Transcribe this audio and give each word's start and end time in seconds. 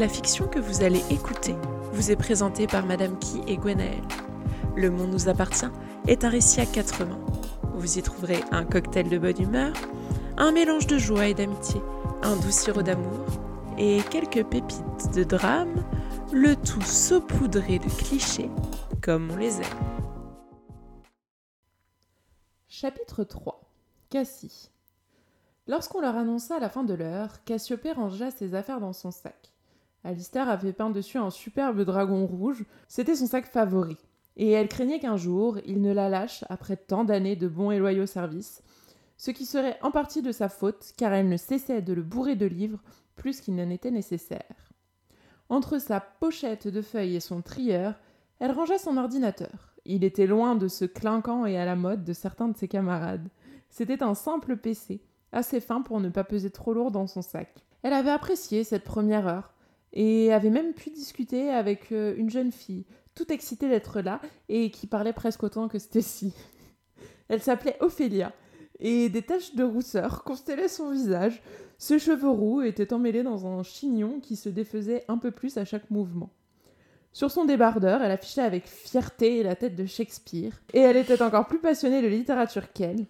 La 0.00 0.08
fiction 0.08 0.48
que 0.48 0.58
vous 0.58 0.82
allez 0.82 1.04
écouter 1.10 1.54
vous 1.92 2.10
est 2.10 2.16
présentée 2.16 2.66
par 2.66 2.86
Madame 2.86 3.18
Key 3.18 3.42
et 3.46 3.58
Gwenaël. 3.58 4.00
Le 4.74 4.90
monde 4.90 5.10
nous 5.10 5.28
appartient 5.28 5.68
est 6.08 6.24
un 6.24 6.30
récit 6.30 6.62
à 6.62 6.64
quatre 6.64 7.04
mains. 7.04 7.20
Vous 7.74 7.98
y 7.98 8.02
trouverez 8.02 8.42
un 8.50 8.64
cocktail 8.64 9.10
de 9.10 9.18
bonne 9.18 9.38
humeur, 9.38 9.74
un 10.38 10.52
mélange 10.52 10.86
de 10.86 10.96
joie 10.96 11.26
et 11.26 11.34
d'amitié, 11.34 11.82
un 12.22 12.34
doux 12.36 12.50
sirop 12.50 12.80
d'amour 12.80 13.26
et 13.76 14.00
quelques 14.10 14.42
pépites 14.42 15.10
de 15.14 15.22
drame, 15.22 15.84
le 16.32 16.56
tout 16.56 16.80
saupoudré 16.80 17.78
de 17.78 17.90
clichés 17.90 18.48
comme 19.02 19.30
on 19.30 19.36
les 19.36 19.58
aime. 19.58 19.66
Chapitre 22.68 23.22
3 23.22 23.60
Cassie 24.08 24.70
Lorsqu'on 25.66 26.00
leur 26.00 26.16
annonça 26.16 26.58
la 26.58 26.70
fin 26.70 26.84
de 26.84 26.94
l'heure, 26.94 27.44
Cassiopée 27.44 27.92
rangea 27.92 28.30
ses 28.30 28.54
affaires 28.54 28.80
dans 28.80 28.94
son 28.94 29.10
sac. 29.10 29.49
Alistair 30.04 30.48
avait 30.48 30.72
peint 30.72 30.90
dessus 30.90 31.18
un 31.18 31.30
superbe 31.30 31.82
dragon 31.82 32.26
rouge, 32.26 32.64
c'était 32.88 33.16
son 33.16 33.26
sac 33.26 33.46
favori, 33.46 33.96
et 34.36 34.50
elle 34.50 34.68
craignait 34.68 35.00
qu'un 35.00 35.16
jour 35.16 35.58
il 35.66 35.82
ne 35.82 35.92
la 35.92 36.08
lâche 36.08 36.44
après 36.48 36.76
tant 36.76 37.04
d'années 37.04 37.36
de 37.36 37.48
bons 37.48 37.70
et 37.70 37.78
loyaux 37.78 38.06
services, 38.06 38.62
ce 39.16 39.30
qui 39.30 39.44
serait 39.44 39.78
en 39.82 39.90
partie 39.90 40.22
de 40.22 40.32
sa 40.32 40.48
faute 40.48 40.92
car 40.96 41.12
elle 41.12 41.28
ne 41.28 41.36
cessait 41.36 41.82
de 41.82 41.92
le 41.92 42.02
bourrer 42.02 42.36
de 42.36 42.46
livres 42.46 42.82
plus 43.16 43.40
qu'il 43.42 43.54
n'en 43.54 43.68
était 43.68 43.90
nécessaire. 43.90 44.72
Entre 45.50 45.78
sa 45.78 46.00
pochette 46.00 46.68
de 46.68 46.80
feuilles 46.80 47.16
et 47.16 47.20
son 47.20 47.42
trieur, 47.42 47.94
elle 48.38 48.52
rangea 48.52 48.78
son 48.78 48.96
ordinateur. 48.96 49.74
Il 49.84 50.04
était 50.04 50.26
loin 50.26 50.54
de 50.56 50.68
ce 50.68 50.86
clinquant 50.86 51.44
et 51.44 51.58
à 51.58 51.66
la 51.66 51.76
mode 51.76 52.04
de 52.04 52.12
certains 52.14 52.48
de 52.48 52.56
ses 52.56 52.68
camarades. 52.68 53.28
C'était 53.68 54.02
un 54.02 54.14
simple 54.14 54.56
PC, 54.56 55.02
assez 55.32 55.60
fin 55.60 55.82
pour 55.82 56.00
ne 56.00 56.08
pas 56.08 56.24
peser 56.24 56.50
trop 56.50 56.72
lourd 56.72 56.90
dans 56.90 57.06
son 57.06 57.20
sac. 57.20 57.64
Elle 57.82 57.92
avait 57.92 58.10
apprécié 58.10 58.64
cette 58.64 58.84
première 58.84 59.26
heure, 59.26 59.52
et 59.92 60.32
avait 60.32 60.50
même 60.50 60.72
pu 60.72 60.90
discuter 60.90 61.50
avec 61.50 61.92
euh, 61.92 62.14
une 62.16 62.30
jeune 62.30 62.52
fille, 62.52 62.86
toute 63.14 63.30
excitée 63.30 63.68
d'être 63.68 64.00
là, 64.00 64.20
et 64.48 64.70
qui 64.70 64.86
parlait 64.86 65.12
presque 65.12 65.42
autant 65.42 65.68
que 65.68 65.78
Stacy. 65.78 66.32
Elle 67.28 67.42
s'appelait 67.42 67.76
Ophélia, 67.80 68.32
et 68.78 69.08
des 69.08 69.22
taches 69.22 69.54
de 69.54 69.64
rousseur 69.64 70.24
constellaient 70.24 70.68
son 70.68 70.90
visage. 70.90 71.42
Ses 71.78 71.98
cheveux 71.98 72.30
roux 72.30 72.62
étaient 72.62 72.92
emmêlés 72.92 73.22
dans 73.22 73.46
un 73.46 73.62
chignon 73.62 74.20
qui 74.20 74.36
se 74.36 74.48
défaisait 74.48 75.04
un 75.08 75.18
peu 75.18 75.30
plus 75.30 75.56
à 75.58 75.64
chaque 75.64 75.90
mouvement. 75.90 76.30
Sur 77.12 77.30
son 77.30 77.44
débardeur, 77.44 78.02
elle 78.02 78.12
affichait 78.12 78.42
avec 78.42 78.68
fierté 78.68 79.42
la 79.42 79.56
tête 79.56 79.74
de 79.74 79.86
Shakespeare, 79.86 80.52
et 80.72 80.80
elle 80.80 80.96
était 80.96 81.22
encore 81.22 81.46
plus 81.46 81.58
passionnée 81.58 82.02
de 82.02 82.06
littérature 82.06 82.72
qu'elle, 82.72 83.06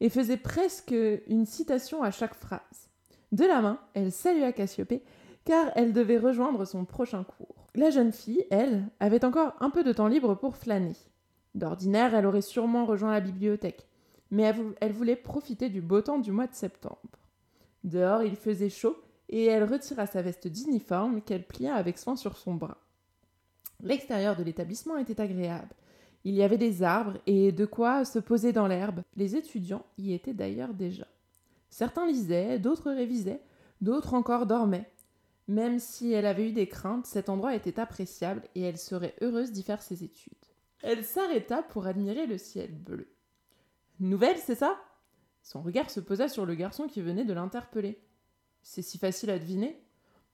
et 0.00 0.08
faisait 0.08 0.36
presque 0.36 0.94
une 1.26 1.46
citation 1.46 2.02
à 2.02 2.10
chaque 2.10 2.34
phrase. 2.34 2.88
De 3.32 3.44
la 3.44 3.60
main, 3.60 3.80
elle 3.94 4.12
salua 4.12 4.52
Cassiopée, 4.52 5.02
car 5.50 5.72
elle 5.74 5.92
devait 5.92 6.16
rejoindre 6.16 6.64
son 6.64 6.84
prochain 6.84 7.24
cours. 7.24 7.66
La 7.74 7.90
jeune 7.90 8.12
fille, 8.12 8.46
elle, 8.52 8.84
avait 9.00 9.24
encore 9.24 9.54
un 9.58 9.70
peu 9.70 9.82
de 9.82 9.92
temps 9.92 10.06
libre 10.06 10.36
pour 10.36 10.54
flâner. 10.54 10.94
D'ordinaire, 11.56 12.14
elle 12.14 12.26
aurait 12.26 12.40
sûrement 12.40 12.86
rejoint 12.86 13.10
la 13.10 13.20
bibliothèque, 13.20 13.88
mais 14.30 14.54
elle 14.80 14.92
voulait 14.92 15.16
profiter 15.16 15.68
du 15.68 15.80
beau 15.80 16.02
temps 16.02 16.20
du 16.20 16.30
mois 16.30 16.46
de 16.46 16.54
septembre. 16.54 17.18
Dehors, 17.82 18.22
il 18.22 18.36
faisait 18.36 18.70
chaud, 18.70 18.96
et 19.28 19.46
elle 19.46 19.64
retira 19.64 20.06
sa 20.06 20.22
veste 20.22 20.46
d'uniforme 20.46 21.20
qu'elle 21.20 21.44
plia 21.44 21.74
avec 21.74 21.98
soin 21.98 22.14
sur 22.14 22.36
son 22.36 22.54
bras. 22.54 22.78
L'extérieur 23.82 24.36
de 24.36 24.44
l'établissement 24.44 24.98
était 24.98 25.20
agréable. 25.20 25.74
Il 26.22 26.34
y 26.36 26.44
avait 26.44 26.58
des 26.58 26.84
arbres 26.84 27.18
et 27.26 27.50
de 27.50 27.66
quoi 27.66 28.04
se 28.04 28.20
poser 28.20 28.52
dans 28.52 28.68
l'herbe. 28.68 29.02
Les 29.16 29.34
étudiants 29.34 29.84
y 29.98 30.12
étaient 30.12 30.32
d'ailleurs 30.32 30.74
déjà. 30.74 31.08
Certains 31.70 32.06
lisaient, 32.06 32.60
d'autres 32.60 32.92
révisaient, 32.92 33.42
d'autres 33.80 34.14
encore 34.14 34.46
dormaient. 34.46 34.88
Même 35.50 35.80
si 35.80 36.12
elle 36.12 36.26
avait 36.26 36.48
eu 36.48 36.52
des 36.52 36.68
craintes, 36.68 37.06
cet 37.06 37.28
endroit 37.28 37.56
était 37.56 37.80
appréciable 37.80 38.44
et 38.54 38.60
elle 38.60 38.78
serait 38.78 39.16
heureuse 39.20 39.50
d'y 39.50 39.64
faire 39.64 39.82
ses 39.82 40.04
études. 40.04 40.32
Elle 40.80 41.04
s'arrêta 41.04 41.60
pour 41.60 41.88
admirer 41.88 42.28
le 42.28 42.38
ciel 42.38 42.72
bleu. 42.72 43.12
Nouvelle, 43.98 44.38
c'est 44.38 44.54
ça? 44.54 44.80
Son 45.42 45.60
regard 45.60 45.90
se 45.90 45.98
posa 45.98 46.28
sur 46.28 46.46
le 46.46 46.54
garçon 46.54 46.86
qui 46.86 47.00
venait 47.00 47.24
de 47.24 47.32
l'interpeller. 47.32 48.00
C'est 48.62 48.80
si 48.80 48.96
facile 48.96 49.28
à 49.30 49.40
deviner. 49.40 49.82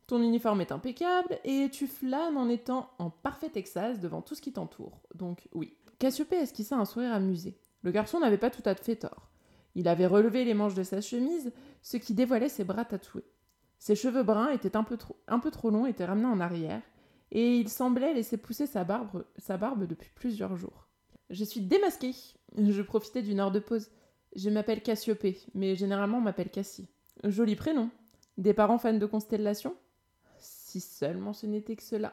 Ton 0.07 0.21
uniforme 0.21 0.61
est 0.61 0.71
impeccable 0.71 1.39
et 1.45 1.71
tu 1.71 1.87
flânes 1.87 2.37
en 2.37 2.51
étant 2.51 2.91
en 2.99 3.09
parfait 3.09 3.53
extase 3.55 4.01
devant 4.01 4.21
tout 4.21 4.35
ce 4.35 4.43
qui 4.43 4.53
t'entoure. 4.53 5.01
Donc 5.15 5.49
oui. 5.55 5.79
Cassiopée 5.99 6.37
esquissa 6.37 6.77
un 6.77 6.85
sourire 6.85 7.15
amusé. 7.15 7.57
Le 7.81 7.91
garçon 7.91 8.21
n'avait 8.21 8.37
pas 8.37 8.51
tout 8.51 8.63
à 8.67 8.75
fait 8.75 8.97
tort. 8.97 9.31
Il 9.75 9.89
avait 9.89 10.05
relevé 10.05 10.45
les 10.45 10.53
manches 10.53 10.75
de 10.75 10.83
sa 10.83 11.01
chemise, 11.01 11.55
ce 11.81 11.97
qui 11.97 12.13
dévoilait 12.13 12.51
ses 12.51 12.65
bras 12.65 12.85
tatoués. 12.85 13.25
Ses 13.79 13.95
cheveux 13.95 14.23
bruns 14.23 14.51
étaient 14.51 14.77
un 14.77 14.85
peu 14.85 14.97
trop, 14.97 15.17
un 15.29 15.39
peu 15.39 15.51
longs, 15.71 15.87
étaient 15.87 16.05
ramenés 16.05 16.27
en 16.27 16.41
arrière, 16.41 16.83
et 17.31 17.59
il 17.59 17.69
semblait 17.69 18.15
laisser 18.15 18.37
pousser 18.37 18.67
sa 18.67 18.85
barbe, 18.85 19.25
sa 19.39 19.57
barbe 19.57 19.87
depuis 19.87 20.11
plusieurs 20.15 20.57
jours. 20.57 20.87
Je 21.31 21.45
suis 21.45 21.61
démasquée. 21.61 22.15
Je 22.57 22.83
profitais 22.83 23.23
d'une 23.23 23.41
heure 23.41 23.51
de 23.51 23.59
pause. 23.59 23.91
Je 24.35 24.51
m'appelle 24.51 24.83
Cassiopée, 24.83 25.39
mais 25.55 25.77
généralement 25.77 26.19
on 26.19 26.23
m'appelle 26.23 26.51
Cassie. 26.51 26.89
Joli 27.25 27.57
prénom. 27.57 27.91
Des 28.39 28.55
parents 28.55 28.79
fans 28.79 28.93
de 28.93 29.07
constellations 29.07 29.75
Si 30.39 30.81
seulement 30.81 31.33
ce 31.33 31.47
n'était 31.47 31.77
que 31.77 31.83
cela. 31.83 32.13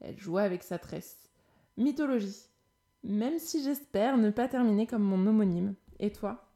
Elle 0.00 0.18
jouait 0.18 0.42
avec 0.42 0.62
sa 0.62 0.78
tresse. 0.78 1.30
Mythologie. 1.76 2.48
Même 3.04 3.38
si 3.38 3.62
j'espère 3.62 4.16
ne 4.16 4.30
pas 4.30 4.48
terminer 4.48 4.86
comme 4.86 5.02
mon 5.02 5.26
homonyme. 5.26 5.74
Et 5.98 6.10
toi? 6.10 6.51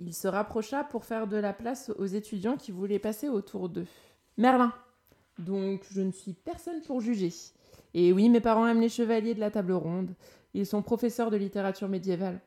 Il 0.00 0.14
se 0.14 0.28
rapprocha 0.28 0.84
pour 0.84 1.04
faire 1.04 1.26
de 1.26 1.36
la 1.36 1.52
place 1.52 1.90
aux 1.98 2.06
étudiants 2.06 2.56
qui 2.56 2.72
voulaient 2.72 2.98
passer 2.98 3.28
autour 3.28 3.68
d'eux. 3.68 3.86
Merlin. 4.36 4.72
Donc 5.38 5.84
je 5.90 6.00
ne 6.00 6.12
suis 6.12 6.32
personne 6.32 6.82
pour 6.82 7.00
juger. 7.00 7.32
Et 7.94 8.12
oui, 8.12 8.28
mes 8.28 8.40
parents 8.40 8.66
aiment 8.66 8.80
les 8.80 8.88
chevaliers 8.88 9.34
de 9.34 9.40
la 9.40 9.50
table 9.50 9.72
ronde. 9.72 10.14
Ils 10.52 10.66
sont 10.66 10.82
professeurs 10.82 11.30
de 11.30 11.36
littérature 11.36 11.88
médiévale. 11.88 12.40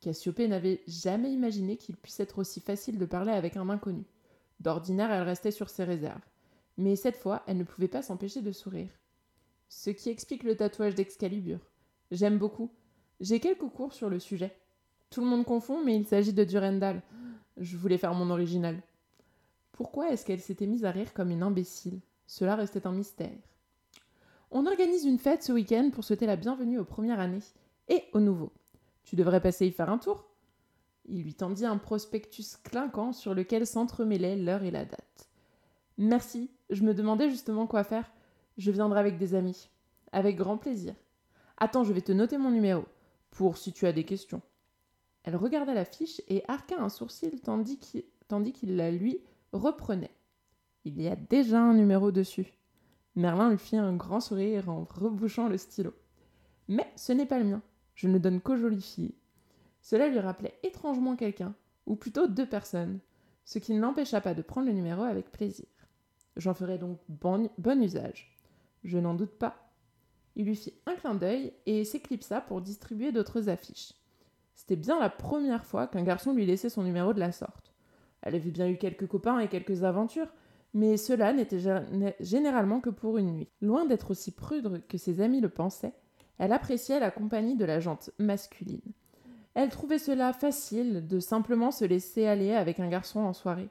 Cassiopée 0.00 0.48
n'avait 0.48 0.82
jamais 0.86 1.32
imaginé 1.32 1.76
qu'il 1.76 1.96
puisse 1.96 2.20
être 2.20 2.38
aussi 2.38 2.60
facile 2.60 2.98
de 2.98 3.06
parler 3.06 3.32
avec 3.32 3.56
un 3.56 3.68
inconnu. 3.70 4.04
D'ordinaire, 4.60 5.10
elle 5.10 5.22
restait 5.22 5.50
sur 5.50 5.70
ses 5.70 5.84
réserves. 5.84 6.20
Mais 6.76 6.96
cette 6.96 7.16
fois, 7.16 7.42
elle 7.46 7.58
ne 7.58 7.64
pouvait 7.64 7.88
pas 7.88 8.02
s'empêcher 8.02 8.42
de 8.42 8.52
sourire. 8.52 8.90
Ce 9.68 9.90
qui 9.90 10.10
explique 10.10 10.42
le 10.42 10.56
tatouage 10.56 10.94
d'Excalibur. 10.94 11.58
J'aime 12.10 12.38
beaucoup. 12.38 12.70
J'ai 13.20 13.40
quelques 13.40 13.68
cours 13.68 13.92
sur 13.92 14.10
le 14.10 14.18
sujet. 14.18 14.54
Tout 15.14 15.20
le 15.20 15.28
monde 15.28 15.44
confond, 15.44 15.80
mais 15.84 15.94
il 15.94 16.04
s'agit 16.04 16.32
de 16.32 16.42
Durendal. 16.42 17.00
Je 17.56 17.76
voulais 17.76 17.98
faire 17.98 18.14
mon 18.14 18.30
original. 18.30 18.82
Pourquoi 19.70 20.10
est-ce 20.10 20.26
qu'elle 20.26 20.40
s'était 20.40 20.66
mise 20.66 20.84
à 20.84 20.90
rire 20.90 21.14
comme 21.14 21.30
une 21.30 21.44
imbécile? 21.44 22.00
Cela 22.26 22.56
restait 22.56 22.84
un 22.84 22.90
mystère. 22.90 23.38
On 24.50 24.66
organise 24.66 25.04
une 25.04 25.20
fête 25.20 25.44
ce 25.44 25.52
week-end 25.52 25.90
pour 25.92 26.02
souhaiter 26.02 26.26
la 26.26 26.34
bienvenue 26.34 26.80
aux 26.80 26.84
premières 26.84 27.20
années 27.20 27.44
et 27.86 28.02
aux 28.12 28.18
nouveaux. 28.18 28.50
Tu 29.04 29.14
devrais 29.14 29.40
passer 29.40 29.68
y 29.68 29.70
faire 29.70 29.88
un 29.88 29.98
tour 29.98 30.24
Il 31.04 31.22
lui 31.22 31.34
tendit 31.34 31.64
un 31.64 31.78
prospectus 31.78 32.56
clinquant 32.64 33.12
sur 33.12 33.34
lequel 33.34 33.68
s'entremêlaient 33.68 34.34
l'heure 34.34 34.64
et 34.64 34.72
la 34.72 34.84
date. 34.84 35.30
Merci, 35.96 36.50
je 36.70 36.82
me 36.82 36.92
demandais 36.92 37.30
justement 37.30 37.68
quoi 37.68 37.84
faire. 37.84 38.10
Je 38.58 38.72
viendrai 38.72 38.98
avec 38.98 39.16
des 39.18 39.36
amis. 39.36 39.68
Avec 40.10 40.34
grand 40.34 40.56
plaisir. 40.56 40.96
Attends, 41.56 41.84
je 41.84 41.92
vais 41.92 42.02
te 42.02 42.10
noter 42.10 42.36
mon 42.36 42.50
numéro, 42.50 42.84
pour 43.30 43.58
si 43.58 43.72
tu 43.72 43.86
as 43.86 43.92
des 43.92 44.02
questions. 44.02 44.42
Elle 45.24 45.36
regarda 45.36 45.74
la 45.74 45.84
fiche 45.84 46.20
et 46.28 46.44
arqua 46.48 46.80
un 46.80 46.88
sourcil 46.88 47.40
tandis 47.40 47.78
qu'il 47.78 48.76
la 48.76 48.90
lui 48.90 49.20
reprenait. 49.52 50.14
Il 50.84 51.00
y 51.00 51.08
a 51.08 51.16
déjà 51.16 51.60
un 51.60 51.74
numéro 51.74 52.12
dessus. 52.12 52.52
Merlin 53.16 53.50
lui 53.50 53.58
fit 53.58 53.76
un 53.76 53.96
grand 53.96 54.20
sourire 54.20 54.68
en 54.68 54.84
rebouchant 54.84 55.48
le 55.48 55.56
stylo. 55.56 55.94
Mais 56.68 56.86
ce 56.96 57.12
n'est 57.12 57.26
pas 57.26 57.38
le 57.38 57.44
mien. 57.44 57.62
Je 57.94 58.08
ne 58.08 58.18
donne 58.18 58.40
qu'aux 58.40 58.56
jolies 58.56 58.82
filles. 58.82 59.14
Cela 59.80 60.08
lui 60.08 60.18
rappelait 60.18 60.58
étrangement 60.62 61.16
quelqu'un, 61.16 61.54
ou 61.86 61.94
plutôt 61.94 62.26
deux 62.26 62.48
personnes, 62.48 63.00
ce 63.44 63.58
qui 63.58 63.72
ne 63.72 63.80
l'empêcha 63.80 64.20
pas 64.20 64.34
de 64.34 64.42
prendre 64.42 64.66
le 64.66 64.72
numéro 64.72 65.02
avec 65.02 65.30
plaisir. 65.30 65.66
J'en 66.36 66.54
ferai 66.54 66.78
donc 66.78 66.98
bon 67.08 67.50
usage. 67.82 68.36
Je 68.82 68.98
n'en 68.98 69.14
doute 69.14 69.38
pas. 69.38 69.72
Il 70.36 70.46
lui 70.46 70.56
fit 70.56 70.74
un 70.86 70.94
clin 70.94 71.14
d'œil 71.14 71.52
et 71.66 71.84
s'éclipsa 71.84 72.40
pour 72.40 72.60
distribuer 72.60 73.12
d'autres 73.12 73.48
affiches. 73.48 73.92
C'était 74.54 74.76
bien 74.76 74.98
la 75.00 75.10
première 75.10 75.64
fois 75.64 75.86
qu'un 75.86 76.02
garçon 76.02 76.32
lui 76.32 76.46
laissait 76.46 76.70
son 76.70 76.82
numéro 76.82 77.12
de 77.12 77.20
la 77.20 77.32
sorte. 77.32 77.72
Elle 78.22 78.34
avait 78.34 78.50
bien 78.50 78.68
eu 78.68 78.76
quelques 78.76 79.06
copains 79.06 79.40
et 79.40 79.48
quelques 79.48 79.84
aventures, 79.84 80.32
mais 80.72 80.96
cela 80.96 81.32
n'était 81.32 81.60
généralement 82.20 82.80
que 82.80 82.90
pour 82.90 83.18
une 83.18 83.32
nuit. 83.32 83.48
Loin 83.60 83.84
d'être 83.84 84.10
aussi 84.10 84.32
prude 84.32 84.82
que 84.88 84.98
ses 84.98 85.20
amis 85.20 85.40
le 85.40 85.48
pensaient, 85.48 85.92
elle 86.38 86.52
appréciait 86.52 87.00
la 87.00 87.10
compagnie 87.10 87.56
de 87.56 87.64
la 87.64 87.80
jante 87.80 88.10
masculine. 88.18 88.80
Elle 89.54 89.68
trouvait 89.68 90.00
cela 90.00 90.32
facile 90.32 91.06
de 91.06 91.20
simplement 91.20 91.70
se 91.70 91.84
laisser 91.84 92.26
aller 92.26 92.52
avec 92.52 92.80
un 92.80 92.88
garçon 92.88 93.20
en 93.20 93.32
soirée, 93.32 93.70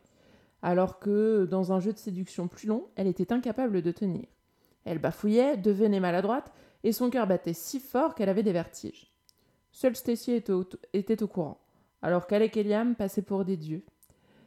alors 0.62 1.00
que, 1.00 1.46
dans 1.46 1.74
un 1.74 1.82
jeu 1.82 1.92
de 1.92 1.98
séduction 1.98 2.48
plus 2.48 2.68
long, 2.68 2.88
elle 2.96 3.08
était 3.08 3.34
incapable 3.34 3.82
de 3.82 3.92
tenir. 3.92 4.26
Elle 4.86 5.00
bafouillait, 5.00 5.58
devenait 5.58 6.00
maladroite, 6.00 6.54
et 6.86 6.94
son 6.94 7.10
cœur 7.10 7.28
battait 7.28 7.54
si 7.54 7.82
fort 7.82 8.16
qu'elle 8.16 8.30
avait 8.30 8.44
des 8.44 8.54
vertiges. 8.54 9.13
Seule 9.74 9.96
Stacy 9.96 10.32
était 10.32 11.24
au, 11.24 11.28
courant, 11.28 11.60
alors 12.04 12.28
qu'Alec 12.28 12.56
et 12.58 12.64
Liam 12.64 12.96
pour 13.26 13.44
des 13.44 13.58
dieux. 13.58 13.84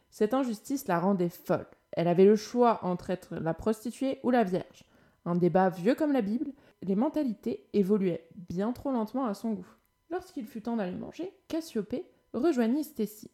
Cette 0.08 0.34
injustice 0.34 0.87
la 0.87 1.00
rendait 1.00 1.28
folle. 1.28 1.67
Elle 1.93 2.08
avait 2.08 2.25
le 2.25 2.37
choix 2.37 2.78
entre 2.84 3.11
être 3.11 3.34
la 3.34 3.52
prostituée 3.52 4.20
ou 4.23 4.31
la 4.31 4.44
vierge. 4.44 4.84
Un 5.25 5.34
débat 5.34 5.69
vieux 5.69 5.96
comme 5.96 6.12
la 6.12 6.23
Bible, 6.23 6.52
les 6.82 6.94
mentalités 6.94 7.67
évoluaient 7.73 8.28
bien 8.49 8.73
trop 8.73 8.93
lentement 8.93 9.26
à 9.26 9.34
son 9.34 9.52
goût. 9.52 9.67
Lorsqu'il 10.11 10.46
fut 10.46 10.62
temps 10.62 10.76
d'aller 10.76 10.96
manger, 10.96 11.32
Cassiopée 11.49 12.06
rejoignit 12.32 12.84
Stacy. 12.84 13.31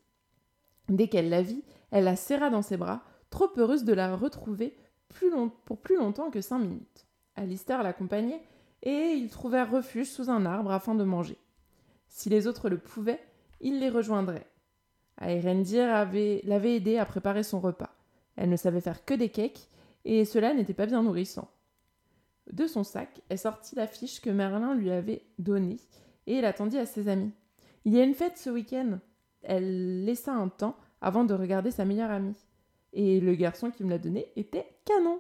Dès 0.89 1.09
qu'elle 1.09 1.29
la 1.29 1.43
vit, 1.43 1.63
elle 1.91 2.05
la 2.05 2.17
serra 2.17 2.49
dans 2.49 2.63
ses 2.63 2.79
bras, 2.79 3.03
trop 3.29 3.51
heureuse 3.59 3.85
de 3.85 3.93
la 3.93 4.17
retrouver 4.17 4.75
pour 5.67 5.79
plus 5.79 5.97
longtemps 5.97 6.31
que 6.31 6.41
cinq 6.41 6.61
minutes. 6.61 7.07
Alistair 7.37 7.83
l'accompagnait 7.83 8.43
et 8.83 9.13
ils 9.13 9.29
trouvèrent 9.29 9.71
refuge 9.71 10.09
sous 10.09 10.31
un 10.31 10.47
arbre 10.47 10.73
afin 10.73 10.95
de 10.95 11.05
manger. 11.05 11.37
Si 12.13 12.29
les 12.29 12.47
autres 12.47 12.69
le 12.69 12.77
pouvaient, 12.77 13.25
ils 13.63 13.81
les 13.81 13.89
rejoindraient. 13.89 14.47
Aerendir 15.19 15.87
l'avait 15.87 16.77
aidé 16.77 16.99
à 16.99 17.07
préparer 17.07 17.43
son 17.43 17.59
repas. 17.59 17.97
Elle 18.37 18.51
ne 18.51 18.57
savait 18.57 18.83
faire 18.83 19.07
que 19.07 19.15
des 19.15 19.31
cakes 19.31 19.67
et 20.05 20.27
cela 20.27 20.53
n'était 20.53 20.75
pas 20.75 20.85
bien 20.85 21.03
nourrissant. 21.03 21.51
De 22.53 22.67
son 22.67 22.85
sac, 22.85 23.23
elle 23.31 23.39
sortit 23.39 23.77
la 23.77 23.87
fiche 23.87 24.21
que 24.21 24.29
Merlin 24.29 24.75
lui 24.75 24.91
avait 24.91 25.25
donnée 25.39 25.79
et 26.27 26.43
l'attendit 26.43 26.77
à 26.77 26.85
ses 26.85 27.09
amis. 27.09 27.33
Il 27.87 27.95
y 27.95 28.01
a 28.01 28.05
une 28.05 28.15
fête 28.15 28.37
ce 28.37 28.51
week-end. 28.51 28.99
Elle 29.43 30.05
laissa 30.05 30.35
un 30.35 30.49
temps 30.49 30.77
avant 31.01 31.25
de 31.25 31.33
regarder 31.33 31.71
sa 31.71 31.87
meilleure 31.87 32.11
amie. 32.11 32.37
Et 32.93 33.21
le 33.21 33.35
garçon 33.35 33.71
qui 33.71 33.85
me 33.85 33.91
l'a 33.91 33.99
donnée 33.99 34.31
était 34.37 34.69
canon. 34.85 35.19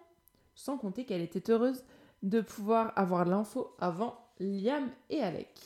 Sans 0.54 0.76
compter 0.76 1.06
qu'elle 1.06 1.22
était 1.22 1.50
heureuse 1.50 1.84
de 2.22 2.42
pouvoir 2.42 2.92
avoir 2.96 3.24
l'info 3.24 3.74
avant 3.80 4.18
Liam 4.38 4.90
et 5.08 5.22
Alec. 5.22 5.58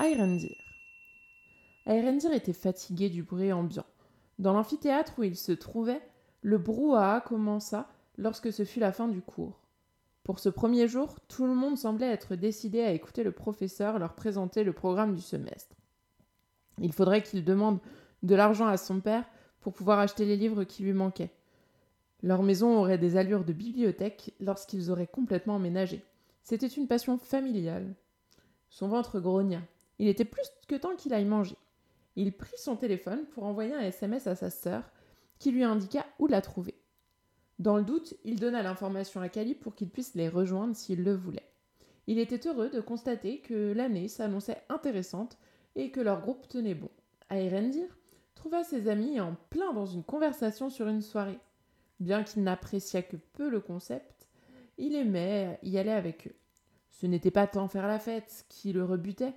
Irendir. 0.00 0.56
Irendir 1.86 2.32
était 2.32 2.52
fatigué 2.52 3.08
du 3.08 3.24
bruit 3.24 3.52
ambiant. 3.52 3.86
Dans 4.38 4.52
l'amphithéâtre 4.52 5.14
où 5.18 5.24
il 5.24 5.36
se 5.36 5.50
trouvait, 5.50 6.00
le 6.42 6.56
brouhaha 6.56 7.20
commença 7.20 7.88
lorsque 8.16 8.52
ce 8.52 8.64
fut 8.64 8.78
la 8.78 8.92
fin 8.92 9.08
du 9.08 9.20
cours. 9.20 9.60
Pour 10.22 10.38
ce 10.38 10.50
premier 10.50 10.86
jour, 10.86 11.18
tout 11.26 11.46
le 11.46 11.54
monde 11.54 11.76
semblait 11.76 12.12
être 12.12 12.36
décidé 12.36 12.82
à 12.82 12.92
écouter 12.92 13.24
le 13.24 13.32
professeur 13.32 13.98
leur 13.98 14.14
présenter 14.14 14.62
le 14.62 14.72
programme 14.72 15.16
du 15.16 15.22
semestre. 15.22 15.74
Il 16.80 16.92
faudrait 16.92 17.22
qu'il 17.22 17.44
demande 17.44 17.80
de 18.22 18.36
l'argent 18.36 18.68
à 18.68 18.76
son 18.76 19.00
père 19.00 19.24
pour 19.60 19.72
pouvoir 19.72 19.98
acheter 19.98 20.26
les 20.26 20.36
livres 20.36 20.62
qui 20.62 20.84
lui 20.84 20.92
manquaient. 20.92 21.32
Leur 22.22 22.44
maison 22.44 22.78
aurait 22.78 22.98
des 22.98 23.16
allures 23.16 23.44
de 23.44 23.52
bibliothèque 23.52 24.32
lorsqu'ils 24.38 24.92
auraient 24.92 25.08
complètement 25.08 25.56
emménagé. 25.56 26.04
C'était 26.44 26.68
une 26.68 26.86
passion 26.86 27.18
familiale. 27.18 27.94
Son 28.68 28.86
ventre 28.86 29.18
grogna. 29.18 29.60
Il 29.98 30.08
était 30.08 30.24
plus 30.24 30.50
que 30.68 30.74
temps 30.74 30.96
qu'il 30.96 31.14
aille 31.14 31.24
manger. 31.24 31.56
Il 32.16 32.32
prit 32.32 32.58
son 32.58 32.76
téléphone 32.76 33.26
pour 33.26 33.44
envoyer 33.44 33.74
un 33.74 33.80
SMS 33.80 34.26
à 34.26 34.34
sa 34.34 34.50
sœur, 34.50 34.90
qui 35.38 35.52
lui 35.52 35.64
indiqua 35.64 36.04
où 36.18 36.26
la 36.26 36.40
trouver. 36.40 36.74
Dans 37.58 37.76
le 37.76 37.84
doute, 37.84 38.14
il 38.24 38.38
donna 38.38 38.62
l'information 38.62 39.20
à 39.20 39.28
Cali 39.28 39.54
pour 39.54 39.74
qu'il 39.74 39.88
puisse 39.88 40.14
les 40.14 40.28
rejoindre 40.28 40.76
s'il 40.76 41.02
le 41.02 41.14
voulait. 41.14 41.48
Il 42.06 42.18
était 42.18 42.48
heureux 42.48 42.70
de 42.70 42.80
constater 42.80 43.40
que 43.40 43.72
l'année 43.72 44.08
s'annonçait 44.08 44.62
intéressante 44.68 45.36
et 45.76 45.90
que 45.90 46.00
leur 46.00 46.20
groupe 46.20 46.48
tenait 46.48 46.74
bon. 46.74 46.90
Aerendir 47.30 47.86
trouva 48.34 48.64
ses 48.64 48.88
amis 48.88 49.20
en 49.20 49.36
plein 49.50 49.72
dans 49.72 49.86
une 49.86 50.04
conversation 50.04 50.70
sur 50.70 50.88
une 50.88 51.02
soirée. 51.02 51.38
Bien 52.00 52.22
qu'il 52.22 52.44
n'appréciât 52.44 53.02
que 53.02 53.16
peu 53.16 53.50
le 53.50 53.60
concept, 53.60 54.28
il 54.78 54.94
aimait 54.94 55.58
y 55.62 55.76
aller 55.78 55.90
avec 55.90 56.28
eux. 56.28 56.34
Ce 56.90 57.06
n'était 57.06 57.30
pas 57.32 57.46
tant 57.46 57.68
faire 57.68 57.86
la 57.86 57.98
fête 57.98 58.46
qui 58.48 58.72
le 58.72 58.84
rebutait 58.84 59.34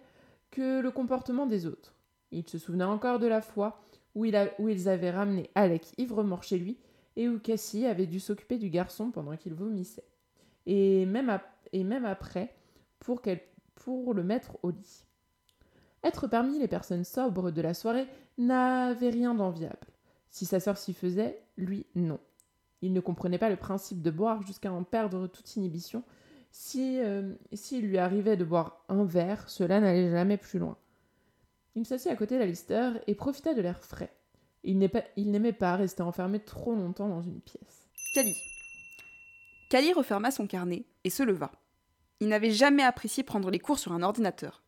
que 0.52 0.82
le 0.82 0.92
comportement 0.92 1.46
des 1.46 1.66
autres. 1.66 1.94
Il 2.32 2.48
se 2.48 2.58
souvenait 2.58 2.84
encore 2.84 3.20
de 3.20 3.28
la 3.28 3.42
fois 3.42 3.82
où, 4.16 4.26
ils 4.26 4.90
avaient 4.90 5.12
ramené 5.12 5.50
Alec 5.56 5.94
ivre-mort 5.98 6.44
chez 6.44 6.58
lui 6.58 6.78
et 7.16 7.28
où 7.28 7.40
Cassie 7.40 7.86
avait 7.86 8.06
dû 8.06 8.20
s'occuper 8.20 8.58
du 8.58 8.70
garçon 8.70 9.12
pendant 9.12 9.36
qu'il 9.36 9.54
vomissait. 9.54 10.06
Et 10.66 11.06
même, 11.06 11.40
et 11.74 11.84
même 11.84 12.06
après, 12.06 12.54
pour, 13.00 13.22
pour 13.76 14.14
le 14.14 14.24
mettre 14.24 14.58
au 14.64 14.72
lit. 14.72 15.06
Être 16.04 16.28
parmi 16.28 16.60
les 16.60 16.68
personnes 16.68 17.04
sobres 17.04 17.52
de 17.52 17.62
la 17.62 17.74
soirée 17.74 18.08
n'avait 18.38 19.10
rien 19.10 19.36
d'enviable. 19.36 19.88
Si 20.30 20.46
sa 20.46 20.60
sœur 20.60 20.78
s'y 20.78 20.94
faisait, 20.94 21.42
lui 21.58 21.86
non. 21.96 22.20
Il 22.82 22.94
ne 22.94 23.00
comprenait 23.00 23.38
pas 23.38 23.50
le 23.50 23.58
principe 23.58 24.02
de 24.02 24.10
boire 24.10 24.42
jusqu'à 24.42 24.72
en 24.72 24.84
perdre 24.84 25.28
toute 25.28 25.56
inhibition. 25.56 26.04
Si 26.52 27.00
euh, 27.00 27.34
s'il 27.54 27.88
lui 27.88 27.98
arrivait 27.98 28.38
de 28.38 28.44
boire 28.44 28.84
un 28.90 29.06
verre, 29.06 29.50
cela 29.50 29.80
n'allait 29.80 30.12
jamais 30.12 30.38
plus 30.38 30.60
loin. 30.60 30.78
Il 31.76 31.86
s'assit 31.86 32.12
à 32.12 32.16
côté 32.16 32.38
d'Alistair 32.38 33.00
et 33.08 33.16
profita 33.16 33.54
de 33.54 33.62
l'air 33.62 33.84
frais. 33.84 34.14
Il 34.64 34.78
n'aimait 34.78 35.54
pas 35.54 35.76
rester 35.76 36.04
enfermé 36.04 36.40
trop 36.40 36.76
longtemps 36.76 37.08
dans 37.08 37.22
une 37.22 37.40
pièce. 37.40 37.88
Cali. 38.14 38.36
Cali 39.70 39.94
referma 39.94 40.32
son 40.32 40.46
carnet 40.46 40.84
et 41.04 41.10
se 41.10 41.24
leva. 41.24 41.52
Il 42.20 42.28
n'avait 42.28 42.52
jamais 42.52 42.84
apprécié 42.84 43.24
prendre 43.24 43.50
les 43.50 43.58
cours 43.58 43.80
sur 43.80 43.94
un 43.94 44.04
ordinateur. 44.04 44.62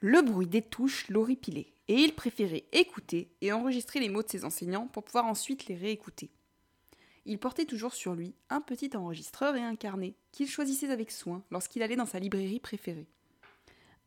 Le 0.00 0.22
bruit 0.22 0.46
des 0.46 0.62
touches 0.62 1.08
l'horripilait, 1.08 1.74
et 1.88 1.94
il 1.94 2.14
préférait 2.14 2.64
écouter 2.72 3.34
et 3.40 3.52
enregistrer 3.52 4.00
les 4.00 4.08
mots 4.08 4.22
de 4.22 4.28
ses 4.28 4.44
enseignants 4.44 4.86
pour 4.86 5.04
pouvoir 5.04 5.26
ensuite 5.26 5.66
les 5.66 5.74
réécouter 5.74 6.30
il 7.26 7.38
portait 7.38 7.64
toujours 7.64 7.94
sur 7.94 8.14
lui 8.14 8.34
un 8.50 8.60
petit 8.60 8.96
enregistreur 8.96 9.56
et 9.56 9.62
un 9.62 9.76
carnet 9.76 10.14
qu'il 10.32 10.48
choisissait 10.48 10.90
avec 10.90 11.10
soin 11.10 11.42
lorsqu'il 11.50 11.82
allait 11.82 11.96
dans 11.96 12.06
sa 12.06 12.18
librairie 12.18 12.60
préférée. 12.60 13.08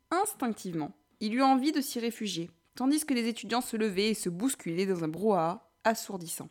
Instinctivement, 0.09 0.95
il 1.19 1.35
eut 1.35 1.41
envie 1.41 1.71
de 1.71 1.81
s'y 1.81 1.99
réfugier, 1.99 2.49
tandis 2.75 3.05
que 3.05 3.13
les 3.13 3.27
étudiants 3.27 3.61
se 3.61 3.77
levaient 3.77 4.09
et 4.09 4.15
se 4.15 4.29
bousculaient 4.29 4.85
dans 4.85 5.03
un 5.03 5.09
brouhaha 5.09 5.69
assourdissant. 5.83 6.49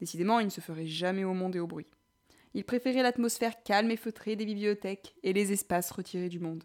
Décidément, 0.00 0.40
il 0.40 0.46
ne 0.46 0.50
se 0.50 0.60
ferait 0.60 0.86
jamais 0.86 1.24
au 1.24 1.34
monde 1.34 1.56
et 1.56 1.60
au 1.60 1.66
bruit. 1.66 1.86
Il 2.54 2.64
préférait 2.64 3.02
l'atmosphère 3.02 3.62
calme 3.64 3.90
et 3.90 3.96
feutrée 3.96 4.36
des 4.36 4.46
bibliothèques 4.46 5.14
et 5.22 5.32
les 5.32 5.52
espaces 5.52 5.90
retirés 5.90 6.28
du 6.28 6.38
monde. 6.38 6.64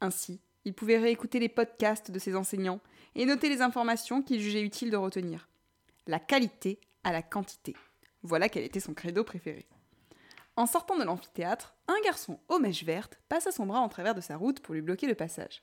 Ainsi, 0.00 0.40
il 0.64 0.74
pouvait 0.74 0.98
réécouter 0.98 1.40
les 1.40 1.48
podcasts 1.48 2.10
de 2.10 2.18
ses 2.18 2.36
enseignants 2.36 2.80
et 3.14 3.24
noter 3.24 3.48
les 3.48 3.62
informations 3.62 4.22
qu'il 4.22 4.40
jugeait 4.40 4.62
utile 4.62 4.90
de 4.90 4.96
retenir. 4.96 5.48
La 6.06 6.20
qualité 6.20 6.78
à 7.04 7.12
la 7.12 7.22
quantité. 7.22 7.74
Voilà 8.28 8.50
quel 8.50 8.62
était 8.64 8.78
son 8.78 8.92
credo 8.92 9.24
préféré. 9.24 9.66
En 10.54 10.66
sortant 10.66 10.98
de 10.98 11.02
l'amphithéâtre, 11.02 11.74
un 11.88 11.98
garçon 12.04 12.38
aux 12.48 12.58
mèches 12.58 12.84
vertes 12.84 13.18
passa 13.30 13.50
son 13.50 13.64
bras 13.64 13.80
en 13.80 13.88
travers 13.88 14.14
de 14.14 14.20
sa 14.20 14.36
route 14.36 14.60
pour 14.60 14.74
lui 14.74 14.82
bloquer 14.82 15.06
le 15.06 15.14
passage. 15.14 15.62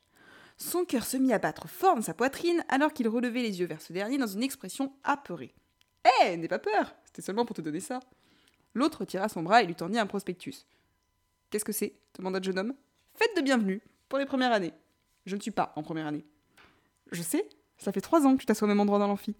Son 0.57 0.83
cœur 0.83 1.05
se 1.05 1.15
mit 1.15 1.31
à 1.31 1.37
battre 1.37 1.69
fort 1.69 1.95
dans 1.95 2.01
sa 2.01 2.15
poitrine 2.15 2.65
alors 2.67 2.91
qu'il 2.91 3.07
relevait 3.07 3.43
les 3.43 3.59
yeux 3.59 3.67
vers 3.67 3.83
ce 3.83 3.93
dernier 3.93 4.17
dans 4.17 4.25
une 4.25 4.41
expression 4.41 4.93
apeurée. 5.03 5.53
Hé, 6.23 6.37
n'aie 6.37 6.47
pas 6.47 6.57
peur, 6.57 6.95
c'était 7.03 7.21
seulement 7.21 7.45
pour 7.45 7.55
te 7.55 7.61
donner 7.61 7.81
ça. 7.81 7.99
L'autre 8.73 9.05
tira 9.05 9.29
son 9.29 9.43
bras 9.43 9.61
et 9.61 9.67
lui 9.67 9.75
tendit 9.75 9.99
un 9.99 10.07
prospectus. 10.07 10.65
Qu'est-ce 11.51 11.65
que 11.65 11.71
c'est? 11.71 11.93
demanda 12.17 12.39
le 12.39 12.45
jeune 12.45 12.57
homme. 12.57 12.73
Fête 13.13 13.35
de 13.37 13.41
bienvenue, 13.41 13.83
pour 14.09 14.17
les 14.17 14.25
premières 14.25 14.53
années. 14.53 14.73
Je 15.27 15.35
ne 15.35 15.41
suis 15.41 15.51
pas 15.51 15.71
en 15.75 15.83
première 15.83 16.07
année. 16.07 16.25
Je 17.11 17.21
sais, 17.21 17.47
ça 17.77 17.91
fait 17.91 18.01
trois 18.01 18.25
ans 18.25 18.33
que 18.33 18.39
tu 18.39 18.47
t'assois 18.47 18.65
au 18.65 18.69
même 18.69 18.79
endroit 18.79 18.97
dans 18.97 19.07
l'amphi. 19.07 19.35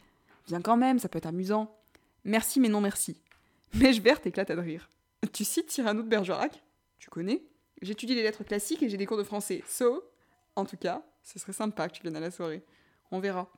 Viens 0.45 0.61
quand 0.61 0.77
même, 0.77 0.99
ça 0.99 1.09
peut 1.09 1.17
être 1.17 1.25
amusant. 1.25 1.75
Merci 2.25 2.59
mais 2.59 2.69
non 2.69 2.81
merci. 2.81 3.21
Mèche 3.75 4.01
verte 4.01 4.25
éclata 4.25 4.55
de 4.55 4.61
rire. 4.61 4.89
Tu 5.31 5.45
cites 5.45 5.69
Cyrano 5.69 6.01
de 6.01 6.07
Bergerac? 6.07 6.63
Tu 6.97 7.09
connais? 7.09 7.43
J'étudie 7.81 8.15
les 8.15 8.23
lettres 8.23 8.43
classiques 8.43 8.81
et 8.81 8.89
j'ai 8.89 8.97
des 8.97 9.05
cours 9.05 9.17
de 9.17 9.23
français. 9.23 9.63
So, 9.67 10.03
en 10.55 10.65
tout 10.65 10.77
cas, 10.77 11.05
ce 11.23 11.37
serait 11.37 11.53
sympa 11.53 11.87
que 11.87 11.93
tu 11.93 12.01
viennes 12.01 12.15
à 12.15 12.19
la 12.19 12.31
soirée. 12.31 12.63
On 13.11 13.19
verra. 13.19 13.51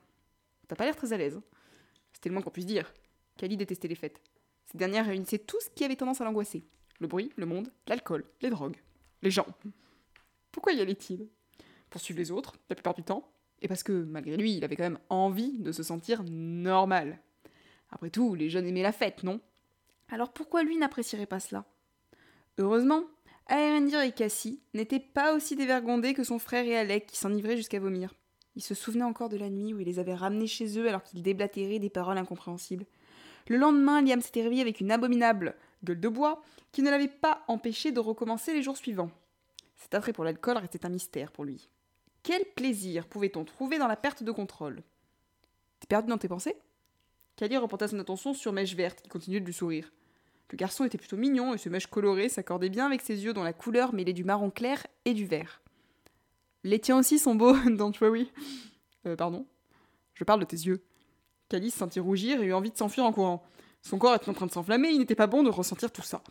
T'as 0.66 0.76
pas 0.76 0.84
l'air 0.84 0.96
très 0.96 1.14
à 1.14 1.16
l'aise. 1.16 1.40
C'était 2.12 2.28
le 2.28 2.34
moins 2.34 2.42
qu'on 2.42 2.50
puisse 2.50 2.66
dire. 2.66 2.92
Kali 3.38 3.56
détestait 3.56 3.88
les 3.88 3.94
fêtes. 3.94 4.20
Ces 4.66 4.76
dernières 4.76 5.06
réunissaient 5.06 5.38
tout 5.38 5.60
ce 5.60 5.70
qui 5.70 5.84
avait 5.84 5.96
tendance 5.96 6.20
à 6.20 6.24
l'angoisser. 6.24 6.66
Le 7.00 7.06
bruit, 7.06 7.32
le 7.36 7.46
monde, 7.46 7.72
l'alcool, 7.86 8.26
les 8.42 8.50
drogues, 8.50 8.76
les 9.22 9.30
gens. 9.30 9.46
Pourquoi 10.52 10.72
y 10.72 10.80
allait-il? 10.80 11.28
Pour 11.88 12.02
suivre 12.02 12.18
les 12.18 12.30
autres, 12.30 12.56
la 12.68 12.76
plupart 12.76 12.94
du 12.94 13.02
temps, 13.02 13.32
et 13.62 13.68
parce 13.68 13.82
que, 13.82 13.92
malgré 13.92 14.36
lui, 14.36 14.56
il 14.56 14.64
avait 14.64 14.76
quand 14.76 14.82
même 14.82 14.98
envie 15.08 15.58
de 15.58 15.72
se 15.72 15.82
sentir 15.82 16.22
normal. 16.24 17.18
Après 17.90 18.10
tout, 18.10 18.34
les 18.34 18.50
jeunes 18.50 18.66
aimaient 18.66 18.82
la 18.82 18.92
fête, 18.92 19.22
non? 19.22 19.40
Alors 20.10 20.32
pourquoi 20.32 20.62
lui 20.62 20.76
n'apprécierait 20.76 21.26
pas 21.26 21.40
cela? 21.40 21.64
Heureusement, 22.58 23.04
Aerendir 23.48 24.00
et 24.00 24.12
Cassie 24.12 24.62
n'étaient 24.74 25.00
pas 25.00 25.34
aussi 25.34 25.56
dévergondés 25.56 26.14
que 26.14 26.24
son 26.24 26.38
frère 26.38 26.64
et 26.64 26.76
Alec 26.76 27.06
qui 27.06 27.16
s'enivraient 27.16 27.56
jusqu'à 27.56 27.80
vomir. 27.80 28.14
Ils 28.56 28.62
se 28.62 28.74
souvenaient 28.74 29.04
encore 29.04 29.28
de 29.28 29.36
la 29.36 29.50
nuit 29.50 29.72
où 29.72 29.80
il 29.80 29.86
les 29.86 29.98
avait 29.98 30.14
ramenés 30.14 30.46
chez 30.46 30.78
eux 30.78 30.88
alors 30.88 31.02
qu'ils 31.02 31.22
déblatéraient 31.22 31.78
des 31.78 31.90
paroles 31.90 32.18
incompréhensibles. 32.18 32.86
Le 33.48 33.56
lendemain, 33.56 34.02
Liam 34.02 34.20
s'était 34.20 34.42
réveillé 34.42 34.62
avec 34.62 34.80
une 34.80 34.90
abominable 34.90 35.54
gueule 35.84 36.00
de 36.00 36.08
bois 36.08 36.42
qui 36.72 36.82
ne 36.82 36.90
l'avait 36.90 37.08
pas 37.08 37.44
empêché 37.48 37.92
de 37.92 38.00
recommencer 38.00 38.52
les 38.52 38.62
jours 38.62 38.76
suivants. 38.76 39.10
Cet 39.76 39.94
attrait 39.94 40.12
pour 40.12 40.24
l'alcool 40.24 40.58
restait 40.58 40.84
un 40.84 40.90
mystère 40.90 41.32
pour 41.32 41.44
lui. 41.44 41.68
Quel 42.22 42.44
plaisir 42.56 43.06
pouvait-on 43.06 43.44
trouver 43.44 43.78
dans 43.78 43.86
la 43.86 43.96
perte 43.96 44.22
de 44.22 44.32
contrôle? 44.32 44.82
T'es 45.80 45.86
perdu 45.86 46.08
dans 46.08 46.18
tes 46.18 46.28
pensées? 46.28 46.56
Kali 47.38 47.56
reporta 47.56 47.86
son 47.86 48.00
attention 48.00 48.34
sur 48.34 48.52
Mèche 48.52 48.74
Verte, 48.74 49.00
qui 49.00 49.08
continuait 49.08 49.38
de 49.38 49.44
lui 49.44 49.52
sourire. 49.52 49.92
Le 50.50 50.56
garçon 50.56 50.84
était 50.84 50.98
plutôt 50.98 51.16
mignon 51.16 51.54
et 51.54 51.58
ce 51.58 51.68
mèche 51.68 51.86
coloré 51.86 52.28
s'accordait 52.28 52.68
bien 52.68 52.84
avec 52.84 53.00
ses 53.00 53.24
yeux 53.24 53.32
dont 53.32 53.44
la 53.44 53.52
couleur 53.52 53.94
mêlait 53.94 54.12
du 54.12 54.24
marron 54.24 54.50
clair 54.50 54.84
et 55.04 55.14
du 55.14 55.24
vert. 55.24 55.62
Les 56.64 56.80
tiens 56.80 56.98
aussi 56.98 57.16
sont 57.16 57.36
beaux, 57.36 57.54
don't 57.66 57.92
worry. 58.00 58.32
Euh, 59.06 59.14
pardon 59.14 59.46
Je 60.14 60.24
parle 60.24 60.40
de 60.40 60.46
tes 60.46 60.56
yeux. 60.56 60.82
Kali 61.48 61.70
se 61.70 61.78
sentit 61.78 62.00
rougir 62.00 62.42
et 62.42 62.46
eut 62.46 62.52
envie 62.52 62.72
de 62.72 62.76
s'enfuir 62.76 63.04
en 63.04 63.12
courant. 63.12 63.46
Son 63.82 63.98
corps 63.98 64.16
était 64.16 64.28
en 64.28 64.34
train 64.34 64.46
de 64.46 64.50
s'enflammer, 64.50 64.88
il 64.88 64.98
n'était 64.98 65.14
pas 65.14 65.28
bon 65.28 65.44
de 65.44 65.50
ressentir 65.50 65.92
tout 65.92 66.02
ça. 66.02 66.24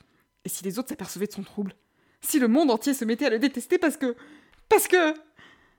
Et 0.43 0.49
si 0.49 0.65
les 0.65 0.77
autres 0.77 0.89
s'apercevaient 0.89 1.27
de 1.27 1.31
son 1.31 1.43
trouble? 1.43 1.73
Si 2.19 2.37
le 2.37 2.49
monde 2.49 2.69
entier 2.69 2.93
se 2.93 3.05
mettait 3.05 3.27
à 3.27 3.29
le 3.29 3.39
détester 3.39 3.77
parce 3.77 3.95
que. 3.95 4.13
Parce 4.67 4.89
que. 4.89 5.13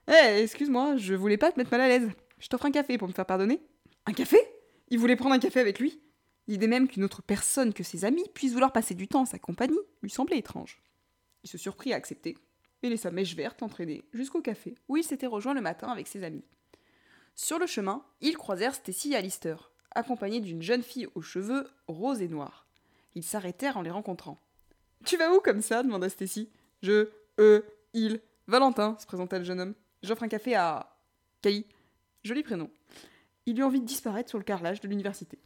Eh, 0.08 0.42
excuse-moi, 0.42 0.96
je 0.96 1.12
voulais 1.12 1.36
pas 1.36 1.52
te 1.52 1.58
mettre 1.58 1.70
mal 1.70 1.82
à 1.82 1.88
l'aise. 1.88 2.08
Je 2.38 2.48
t'offre 2.48 2.64
un 2.64 2.70
café 2.70 2.96
pour 2.96 3.08
me 3.08 3.12
faire 3.12 3.26
pardonner. 3.26 3.60
Un 4.06 4.14
café? 4.14 4.38
Il 4.88 4.98
voulait 4.98 5.16
prendre 5.16 5.34
un 5.34 5.38
café 5.38 5.60
avec 5.60 5.78
lui 5.78 6.00
L'idée 6.48 6.66
même 6.66 6.88
qu'une 6.88 7.04
autre 7.04 7.20
personne 7.20 7.74
que 7.74 7.82
ses 7.82 8.06
amis 8.06 8.24
puisse 8.32 8.54
vouloir 8.54 8.72
passer 8.72 8.94
du 8.94 9.06
temps 9.06 9.20
en 9.20 9.26
sa 9.26 9.38
compagnie 9.38 9.78
lui 10.02 10.08
semblait 10.08 10.38
étrange. 10.38 10.80
Il 11.44 11.50
se 11.50 11.58
surprit 11.58 11.92
à 11.92 11.96
accepter 11.96 12.38
et 12.82 12.88
laissa 12.88 13.10
Mèche 13.10 13.34
Verte 13.34 13.62
entraîner 13.62 14.02
jusqu'au 14.12 14.40
café 14.40 14.74
où 14.88 14.96
il 14.96 15.04
s'était 15.04 15.26
rejoint 15.26 15.52
le 15.52 15.60
matin 15.60 15.88
avec 15.88 16.06
ses 16.06 16.24
amis. 16.24 16.44
Sur 17.34 17.58
le 17.58 17.66
chemin, 17.66 18.02
ils 18.20 18.36
croisèrent 18.36 18.74
Stacy 18.74 19.12
et 19.12 19.16
Alistair, 19.16 19.70
accompagnés 19.94 20.40
d'une 20.40 20.62
jeune 20.62 20.82
fille 20.82 21.08
aux 21.14 21.22
cheveux 21.22 21.68
roses 21.86 22.22
et 22.22 22.28
noirs. 22.28 22.66
Ils 23.14 23.22
s'arrêtèrent 23.22 23.76
en 23.76 23.82
les 23.82 23.90
rencontrant. 23.90 24.38
Tu 25.04 25.16
vas 25.16 25.32
où 25.32 25.40
comme 25.40 25.60
ça? 25.60 25.82
demanda 25.82 26.08
Stacy. 26.08 26.48
Je, 26.82 27.10
eux, 27.38 27.64
il. 27.92 28.20
Valentin, 28.46 28.96
se 28.98 29.06
présenta 29.06 29.38
le 29.38 29.44
jeune 29.44 29.60
homme. 29.60 29.74
J'offre 30.02 30.22
un 30.22 30.28
café 30.28 30.54
à. 30.54 30.96
Kali. 31.42 31.66
Joli 32.24 32.42
prénom. 32.42 32.70
Il 33.48 33.58
eut 33.58 33.64
envie 33.64 33.80
de 33.80 33.86
disparaître 33.86 34.28
sur 34.28 34.36
le 34.36 34.44
carrelage 34.44 34.82
de 34.82 34.88
l'université. 34.88 35.38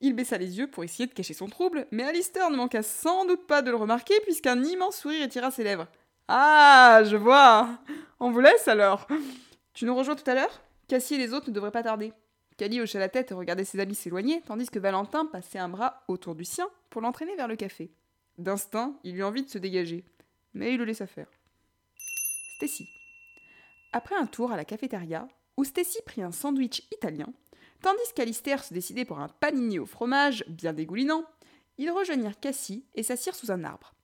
Il 0.00 0.14
baissa 0.14 0.38
les 0.38 0.56
yeux 0.56 0.68
pour 0.68 0.84
essayer 0.84 1.08
de 1.08 1.12
cacher 1.12 1.34
son 1.34 1.48
trouble, 1.48 1.88
mais 1.90 2.04
Alistair 2.04 2.48
ne 2.48 2.54
manqua 2.54 2.84
sans 2.84 3.24
doute 3.24 3.48
pas 3.48 3.60
de 3.60 3.72
le 3.72 3.76
remarquer 3.76 4.14
puisqu'un 4.22 4.62
immense 4.62 4.98
sourire 4.98 5.24
étira 5.24 5.50
ses 5.50 5.64
lèvres. 5.64 5.88
Ah, 6.28 7.02
je 7.04 7.16
vois 7.16 7.80
On 8.20 8.30
vous 8.30 8.38
laisse 8.38 8.68
alors 8.68 9.08
Tu 9.72 9.84
nous 9.84 9.96
rejoins 9.96 10.14
tout 10.14 10.30
à 10.30 10.36
l'heure? 10.36 10.62
Cassie 10.86 11.16
et 11.16 11.18
les 11.18 11.34
autres 11.34 11.48
ne 11.48 11.54
devraient 11.54 11.72
pas 11.72 11.82
tarder. 11.82 12.12
Cali 12.56 12.80
hocha 12.80 13.00
la 13.00 13.08
tête 13.08 13.32
et 13.32 13.34
regardait 13.34 13.64
ses 13.64 13.80
amis 13.80 13.96
s'éloigner, 13.96 14.40
tandis 14.46 14.68
que 14.68 14.78
Valentin 14.78 15.26
passait 15.26 15.58
un 15.58 15.68
bras 15.68 16.04
autour 16.06 16.36
du 16.36 16.44
sien 16.44 16.68
pour 16.88 17.00
l'entraîner 17.00 17.34
vers 17.34 17.48
le 17.48 17.56
café. 17.56 17.90
D'instinct, 18.38 18.94
il 19.02 19.16
eut 19.16 19.24
envie 19.24 19.42
de 19.42 19.50
se 19.50 19.58
dégager, 19.58 20.04
mais 20.52 20.72
il 20.72 20.78
le 20.78 20.84
laissa 20.84 21.08
faire. 21.08 21.26
Stacy. 22.54 22.88
Après 23.92 24.14
un 24.14 24.26
tour 24.26 24.52
à 24.52 24.56
la 24.56 24.64
cafétéria, 24.64 25.26
où 25.56 25.64
Stacy 25.64 25.98
prit 26.04 26.22
un 26.22 26.32
sandwich 26.32 26.86
italien, 26.92 27.32
Tandis 27.84 28.14
qu'Alistair 28.14 28.64
se 28.64 28.72
décidait 28.72 29.04
pour 29.04 29.18
un 29.18 29.28
panini 29.28 29.78
au 29.78 29.84
fromage, 29.84 30.42
bien 30.48 30.72
dégoulinant, 30.72 31.26
ils 31.76 31.90
rejoignirent 31.90 32.40
Cassie 32.40 32.86
et 32.94 33.02
s'assirent 33.02 33.34
sous 33.34 33.50
un 33.50 33.62
arbre. 33.62 33.94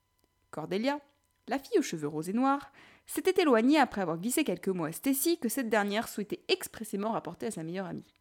Cordelia, 0.51 0.99
la 1.47 1.57
fille 1.57 1.79
aux 1.79 1.81
cheveux 1.81 2.07
roses 2.07 2.29
et 2.29 2.33
noirs, 2.33 2.71
s'était 3.07 3.41
éloignée 3.41 3.79
après 3.79 4.01
avoir 4.01 4.19
glissé 4.19 4.43
quelques 4.43 4.67
mots 4.67 4.85
à 4.85 4.91
Stacy 4.91 5.39
que 5.39 5.49
cette 5.49 5.69
dernière 5.69 6.09
souhaitait 6.09 6.43
expressément 6.47 7.13
rapporter 7.13 7.47
à 7.47 7.51
sa 7.51 7.63
meilleure 7.63 7.87
amie. 7.87 8.13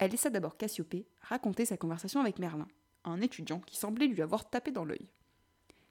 Elle 0.00 0.10
laissa 0.10 0.30
d'abord 0.30 0.56
Cassiopée 0.56 1.06
raconter 1.20 1.64
sa 1.64 1.76
conversation 1.76 2.20
avec 2.20 2.40
Merlin, 2.40 2.66
un 3.04 3.20
étudiant 3.20 3.60
qui 3.60 3.76
semblait 3.76 4.08
lui 4.08 4.20
avoir 4.20 4.50
tapé 4.50 4.72
dans 4.72 4.84
l'œil. 4.84 5.08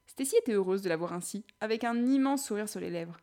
Stacy 0.07 0.35
était 0.35 0.51
heureuse 0.51 0.81
de 0.81 0.89
la 0.89 0.97
voir 0.97 1.13
ainsi, 1.13 1.45
avec 1.61 1.85
un 1.85 2.05
immense 2.07 2.45
sourire 2.45 2.67
sur 2.67 2.81
les 2.81 2.89
lèvres. 2.89 3.17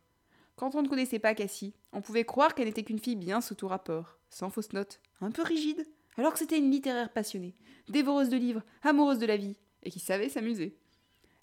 Quand 0.57 0.77
on 0.77 0.83
ne 0.83 0.89
connaissait 0.89 1.19
pas 1.19 1.35
Cassie, 1.35 1.75
on 1.93 2.01
pouvait 2.01 2.25
croire 2.25 2.55
qu'elle 2.55 2.67
n'était 2.67 2.85
qu'une 2.85 3.01
fille 3.01 3.17
bien 3.17 3.41
sous 3.41 3.57
tout 3.57 3.67
rapport, 3.67 4.19
sans 4.31 4.51
fausse 4.51 4.73
note, 4.73 5.01
un 5.21 5.33
peu 5.33 5.43
rigide, 5.43 5.85
alors 6.17 6.33
que 6.33 6.39
c'était 6.39 6.59
une 6.59 6.71
littéraire 6.71 7.13
passionnée, 7.13 7.57
dévoreuse 7.89 8.29
de 8.29 8.37
livres, 8.37 8.63
amoureuse 8.83 9.19
de 9.19 9.27
la 9.27 9.37
vie, 9.37 9.57
et 9.83 9.91
qui 9.91 9.99
savait 9.99 10.29
s'amuser. 10.29 10.79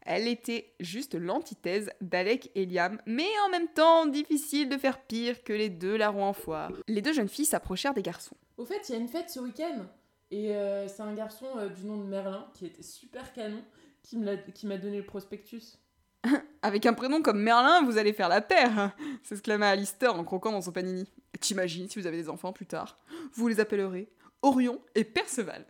Elle 0.03 0.27
était 0.27 0.73
juste 0.79 1.13
l'antithèse 1.13 1.91
d'Alec 1.99 2.51
et 2.55 2.65
Liam, 2.65 2.99
mais 3.05 3.27
en 3.45 3.49
même 3.49 3.67
temps 3.67 4.05
difficile 4.05 4.69
de 4.69 4.77
faire 4.77 5.01
pire 5.01 5.43
que 5.43 5.53
les 5.53 5.69
deux 5.69 5.97
larrons 5.97 6.25
en 6.25 6.33
foire. 6.33 6.71
Les 6.87 7.01
deux 7.01 7.13
jeunes 7.13 7.29
filles 7.29 7.45
s'approchèrent 7.45 7.93
des 7.93 8.01
garçons. 8.01 8.37
Au 8.57 8.65
fait, 8.65 8.87
il 8.87 8.93
y 8.93 8.95
a 8.95 8.97
une 8.99 9.09
fête 9.09 9.29
ce 9.29 9.41
week-end, 9.41 9.85
et 10.31 10.55
euh, 10.55 10.87
c'est 10.87 11.01
un 11.01 11.13
garçon 11.13 11.47
euh, 11.57 11.67
du 11.67 11.83
nom 11.83 11.97
de 11.97 12.05
Merlin, 12.05 12.47
qui 12.53 12.65
était 12.65 12.81
super 12.81 13.33
canon, 13.33 13.61
qui 14.03 14.17
m'a 14.17 14.77
donné 14.77 14.97
le 14.97 15.05
prospectus. 15.05 15.77
Avec 16.61 16.85
un 16.85 16.93
prénom 16.93 17.21
comme 17.21 17.41
Merlin, 17.41 17.83
vous 17.83 17.97
allez 17.97 18.13
faire 18.13 18.29
la 18.29 18.41
paire 18.41 18.95
s'exclama 19.23 19.69
Alistair 19.69 20.15
en 20.15 20.23
croquant 20.23 20.51
dans 20.51 20.61
son 20.61 20.71
panini. 20.71 21.11
T'imagines 21.39 21.89
si 21.89 21.99
vous 21.99 22.07
avez 22.07 22.17
des 22.17 22.29
enfants 22.29 22.53
plus 22.53 22.67
tard? 22.67 22.99
Vous 23.33 23.47
les 23.47 23.59
appellerez 23.59 24.09
Orion 24.41 24.81
et 24.95 25.03
Perceval. 25.03 25.65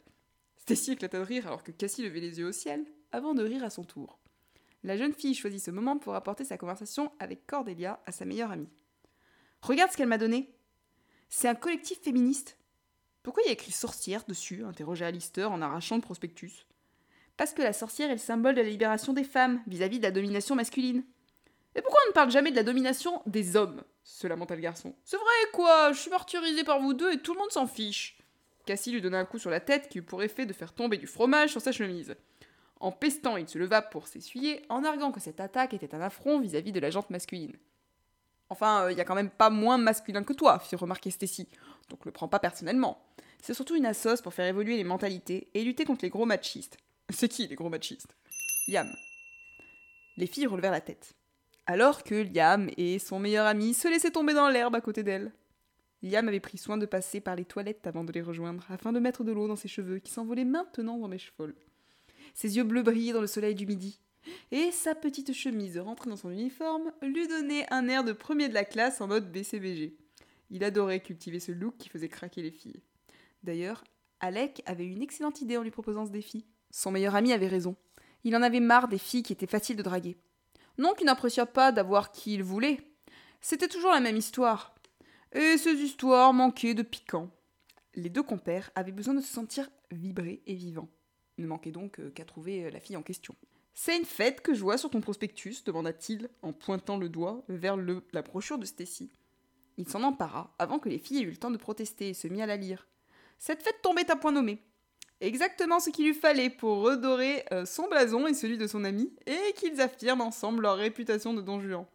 Stacy 0.58 0.92
éclata 0.92 1.20
de 1.20 1.24
rire 1.24 1.48
alors 1.48 1.64
que 1.64 1.72
Cassie 1.72 2.04
levait 2.04 2.20
les 2.20 2.40
yeux 2.40 2.48
au 2.48 2.52
ciel, 2.52 2.86
avant 3.12 3.34
de 3.34 3.44
rire 3.44 3.64
à 3.64 3.70
son 3.70 3.84
tour. 3.84 4.20
La 4.84 4.98
jeune 4.98 5.14
fille 5.14 5.36
choisit 5.36 5.62
ce 5.62 5.72
moment 5.72 5.98
pour 5.98 6.16
apporter 6.16 6.44
sa 6.44 6.58
conversation 6.58 7.12
avec 7.20 7.46
Cordelia 7.46 8.02
à 8.06 8.12
sa 8.12 8.26
meilleure 8.26 8.52
amie. 8.52 8.70
Regarde 9.62 9.92
ce 9.92 9.98
qu'elle 9.98 10.08
m'a 10.08 10.18
donné. 10.18 10.56
C'est 11.30 11.48
un 11.48 11.56
collectif 11.56 12.00
féministe. 12.02 12.58
Pourquoi 13.24 13.44
il 13.44 13.48
y 13.48 13.50
a 13.50 13.54
écrit 13.54 13.72
sorcière 13.72 14.24
dessus? 14.28 14.64
interrogea 14.64 15.08
Alistair 15.08 15.52
en 15.52 15.62
arrachant 15.62 15.96
le 15.96 16.02
prospectus. 16.02 16.66
Parce 17.42 17.56
que 17.56 17.64
la 17.64 17.74
sorcière 17.74 18.12
est 18.12 18.14
le 18.14 18.20
symbole 18.20 18.54
de 18.54 18.62
la 18.62 18.70
libération 18.70 19.14
des 19.14 19.24
femmes 19.24 19.64
vis-à-vis 19.66 19.98
de 19.98 20.04
la 20.04 20.12
domination 20.12 20.54
masculine. 20.54 21.04
Et 21.74 21.82
pourquoi 21.82 22.00
on 22.06 22.10
ne 22.10 22.14
parle 22.14 22.30
jamais 22.30 22.52
de 22.52 22.56
la 22.56 22.62
domination 22.62 23.24
des 23.26 23.56
hommes 23.56 23.82
se 24.04 24.28
lamenta 24.28 24.54
le 24.54 24.62
garçon? 24.62 24.94
C'est 25.04 25.18
vrai, 25.18 25.52
quoi 25.52 25.92
Je 25.92 26.02
suis 26.02 26.12
martyrisé 26.12 26.64
par 26.64 26.80
vous 26.80 26.94
deux 26.94 27.12
et 27.12 27.18
tout 27.18 27.34
le 27.34 27.40
monde 27.40 27.50
s'en 27.50 27.66
fiche. 27.66 28.20
Cassie 28.68 28.92
lui 28.92 29.02
donna 29.02 29.18
un 29.18 29.26
coup 29.26 29.40
sur 29.40 29.50
la 29.50 29.60
tête 29.60 29.90
qui 29.90 29.98
eut 29.98 30.04
pour 30.04 30.22
effet 30.22 30.46
de 30.46 30.54
faire 30.54 30.72
tomber 30.72 30.98
du 30.98 31.08
fromage 31.08 31.50
sur 31.50 31.62
sa 31.62 31.72
chemise. 31.72 32.16
En 32.80 32.92
pestant, 32.92 33.38
il 33.38 33.50
se 33.50 33.58
leva 33.58 33.82
pour 33.82 34.08
s'essuyer, 34.08 34.62
en 34.70 34.84
arguant 34.84 35.12
que 35.12 35.20
cette 35.20 35.40
attaque 35.40 35.74
était 35.74 35.96
un 35.96 36.02
affront 36.02 36.40
vis-à-vis 36.42 36.74
de 36.74 36.80
la 36.80 36.92
jante 36.92 37.10
masculine. 37.10 37.58
Enfin, 38.50 38.88
il 38.88 38.94
euh, 38.94 38.98
y 38.98 39.02
a 39.02 39.04
quand 39.04 39.16
même 39.16 39.32
pas 39.32 39.50
moins 39.50 39.80
masculin 39.80 40.24
que 40.24 40.34
toi, 40.34 40.60
fit 40.60 40.76
remarquer 40.76 41.10
Stacy, 41.10 41.48
donc 41.90 42.06
le 42.06 42.12
prends 42.12 42.28
pas 42.28 42.38
personnellement. 42.38 43.04
C'est 43.42 43.56
surtout 43.56 43.76
une 43.76 43.88
assoce 43.88 44.22
pour 44.22 44.36
faire 44.36 44.46
évoluer 44.46 44.78
les 44.78 44.84
mentalités 44.84 45.50
et 45.56 45.64
lutter 45.64 45.86
contre 45.86 46.06
les 46.06 46.12
gros 46.12 46.28
machistes. 46.28 46.78
C'est 47.12 47.30
qui 47.30 47.48
les 47.48 47.56
gros 47.56 47.70
machistes? 47.70 48.16
Yam. 48.68 48.92
Les 50.18 50.28
filles 50.28 50.48
relevèrent 50.48 50.72
la 50.72 50.82
tête 50.82 51.16
alors 51.72 52.04
que 52.04 52.16
Liam 52.16 52.70
et 52.78 53.00
son 53.00 53.20
meilleur 53.20 53.46
ami 53.46 53.74
se 53.74 53.88
laissaient 53.88 54.12
tomber 54.12 54.34
dans 54.34 54.50
l'herbe 54.50 54.76
à 54.76 54.82
côté 54.82 55.04
d'elle. 55.04 55.32
Liam 56.04 56.28
avait 56.28 56.40
pris 56.40 56.58
soin 56.58 56.78
de 56.78 56.86
passer 56.86 57.22
par 57.22 57.36
les 57.36 57.46
toilettes 57.46 57.86
avant 57.86 58.04
de 58.04 58.12
les 58.12 58.22
rejoindre, 58.22 58.66
afin 58.70 58.92
de 58.92 59.00
mettre 59.00 59.24
de 59.24 59.32
l'eau 59.32 59.48
dans 59.48 59.56
ses 59.56 59.68
cheveux 59.68 60.00
qui 60.00 60.12
s'envolaient 60.12 60.46
maintenant 60.46 60.98
dans 60.98 61.08
mes 61.08 61.20
cheveux. 61.20 61.56
Ses 62.34 62.58
yeux 62.58 62.64
bleus 62.64 62.82
brillaient 62.82 63.14
dans 63.14 63.22
le 63.22 63.28
soleil 63.28 63.56
du 63.56 63.68
midi, 63.68 64.00
et 64.52 64.72
sa 64.72 64.96
petite 64.96 65.34
chemise 65.34 65.78
rentrée 65.78 66.10
dans 66.10 66.18
son 66.18 66.32
uniforme 66.32 66.92
lui 67.02 67.28
donnait 67.28 67.72
un 67.72 67.88
air 67.88 68.04
de 68.04 68.14
premier 68.14 68.50
de 68.50 68.54
la 68.54 68.66
classe 68.66 69.00
en 69.00 69.08
mode 69.08 69.32
BCBG. 69.32 69.96
Il 70.50 70.64
adorait 70.64 71.00
cultiver 71.00 71.40
ce 71.40 71.52
look 71.52 71.78
qui 71.78 71.90
faisait 71.90 72.10
craquer 72.10 72.42
les 72.42 72.52
filles. 72.52 72.82
D'ailleurs, 73.44 73.84
Alec 74.20 74.62
avait 74.66 74.86
une 74.86 75.02
excellente 75.02 75.42
idée 75.42 75.58
en 75.58 75.64
lui 75.64 75.72
proposant 75.72 76.06
ce 76.06 76.12
défi. 76.12 76.46
Son 76.72 76.92
meilleur 76.92 77.16
ami 77.16 77.34
avait 77.34 77.48
raison. 77.48 77.76
Il 78.24 78.36
en 78.36 78.42
avait 78.42 78.60
marre 78.60 78.88
des 78.88 78.98
filles 78.98 79.24
qui 79.24 79.34
étaient 79.34 79.48
faciles 79.48 79.76
de 79.76 79.84
draguer. 79.84 80.18
Non 80.78 80.94
qu'il 80.94 81.06
n'apprécia 81.06 81.46
pas 81.46 81.72
d'avoir 81.72 82.12
qui 82.12 82.34
il 82.34 82.44
voulait. 82.44 82.80
C'était 83.42 83.68
toujours 83.68 83.92
la 83.92 84.00
même 84.00 84.18
histoire. 84.18 84.74
Et 85.34 85.58
ces 85.58 85.74
histoires 85.74 86.34
manquaient 86.34 86.74
de 86.74 86.84
piquant. 86.84 87.30
Les 87.96 88.10
deux 88.10 88.24
compères 88.24 88.72
avaient 88.76 88.92
besoin 88.92 89.14
de 89.14 89.22
se 89.22 89.32
sentir 89.32 89.70
vibrés 89.92 90.42
et 90.46 90.56
vivants. 90.56 90.90
Ne 91.38 91.48
manquait 91.48 91.72
donc 91.72 92.00
euh, 92.00 92.10
qu'à 92.12 92.26
trouver 92.26 92.66
euh, 92.66 92.70
la 92.70 92.80
fille 92.80 92.96
en 92.96 93.04
question. 93.04 93.36
C'est 93.74 93.98
une 93.98 94.06
fête 94.06 94.42
que 94.42 94.54
je 94.54 94.62
vois 94.62 94.78
sur 94.78 94.90
ton 94.90 95.02
prospectus 95.02 95.64
demanda-t-il 95.64 96.30
en 96.42 96.54
pointant 96.54 96.98
le 96.98 97.10
doigt 97.10 97.44
vers 97.48 97.78
la 97.78 98.22
brochure 98.22 98.58
de 98.58 98.66
Stacy. 98.66 99.12
Il 99.78 99.88
s'en 99.88 100.04
empara 100.04 100.54
avant 100.60 100.78
que 100.78 100.90
les 100.90 101.00
filles 101.00 101.20
aient 101.20 101.26
eu 101.26 101.32
le 101.32 101.38
temps 101.38 101.52
de 101.52 101.58
protester 101.58 102.10
et 102.10 102.14
se 102.14 102.28
mit 102.28 102.42
à 102.42 102.46
la 102.46 102.58
lire. 102.58 102.88
Cette 103.40 103.64
fête 103.64 103.82
tombait 103.82 104.12
à 104.12 104.16
point 104.16 104.34
nommé 104.34 104.62
exactement 105.22 105.80
ce 105.80 105.90
qu'il 105.90 106.06
lui 106.06 106.14
fallait 106.14 106.50
pour 106.50 106.80
redorer 106.80 107.44
euh, 107.52 107.66
son 107.66 107.88
blason 107.88 108.28
et 108.28 108.34
celui 108.34 108.58
de 108.58 108.68
son 108.68 108.84
ami, 108.84 109.14
et 109.26 109.54
qu'ils 109.56 109.80
affirment 109.80 110.22
ensemble 110.22 110.64
leur 110.64 110.78
réputation 110.78 111.34
de 111.34 111.42
Don 111.42 111.60
Juan. 111.60 111.86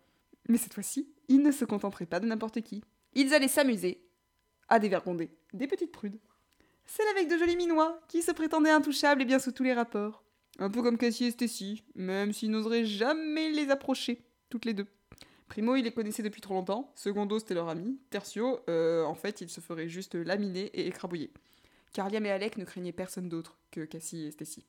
Mais 0.49 0.59
cette 0.59 0.75
fois-ci, 0.75 1.09
ils 1.29 1.43
ne 1.43 1.51
se 1.51 1.65
contenteraient 1.65 2.07
pas 2.07 2.21
de 2.21 2.27
n'importe 2.27 2.61
qui. 2.63 2.83
Ils 3.15 3.35
allaient 3.35 3.49
s'amuser 3.49 4.01
à 4.69 4.79
dévergonder 4.79 5.31
des 5.53 5.67
petites 5.67 5.93
prudes. 5.93 6.19
Celle 6.87 7.09
avec 7.09 7.29
de 7.29 7.37
jolis 7.37 7.57
minois, 7.57 8.01
qui 8.09 8.23
se 8.23 8.31
prétendaient 8.31 8.71
intouchables 8.71 9.23
et 9.23 9.25
bien 9.25 9.39
sous 9.39 9.53
tous 9.53 9.65
les 9.65 9.75
rapports. 9.75 10.23
Un 10.59 10.71
peu 10.71 10.83
comme 10.83 10.97
Cassie 10.97 11.27
et 11.27 11.31
Stacy, 11.33 11.85
même 11.95 12.33
s'ils 12.33 12.51
n'oseraient 12.51 12.85
jamais 12.85 13.51
les 13.51 13.71
approcher, 13.71 14.23
toutes 14.49 14.65
les 14.65 14.73
deux. 14.73 14.87
Primo, 15.49 15.77
il 15.77 15.85
les 15.85 15.93
connaissait 15.93 16.23
depuis 16.23 16.41
trop 16.41 16.55
longtemps. 16.55 16.93
Secondo, 16.95 17.39
c'était 17.39 17.55
leur 17.55 17.69
ami. 17.69 17.99
Tertio, 18.11 18.61
euh, 18.69 19.05
en 19.05 19.15
fait, 19.15 19.41
il 19.41 19.49
se 19.49 19.61
ferait 19.61 19.89
juste 19.89 20.15
laminer 20.15 20.67
et 20.75 20.87
écrabouiller 20.87 21.31
car 21.97 22.11
Liam 22.11 22.27
et 22.27 22.31
Alec 22.31 22.59
ne 22.59 22.67
craignaient 22.67 22.93
personne 22.93 23.31
d'autre 23.31 23.57
que 23.71 23.81
Cassie 23.87 24.27
et 24.27 24.31
Stacy. 24.31 24.67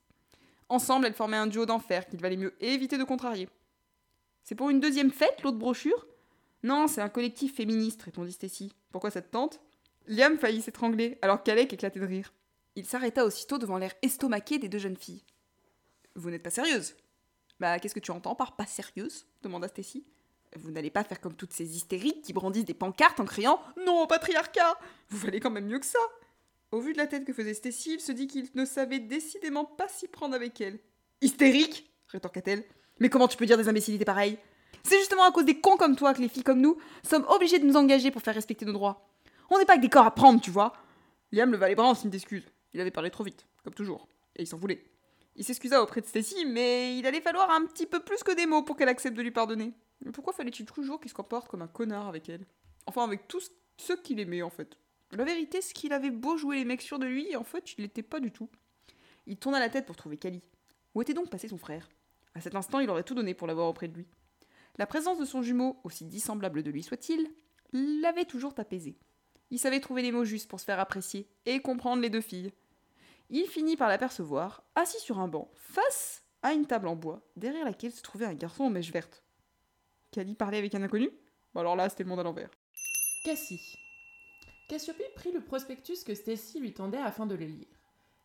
Ensemble, 0.70 1.08
elles 1.08 1.14
formaient 1.14 1.36
un 1.36 1.48
duo 1.48 1.66
d'enfer 1.66 2.08
qu'il 2.08 2.22
valait 2.22 2.38
mieux 2.38 2.56
éviter 2.62 2.98
de 2.98 3.04
contrarier. 3.04 3.50
C'est 4.46 4.56
pour 4.56 4.70
une 4.70 4.80
deuxième 4.80 5.12
fête, 5.12 5.44
l'autre 5.44 5.58
brochure? 5.58 6.08
Non, 6.64 6.88
c'est 6.88 7.02
un 7.02 7.10
collectif 7.10 7.54
féministe, 7.54 8.02
répondit 8.02 8.32
Stacy. 8.32 8.72
Pourquoi 8.94 9.12
ça 9.12 9.22
te 9.22 9.30
tente? 9.30 9.60
Liam 10.08 10.38
faillit 10.38 10.62
s'étrangler, 10.62 11.18
alors 11.22 11.44
qu'Alec 11.44 11.74
éclatait 11.74 12.00
de 12.00 12.06
rire. 12.06 12.34
Il 12.78 12.86
s'arrêta 12.86 13.26
aussitôt 13.26 13.58
devant 13.58 13.78
l'air 13.78 13.94
estomaqué 14.02 14.58
des 14.58 14.70
deux 14.70 14.80
jeunes 14.80 14.96
filles. 14.96 15.26
Vous 16.16 16.30
n'êtes 16.30 16.44
pas 16.44 16.50
sérieuse 16.50 16.96
Bah, 17.60 17.78
qu'est-ce 17.78 17.96
que 17.96 18.00
tu 18.00 18.12
entends 18.12 18.36
par 18.36 18.56
pas 18.56 18.66
sérieuse? 18.66 19.26
demanda 19.44 19.68
Stacy. 19.68 20.06
Vous 20.56 20.72
n'allez 20.72 20.92
pas 20.92 21.04
faire 21.04 21.20
comme 21.20 21.36
toutes 21.36 21.52
ces 21.52 21.76
hystériques 21.76 22.22
qui 22.22 22.32
brandissent 22.32 22.64
des 22.64 22.74
pancartes 22.74 23.20
en 23.20 23.26
criant 23.26 23.60
Non 23.86 24.04
au 24.04 24.08
patriarcat 24.08 24.80
Vous 25.10 25.18
valez 25.18 25.42
quand 25.42 25.52
même 25.52 25.66
mieux 25.68 25.80
que 25.80 25.86
ça 25.86 26.00
Au 26.72 26.82
vu 26.82 26.92
de 26.92 26.98
la 26.98 27.08
tête 27.08 27.24
que 27.24 27.32
faisait 27.32 27.54
Stacy, 27.54 27.94
il 27.94 28.02
se 28.02 28.12
dit 28.12 28.28
qu'il 28.28 28.50
ne 28.54 28.66
savait 28.66 29.00
décidément 29.00 29.64
pas 29.64 29.88
s'y 29.88 30.08
prendre 30.08 30.36
avec 30.36 30.60
elle. 30.60 30.80
Hystérique 31.22 31.90
rétorqua-t-elle. 32.10 32.66
Mais 33.00 33.10
comment 33.10 33.30
tu 33.30 33.38
peux 33.38 33.46
dire 33.46 33.58
des 33.58 33.70
imbécilités 33.70 34.04
pareilles? 34.04 34.38
C'est 34.84 35.00
justement 35.00 35.24
à 35.24 35.32
cause 35.32 35.46
des 35.46 35.62
cons 35.62 35.78
comme 35.78 35.96
toi 35.96 36.14
que 36.14 36.22
les 36.22 36.28
filles 36.28 36.44
comme 36.44 36.60
nous 36.60 36.78
sommes 37.04 37.26
obligées 37.30 37.60
de 37.60 37.66
nous 37.66 37.78
engager 37.78 38.12
pour 38.12 38.22
faire 38.22 38.36
respecter 38.36 38.66
nos 38.66 38.74
droits. 38.74 39.10
On 39.50 39.58
n'est 39.58 39.66
pas 39.66 39.78
que 39.78 39.82
des 39.82 39.90
corps 39.90 40.06
à 40.06 40.14
prendre, 40.14 40.42
tu 40.42 40.52
vois. 40.52 40.74
Liam 41.32 41.52
leva 41.52 41.70
les 41.70 41.76
bras 41.76 41.88
en 41.88 41.96
signe 41.96 42.10
d'excuse. 42.10 42.44
Il 42.74 42.82
avait 42.82 42.92
parlé 42.92 43.10
trop 43.12 43.24
vite, 43.24 43.48
comme 43.64 43.74
toujours, 43.74 44.10
et 44.36 44.42
il 44.42 44.48
s'en 44.48 44.58
voulait. 44.58 44.84
Il 45.38 45.46
s'excusa 45.46 45.82
auprès 45.82 46.02
de 46.02 46.06
Stacy, 46.06 46.46
mais 46.46 46.98
il 46.98 47.08
allait 47.08 47.22
falloir 47.22 47.50
un 47.50 47.66
petit 47.66 47.86
peu 47.86 48.02
plus 48.02 48.24
que 48.24 48.36
des 48.36 48.46
mots 48.46 48.64
pour 48.64 48.76
qu'elle 48.76 48.90
accepte 48.90 49.16
de 49.16 49.22
lui 49.22 49.32
pardonner. 49.32 49.74
Pourquoi 50.12 50.34
fallait-il 50.34 50.66
toujours 50.66 51.00
qu'il 51.00 51.10
se 51.10 51.16
comporte 51.16 51.48
comme 51.48 51.62
un 51.62 51.68
connard 51.68 52.08
avec 52.08 52.28
elle? 52.28 52.46
Enfin, 52.88 53.04
avec 53.04 53.28
tous 53.28 53.52
ceux 53.78 53.96
qu'il 53.98 54.20
aimait, 54.20 54.42
en 54.42 54.50
fait. 54.50 54.78
La 55.12 55.24
vérité, 55.24 55.62
c'est 55.62 55.74
qu'il 55.74 55.94
avait 55.94 56.12
beau 56.12 56.38
jouer 56.38 56.58
les 56.58 56.66
mecs 56.66 56.82
sûrs 56.82 57.00
de 57.00 57.06
lui, 57.06 57.36
en 57.36 57.44
fait, 57.44 57.74
il 57.78 57.82
l'était 57.82 58.04
pas 58.04 58.20
du 58.20 58.32
tout. 58.32 58.50
Il 59.26 59.38
tourna 59.38 59.60
la 59.60 59.70
tête 59.70 59.86
pour 59.86 59.96
trouver 59.96 60.18
Kali. 60.18 60.42
Où 60.94 61.02
était 61.02 61.14
donc 61.14 61.30
passé 61.30 61.48
son 61.48 61.58
frère? 61.58 61.90
À 62.36 62.42
cet 62.42 62.56
instant, 62.56 62.80
il 62.80 62.90
aurait 62.90 63.04
tout 63.04 63.16
donné 63.16 63.34
pour 63.34 63.48
l'avoir 63.48 63.68
auprès 63.68 63.88
de 63.88 63.96
lui. 63.96 64.08
La 64.78 64.86
présence 64.86 65.18
de 65.18 65.26
son 65.26 65.42
jumeau, 65.42 65.80
aussi 65.84 66.06
dissemblable 66.06 66.62
de 66.62 66.72
lui 66.72 66.84
soit-il, 66.84 67.32
l'avait 67.74 68.26
toujours 68.26 68.54
apaisé. 68.58 68.98
Il 69.50 69.60
savait 69.60 69.80
trouver 69.80 70.02
les 70.02 70.12
mots 70.12 70.26
justes 70.26 70.50
pour 70.50 70.60
se 70.60 70.66
faire 70.66 70.80
apprécier 70.80 71.28
et 71.46 71.62
comprendre 71.62 72.02
les 72.02 72.10
deux 72.10 72.22
filles. 72.22 72.52
Il 73.30 73.48
finit 73.48 73.78
par 73.78 73.90
l'apercevoir, 73.90 74.64
assis 74.76 75.00
sur 75.00 75.20
un 75.20 75.28
banc, 75.28 75.50
face 75.56 76.24
à 76.44 76.54
une 76.54 76.68
table 76.68 76.88
en 76.88 76.96
bois, 76.96 77.22
derrière 77.36 77.66
laquelle 77.66 77.92
se 77.92 78.02
trouvait 78.02 78.26
un 78.26 78.34
garçon 78.34 78.66
en 78.66 78.70
mèche 78.70 78.92
verte. 78.92 79.24
Kali 80.12 80.36
parlait 80.36 80.60
avec 80.60 80.76
un 80.76 80.84
inconnu? 80.84 81.10
Alors 81.56 81.76
là, 81.76 81.90
c'était 81.90 82.04
le 82.04 82.10
monde 82.10 82.20
à 82.20 82.24
l'envers. 82.24 82.52
Cassie. 83.24 83.76
Cassiope 84.68 85.14
prit 85.16 85.32
le 85.32 85.42
prospectus 85.42 86.04
que 86.04 86.14
Stacy 86.14 86.60
lui 86.60 86.74
tendait 86.74 86.98
afin 86.98 87.26
de 87.26 87.36
le 87.36 87.46
lire. 87.46 87.68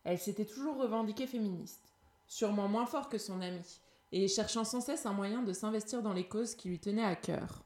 Elle 0.03 0.19
s'était 0.19 0.45
toujours 0.45 0.77
revendiquée 0.77 1.27
féministe, 1.27 1.93
sûrement 2.27 2.67
moins 2.67 2.85
fort 2.85 3.07
que 3.07 3.17
son 3.17 3.41
amie, 3.41 3.79
et 4.11 4.27
cherchant 4.27 4.65
sans 4.65 4.81
cesse 4.81 5.05
un 5.05 5.13
moyen 5.13 5.41
de 5.41 5.53
s'investir 5.53 6.01
dans 6.01 6.13
les 6.13 6.27
causes 6.27 6.55
qui 6.55 6.67
lui 6.67 6.79
tenaient 6.79 7.05
à 7.05 7.15
cœur. 7.15 7.63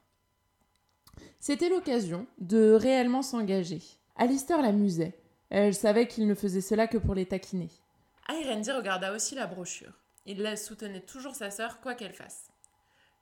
C'était 1.40 1.70
l'occasion 1.70 2.28
de 2.38 2.74
réellement 2.74 3.24
s'engager. 3.24 3.82
Alistair 4.16 4.62
l'amusait. 4.62 5.20
Elle 5.50 5.74
savait 5.74 6.08
qu'il 6.08 6.28
ne 6.28 6.36
faisait 6.36 6.62
cela 6.62 6.88
que 6.88 6.98
pour 6.98 7.16
les 7.16 7.26
taquiner. 7.26 7.70
Irendi 8.30 8.72
regarda 8.72 9.14
aussi 9.14 9.34
la 9.36 9.48
brochure. 9.48 9.94
Il 10.26 10.42
la 10.42 10.56
soutenait 10.56 11.02
toujours 11.02 11.36
sa 11.36 11.50
sœur, 11.50 11.80
quoi 11.80 11.96
qu'elle 11.96 12.14
fasse. 12.14 12.50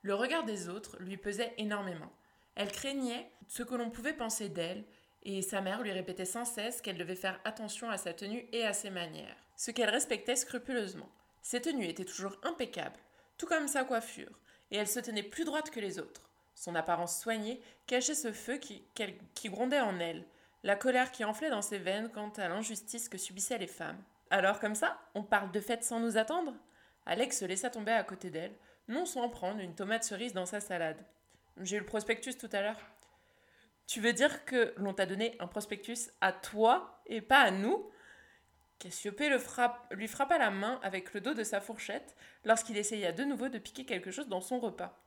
Le 0.02 0.16
regard 0.16 0.44
des 0.44 0.68
autres 0.68 0.98
lui 1.00 1.18
pesait 1.18 1.54
énormément. 1.58 2.12
Elle 2.56 2.72
craignait 2.72 3.30
ce 3.48 3.64
que 3.64 3.76
l'on 3.76 3.92
pouvait 3.92 4.14
penser 4.14 4.50
d'elle, 4.50 4.86
et 5.26 5.42
sa 5.42 5.60
mère 5.60 5.82
lui 5.82 5.92
répétait 5.92 6.26
sans 6.26 6.46
cesse 6.46 6.82
qu'elle 6.82 6.98
devait 6.98 7.16
faire 7.16 7.40
attention 7.44 7.90
à 7.90 7.98
sa 7.98 8.14
tenue 8.14 8.48
et 8.54 8.64
à 8.64 8.74
ses 8.74 8.92
manières, 8.92 9.36
ce 9.58 9.72
qu'elle 9.72 9.90
respectait 9.90 10.36
scrupuleusement. 10.36 11.10
Ses 11.42 11.62
tenues 11.62 11.88
étaient 11.88 12.06
toujours 12.06 12.38
impeccables, 12.44 13.00
tout 13.38 13.48
comme 13.48 13.68
sa 13.68 13.84
coiffure, 13.84 14.40
et 14.72 14.78
elle 14.78 14.88
se 14.88 15.00
tenait 15.00 15.24
plus 15.24 15.44
droite 15.44 15.72
que 15.72 15.80
les 15.80 16.00
autres. 16.00 16.30
Son 16.54 16.76
apparence 16.76 17.20
soignée 17.20 17.62
cachait 17.88 18.16
ce 18.16 18.32
feu 18.32 18.58
qui, 18.58 18.88
grondait 19.46 19.82
en 19.82 20.00
elle, 20.00 20.26
la 20.64 20.76
colère 20.76 21.12
qui 21.12 21.26
enflait 21.26 21.50
dans 21.50 21.62
ses 21.62 21.78
veines 21.78 22.10
quant 22.10 22.30
à 22.38 22.48
l'injustice 22.48 23.10
que 23.10 23.18
subissaient 23.18 23.58
les 23.58 23.68
femmes. 23.68 24.02
Alors 24.30 24.60
comme 24.60 24.76
ça, 24.76 25.00
on 25.14 25.24
parle 25.24 25.52
de 25.52 25.60
fête 25.60 25.84
sans 25.84 26.00
nous 26.00 26.18
attendre? 26.18 26.54
Alex 27.06 27.40
se 27.40 27.46
laissa 27.46 27.70
tomber 27.70 27.92
à 27.92 28.04
côté 28.04 28.30
d'elle, 28.30 28.56
non 28.88 29.06
sans 29.06 29.30
prendre 29.30 29.60
une 29.60 29.76
tomate 29.76 30.04
cerise 30.04 30.34
dans 30.34 30.46
sa 30.46 30.60
salade. 30.60 31.04
J'ai 31.62 31.78
eu 31.78 31.80
le 31.80 31.86
prospectus 31.86 32.38
tout 32.38 32.50
à 32.52 32.62
l'heure. 32.62 32.80
Tu 33.88 34.02
veux 34.02 34.14
dire 34.14 34.46
que 34.46 34.74
l'on 34.78 34.94
t'a 34.94 35.06
donné 35.06 35.36
un 35.40 35.48
prospectus 35.48 36.10
à 36.22 36.32
toi 36.32 37.02
et 37.06 37.22
pas 37.22 37.40
à 37.40 37.52
nous? 37.52 37.90
Cassiopée 38.80 39.30
lui 39.92 40.08
frappa 40.08 40.38
la 40.38 40.52
main 40.52 40.80
avec 40.84 41.14
le 41.14 41.22
dos 41.22 41.34
de 41.34 41.44
sa 41.44 41.62
fourchette 41.62 42.16
lorsqu'il 42.44 42.78
essaya 42.78 43.12
de 43.12 43.24
nouveau 43.24 43.48
de 43.48 43.60
piquer 43.60 43.86
quelque 43.86 44.12
chose 44.12 44.28
dans 44.28 44.42
son 44.42 44.60
repas. 44.60 45.00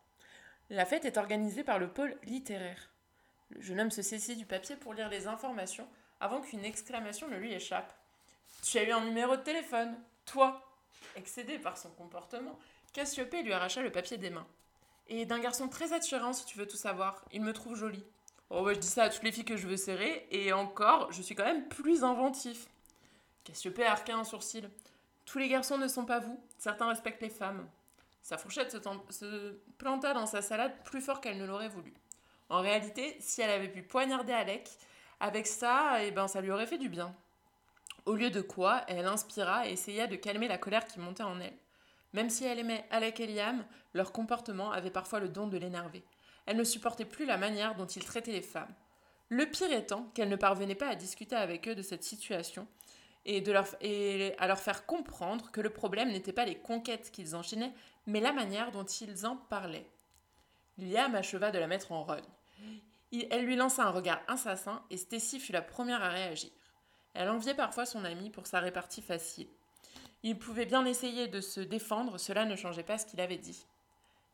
La 0.70 0.86
fête 0.86 1.04
est 1.04 1.16
organisée 1.16 1.64
par 1.64 1.78
le 1.78 1.88
pôle 1.88 2.16
littéraire. 2.24 2.90
Le 3.50 3.60
jeune 3.60 3.80
homme 3.80 3.90
se 3.90 4.02
saisit 4.02 4.36
du 4.36 4.46
papier 4.46 4.76
pour 4.76 4.94
lire 4.94 5.08
les 5.08 5.26
informations 5.26 5.88
avant 6.20 6.40
qu'une 6.40 6.64
exclamation 6.64 7.28
ne 7.28 7.36
lui 7.36 7.52
échappe. 7.52 7.92
Tu 8.62 8.78
as 8.78 8.84
eu 8.84 8.92
un 8.92 9.04
numéro 9.04 9.36
de 9.36 9.42
téléphone, 9.42 9.96
toi 10.24 10.64
Excédé 11.16 11.58
par 11.58 11.78
son 11.78 11.90
comportement, 11.90 12.58
Cassiopée 12.92 13.42
lui 13.42 13.52
arracha 13.52 13.82
le 13.82 13.92
papier 13.92 14.18
des 14.18 14.30
mains. 14.30 14.46
Et 15.08 15.24
d'un 15.24 15.38
garçon 15.38 15.68
très 15.68 15.92
attirant, 15.92 16.32
si 16.32 16.44
tu 16.44 16.58
veux 16.58 16.66
tout 16.66 16.76
savoir. 16.76 17.24
Il 17.32 17.42
me 17.42 17.52
trouve 17.52 17.76
jolie. 17.76 18.04
Oh 18.50 18.62
ouais, 18.62 18.74
je 18.74 18.80
dis 18.80 18.86
ça 18.86 19.04
à 19.04 19.08
toutes 19.10 19.22
les 19.22 19.32
filles 19.32 19.44
que 19.44 19.56
je 19.56 19.66
veux 19.66 19.76
serrer, 19.76 20.26
et 20.30 20.52
encore, 20.52 21.12
je 21.12 21.20
suis 21.20 21.34
quand 21.34 21.44
même 21.44 21.68
plus 21.68 22.02
inventif. 22.02 22.66
Cassiopée 23.44 23.84
arqua 23.84 24.14
un 24.16 24.24
sourcil. 24.24 24.68
Tous 25.26 25.38
les 25.38 25.48
garçons 25.48 25.76
ne 25.76 25.88
sont 25.88 26.06
pas 26.06 26.20
vous, 26.20 26.42
certains 26.56 26.88
respectent 26.88 27.22
les 27.22 27.28
femmes. 27.28 27.68
Sa 28.22 28.38
fourchette 28.38 28.70
se, 28.70 28.78
se 29.10 29.52
planta 29.76 30.14
dans 30.14 30.26
sa 30.26 30.42
salade 30.42 30.72
plus 30.84 31.00
fort 31.00 31.20
qu'elle 31.20 31.38
ne 31.38 31.46
l'aurait 31.46 31.68
voulu. 31.68 31.92
En 32.48 32.60
réalité, 32.60 33.16
si 33.20 33.42
elle 33.42 33.50
avait 33.50 33.68
pu 33.68 33.82
poignarder 33.82 34.32
Alec, 34.32 34.68
avec 35.20 35.46
ça, 35.46 36.02
eh 36.02 36.10
ben, 36.10 36.28
ça 36.28 36.40
lui 36.40 36.50
aurait 36.50 36.66
fait 36.66 36.78
du 36.78 36.88
bien. 36.88 37.14
Au 38.06 38.14
lieu 38.14 38.30
de 38.30 38.40
quoi, 38.40 38.82
elle 38.88 39.06
inspira 39.06 39.68
et 39.68 39.72
essaya 39.72 40.06
de 40.06 40.16
calmer 40.16 40.48
la 40.48 40.56
colère 40.56 40.86
qui 40.86 40.98
montait 40.98 41.22
en 41.22 41.40
elle. 41.40 41.56
Même 42.14 42.30
si 42.30 42.44
elle 42.44 42.58
aimait 42.58 42.86
Alec 42.90 43.20
et 43.20 43.26
Liam, 43.26 43.64
leur 43.92 44.12
comportement 44.12 44.72
avait 44.72 44.90
parfois 44.90 45.20
le 45.20 45.28
don 45.28 45.46
de 45.46 45.58
l'énerver. 45.58 46.02
Elle 46.48 46.56
ne 46.56 46.64
supportait 46.64 47.04
plus 47.04 47.26
la 47.26 47.36
manière 47.36 47.74
dont 47.74 47.84
ils 47.84 48.02
traitaient 48.02 48.32
les 48.32 48.40
femmes. 48.40 48.72
Le 49.28 49.44
pire 49.44 49.70
étant 49.70 50.04
qu'elle 50.14 50.30
ne 50.30 50.36
parvenait 50.36 50.74
pas 50.74 50.88
à 50.88 50.94
discuter 50.94 51.36
avec 51.36 51.68
eux 51.68 51.74
de 51.74 51.82
cette 51.82 52.04
situation 52.04 52.66
et, 53.26 53.44
à 54.38 54.46
leur 54.46 54.58
faire 54.58 54.86
comprendre 54.86 55.50
que 55.50 55.60
le 55.60 55.68
problème 55.68 56.10
n'était 56.10 56.32
pas 56.32 56.46
les 56.46 56.56
conquêtes 56.56 57.10
qu'ils 57.10 57.36
enchaînaient, 57.36 57.74
mais 58.06 58.20
la 58.20 58.32
manière 58.32 58.70
dont 58.70 58.86
ils 58.86 59.26
en 59.26 59.36
parlaient. 59.36 59.90
Liam 60.78 61.14
acheva 61.14 61.50
de 61.50 61.58
la 61.58 61.66
mettre 61.66 61.92
en 61.92 62.02
rogne. 62.02 62.24
Elle 63.30 63.44
lui 63.44 63.56
lança 63.56 63.84
un 63.84 63.90
regard 63.90 64.22
insassin 64.26 64.82
et 64.88 64.96
Stacy 64.96 65.40
fut 65.40 65.52
la 65.52 65.60
première 65.60 66.02
à 66.02 66.08
réagir. 66.08 66.50
Elle 67.12 67.28
enviait 67.28 67.52
parfois 67.52 67.84
son 67.84 68.06
ami 68.06 68.30
pour 68.30 68.46
sa 68.46 68.60
répartie 68.60 69.02
facile. 69.02 69.48
Il 70.22 70.38
pouvait 70.38 70.64
bien 70.64 70.86
essayer 70.86 71.28
de 71.28 71.42
se 71.42 71.60
défendre, 71.60 72.16
cela 72.16 72.46
ne 72.46 72.56
changeait 72.56 72.82
pas 72.84 72.96
ce 72.96 73.04
qu'il 73.04 73.20
avait 73.20 73.36
dit. 73.36 73.66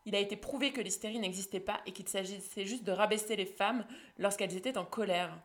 Il 0.07 0.15
a 0.15 0.21
été 0.21 0.37
prouvé 0.37 0.73
que 0.73 0.81
l'hystérie 0.81 1.19
n'existait 1.19 1.61
pas 1.61 1.81
et 1.87 1.93
qu'il 1.93 2.09
s'agissait 2.09 2.67
juste 2.67 2.85
de 2.85 2.93
rabaisser 2.93 3.37
les 3.37 3.47
femmes 3.47 3.87
lorsqu'elles 4.19 4.57
étaient 4.57 4.77
en 4.77 4.85
colère. 4.85 5.37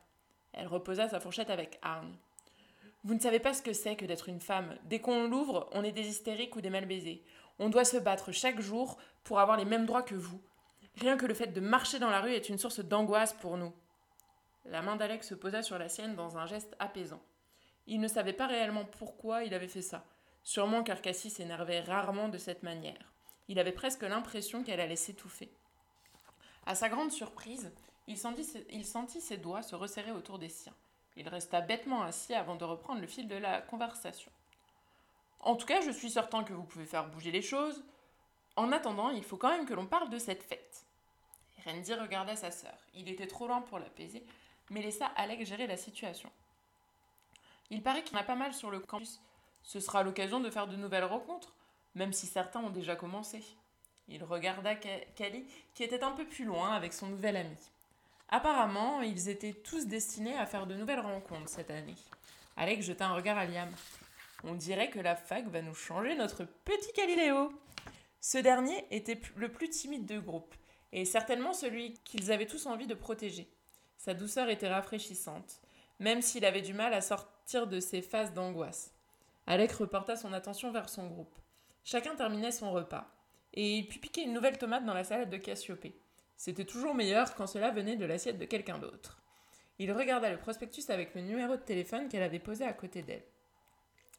Elle 0.54 0.68
reposa 0.68 1.08
sa 1.08 1.20
fourchette 1.20 1.50
avec 1.50 1.80
hargne. 1.82 2.16
Vous 3.06 3.14
ne 3.14 3.20
savez 3.20 3.40
pas 3.40 3.54
ce 3.54 3.62
que 3.62 3.72
c'est 3.72 3.96
que 3.96 4.06
d'être 4.06 4.28
une 4.28 4.42
femme. 4.42 4.76
Dès 4.84 5.00
qu'on 5.00 5.28
l'ouvre, 5.28 5.70
on 5.72 5.86
est 5.86 5.94
des 5.94 6.08
hystériques 6.08 6.56
ou 6.58 6.62
des 6.62 6.70
mal 6.70 6.86
baisés. 6.86 7.24
On 7.58 7.70
doit 7.70 7.86
se 7.86 7.98
battre 7.98 8.32
chaque 8.32 8.60
jour 8.60 8.98
pour 9.24 9.40
avoir 9.40 9.58
les 9.58 9.66
mêmes 9.66 9.86
droits 9.86 10.04
que 10.04 10.16
vous. 10.16 10.42
Rien 10.96 11.16
que 11.16 11.26
le 11.26 11.34
fait 11.34 11.48
de 11.48 11.62
marcher 11.62 12.00
dans 12.00 12.10
la 12.10 12.20
rue 12.20 12.34
est 12.34 12.50
une 12.50 12.58
source 12.58 12.82
d'angoisse 12.82 13.34
pour 13.34 13.56
nous. 13.56 13.74
La 14.66 14.82
main 14.82 14.98
d'Alex 14.98 15.30
se 15.30 15.36
posa 15.36 15.62
sur 15.62 15.80
la 15.80 15.88
sienne 15.88 16.16
dans 16.16 16.38
un 16.38 16.46
geste 16.46 16.76
apaisant. 16.80 17.22
Il 17.88 18.02
ne 18.02 18.08
savait 18.08 18.34
pas 18.34 18.48
réellement 18.48 18.86
pourquoi 18.86 19.44
il 19.44 19.54
avait 19.54 19.70
fait 19.70 19.82
ça. 19.82 20.06
Sûrement 20.44 20.84
car 20.84 21.02
Cassie 21.02 21.30
s'énervait 21.30 21.80
rarement 21.80 22.28
de 22.28 22.38
cette 22.38 22.64
manière. 22.64 23.14
Il 23.50 23.60
avait 23.60 23.74
presque 23.74 24.04
l'impression 24.04 24.64
qu'elle 24.64 24.80
allait 24.80 24.96
s'étouffer. 24.96 25.50
À 26.66 26.76
sa 26.76 26.88
grande 26.88 27.12
surprise, 27.12 27.74
il 28.08 28.18
sentit, 28.18 29.22
ses 29.22 29.38
doigts 29.38 29.64
se 29.64 29.76
resserrer 29.76 30.12
autour 30.12 30.40
des 30.40 30.50
siens. 30.50 30.76
Il 31.18 31.28
resta 31.28 31.60
bêtement 31.60 32.04
assis 32.04 32.36
avant 32.36 32.56
de 32.56 32.64
reprendre 32.64 33.02
le 33.02 33.08
fil 33.08 33.28
de 33.28 33.36
la 33.36 33.62
conversation. 33.62 34.32
En 35.40 35.56
tout 35.56 35.66
cas, 35.66 35.82
je 35.82 35.90
suis 35.90 36.12
certain 36.12 36.44
que 36.44 36.54
vous 36.54 36.64
pouvez 36.64 36.86
faire 36.86 37.10
bouger 37.10 37.32
les 37.32 37.42
choses. 37.42 37.84
En 38.56 38.72
attendant, 38.72 39.10
il 39.10 39.24
faut 39.24 39.38
quand 39.38 39.50
même 39.50 39.66
que 39.66 39.74
l'on 39.74 39.88
parle 39.88 40.10
de 40.10 40.20
cette 40.20 40.44
fête. 40.44 40.86
Randy 41.66 41.94
regarda 41.96 42.36
sa 42.36 42.52
sœur. 42.52 42.78
Il 42.94 43.10
était 43.10 43.28
trop 43.28 43.48
lent 43.48 43.64
pour 43.64 43.80
l'apaiser, 43.80 44.24
mais 44.70 44.82
laissa 44.82 45.08
Alec 45.16 45.46
gérer 45.46 45.66
la 45.66 45.78
situation. 45.78 46.32
Il 47.72 47.82
paraît 47.82 48.04
qu'il 48.04 48.14
y 48.14 48.18
en 48.18 48.22
a 48.22 48.26
pas 48.26 48.36
mal 48.36 48.54
sur 48.54 48.70
le 48.70 48.80
campus. 48.80 49.20
Ce 49.64 49.80
sera 49.80 50.04
l'occasion 50.04 50.40
de 50.40 50.50
faire 50.50 50.68
de 50.68 50.76
nouvelles 50.76 51.04
rencontres, 51.04 51.54
même 51.96 52.14
si 52.14 52.28
certains 52.28 52.62
ont 52.62 52.70
déjà 52.70 52.96
commencé. 52.96 53.44
Il 54.08 54.24
regarda 54.24 54.76
Kali, 54.76 55.46
qui 55.74 55.84
était 55.84 56.04
un 56.04 56.12
peu 56.12 56.26
plus 56.26 56.46
loin 56.46 56.74
avec 56.74 56.94
son 56.94 57.08
nouvel 57.08 57.38
ami. 57.38 57.58
Apparemment, 58.30 59.02
ils 59.02 59.30
étaient 59.30 59.54
tous 59.54 59.88
destinés 59.88 60.38
à 60.38 60.46
faire 60.46 60.68
de 60.68 60.76
nouvelles 60.76 61.00
rencontres 61.00 61.50
cette 61.50 61.72
année. 61.72 61.96
Alec 62.58 62.82
jeta 62.82 63.08
un 63.08 63.16
regard 63.16 63.38
à 63.38 63.46
Liam. 63.46 63.70
On 64.44 64.54
dirait 64.54 64.90
que 64.90 65.00
la 65.00 65.16
fac 65.16 65.48
va 65.48 65.62
nous 65.62 65.74
changer 65.74 66.16
notre 66.16 66.44
petit 66.44 66.92
Galiléo. 66.96 67.52
Ce 68.22 68.38
dernier 68.38 68.86
était 68.92 69.20
le 69.36 69.50
plus 69.50 69.70
timide 69.70 70.06
de 70.06 70.20
groupe 70.20 70.54
et 70.92 71.06
certainement 71.06 71.54
celui 71.54 71.94
qu'ils 72.04 72.32
avaient 72.32 72.46
tous 72.46 72.66
envie 72.66 72.88
de 72.88 72.94
protéger. 72.94 73.50
Sa 73.98 74.14
douceur 74.14 74.50
était 74.50 74.70
rafraîchissante, 74.70 75.60
même 76.00 76.22
s'il 76.22 76.46
avait 76.46 76.62
du 76.62 76.74
mal 76.74 76.94
à 76.94 77.02
sortir 77.02 77.68
de 77.68 77.80
ses 77.80 78.02
phases 78.02 78.34
d'angoisse. 78.34 78.94
Alec 79.48 79.72
reporta 79.72 80.16
son 80.16 80.34
attention 80.34 80.72
vers 80.72 80.90
son 80.90 81.08
groupe. 81.08 81.36
Chacun 81.92 82.14
terminait 82.14 82.52
son 82.52 82.72
repas, 82.72 83.08
et 83.56 83.78
il 83.78 83.88
put 83.88 83.98
piquer 83.98 84.22
une 84.22 84.34
nouvelle 84.34 84.60
tomate 84.60 84.86
dans 84.86 84.94
la 84.94 85.04
salade 85.04 85.32
de 85.32 85.38
Cassiopée. 85.38 86.00
C'était 86.38 86.64
toujours 86.64 86.94
meilleur 86.94 87.34
quand 87.34 87.48
cela 87.48 87.72
venait 87.72 87.96
de 87.96 88.06
l'assiette 88.06 88.38
de 88.38 88.46
quelqu'un 88.46 88.78
d'autre. 88.78 89.18
Il 89.80 89.92
regarda 89.92 90.30
le 90.30 90.38
prospectus 90.38 90.88
avec 90.92 91.16
le 91.16 91.22
numéro 91.22 91.56
de 91.56 91.62
téléphone 91.64 92.08
qu'elle 92.08 92.22
avait 92.22 92.38
posé 92.38 92.64
à 92.64 92.74
côté 92.74 93.02
d'elle. 93.02 93.24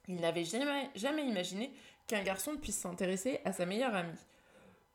Il 0.08 0.16
n'avait 0.16 0.42
jamais, 0.42 0.90
jamais 0.96 1.24
imaginé 1.24 1.72
qu'un 2.08 2.24
garçon 2.24 2.56
puisse 2.56 2.76
s'intéresser 2.76 3.38
à 3.44 3.52
sa 3.52 3.66
meilleure 3.66 3.94
amie. 3.94 4.18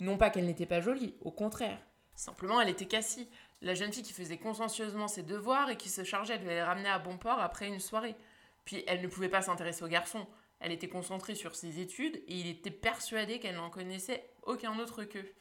Non 0.01 0.17
pas 0.17 0.29
qu'elle 0.29 0.45
n'était 0.45 0.65
pas 0.65 0.81
jolie, 0.81 1.15
au 1.21 1.31
contraire. 1.31 1.79
Simplement, 2.13 2.59
elle 2.59 2.67
était 2.67 2.87
Cassie, 2.87 3.29
la 3.61 3.73
jeune 3.73 3.93
fille 3.93 4.03
qui 4.03 4.11
faisait 4.11 4.37
consciencieusement 4.37 5.07
ses 5.07 5.23
devoirs 5.23 5.69
et 5.69 5.77
qui 5.77 5.87
se 5.87 6.03
chargeait 6.03 6.39
de 6.39 6.45
les 6.45 6.61
ramener 6.61 6.89
à 6.89 6.99
bon 6.99 7.17
port 7.17 7.39
après 7.39 7.69
une 7.69 7.79
soirée. 7.79 8.17
Puis 8.65 8.83
elle 8.85 9.01
ne 9.01 9.07
pouvait 9.07 9.29
pas 9.29 9.41
s'intéresser 9.41 9.85
au 9.85 9.87
garçon. 9.87 10.27
Elle 10.59 10.71
était 10.71 10.87
concentrée 10.87 11.35
sur 11.35 11.55
ses 11.55 11.79
études 11.79 12.15
et 12.27 12.39
il 12.39 12.47
était 12.47 12.71
persuadé 12.71 13.39
qu'elle 13.39 13.55
n'en 13.55 13.69
connaissait 13.69 14.29
aucun 14.43 14.77
autre 14.79 15.03
qu'eux. 15.03 15.31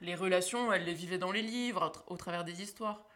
Les 0.00 0.14
relations, 0.14 0.72
elle 0.72 0.84
les 0.84 0.94
vivait 0.94 1.18
dans 1.18 1.32
les 1.32 1.42
livres, 1.42 1.92
au 2.08 2.16
travers 2.16 2.44
des 2.44 2.62
histoires. 2.62 3.06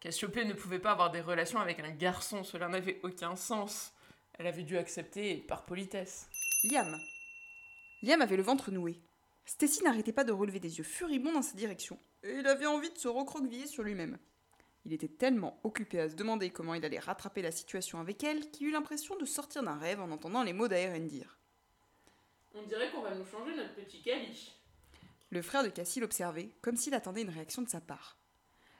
Cassiopée 0.00 0.44
ne 0.44 0.52
pouvait 0.52 0.78
pas 0.78 0.92
avoir 0.92 1.10
des 1.10 1.20
relations 1.20 1.58
avec 1.58 1.80
un 1.80 1.90
garçon, 1.90 2.44
cela 2.44 2.68
n'avait 2.68 3.00
aucun 3.02 3.36
sens. 3.36 3.92
Elle 4.34 4.46
avait 4.46 4.62
dû 4.62 4.76
accepter 4.76 5.38
par 5.38 5.64
politesse. 5.64 6.28
Liam. 6.64 7.00
Liam 8.02 8.20
avait 8.20 8.36
le 8.36 8.42
ventre 8.42 8.70
noué. 8.70 9.00
Stacy 9.46 9.82
n'arrêtait 9.82 10.12
pas 10.12 10.24
de 10.24 10.32
relever 10.32 10.60
des 10.60 10.78
yeux 10.78 10.84
furibonds 10.84 11.32
dans 11.32 11.42
sa 11.42 11.56
direction, 11.56 11.98
et 12.22 12.32
il 12.32 12.46
avait 12.46 12.66
envie 12.66 12.90
de 12.90 12.98
se 12.98 13.08
recroqueviller 13.08 13.66
sur 13.66 13.84
lui-même. 13.84 14.18
Il 14.86 14.92
était 14.92 15.08
tellement 15.08 15.58
occupé 15.64 15.98
à 15.98 16.08
se 16.08 16.14
demander 16.14 16.50
comment 16.50 16.74
il 16.74 16.84
allait 16.84 17.00
rattraper 17.00 17.42
la 17.42 17.50
situation 17.50 17.98
avec 17.98 18.22
elle 18.22 18.52
qu'il 18.52 18.68
eut 18.68 18.70
l'impression 18.70 19.16
de 19.16 19.24
sortir 19.24 19.64
d'un 19.64 19.76
rêve 19.76 20.00
en 20.00 20.12
entendant 20.12 20.44
les 20.44 20.52
mots 20.52 20.68
d'Aeren 20.68 21.08
dire. 21.08 21.40
On 22.54 22.62
dirait 22.62 22.92
qu'on 22.92 23.02
va 23.02 23.12
nous 23.16 23.26
changer 23.26 23.56
notre 23.56 23.74
petit 23.74 24.00
Cali. 24.00 24.52
Le 25.30 25.42
frère 25.42 25.64
de 25.64 25.70
Cassie 25.70 25.98
l'observait, 25.98 26.52
comme 26.62 26.76
s'il 26.76 26.94
attendait 26.94 27.22
une 27.22 27.30
réaction 27.30 27.62
de 27.62 27.68
sa 27.68 27.80
part. 27.80 28.16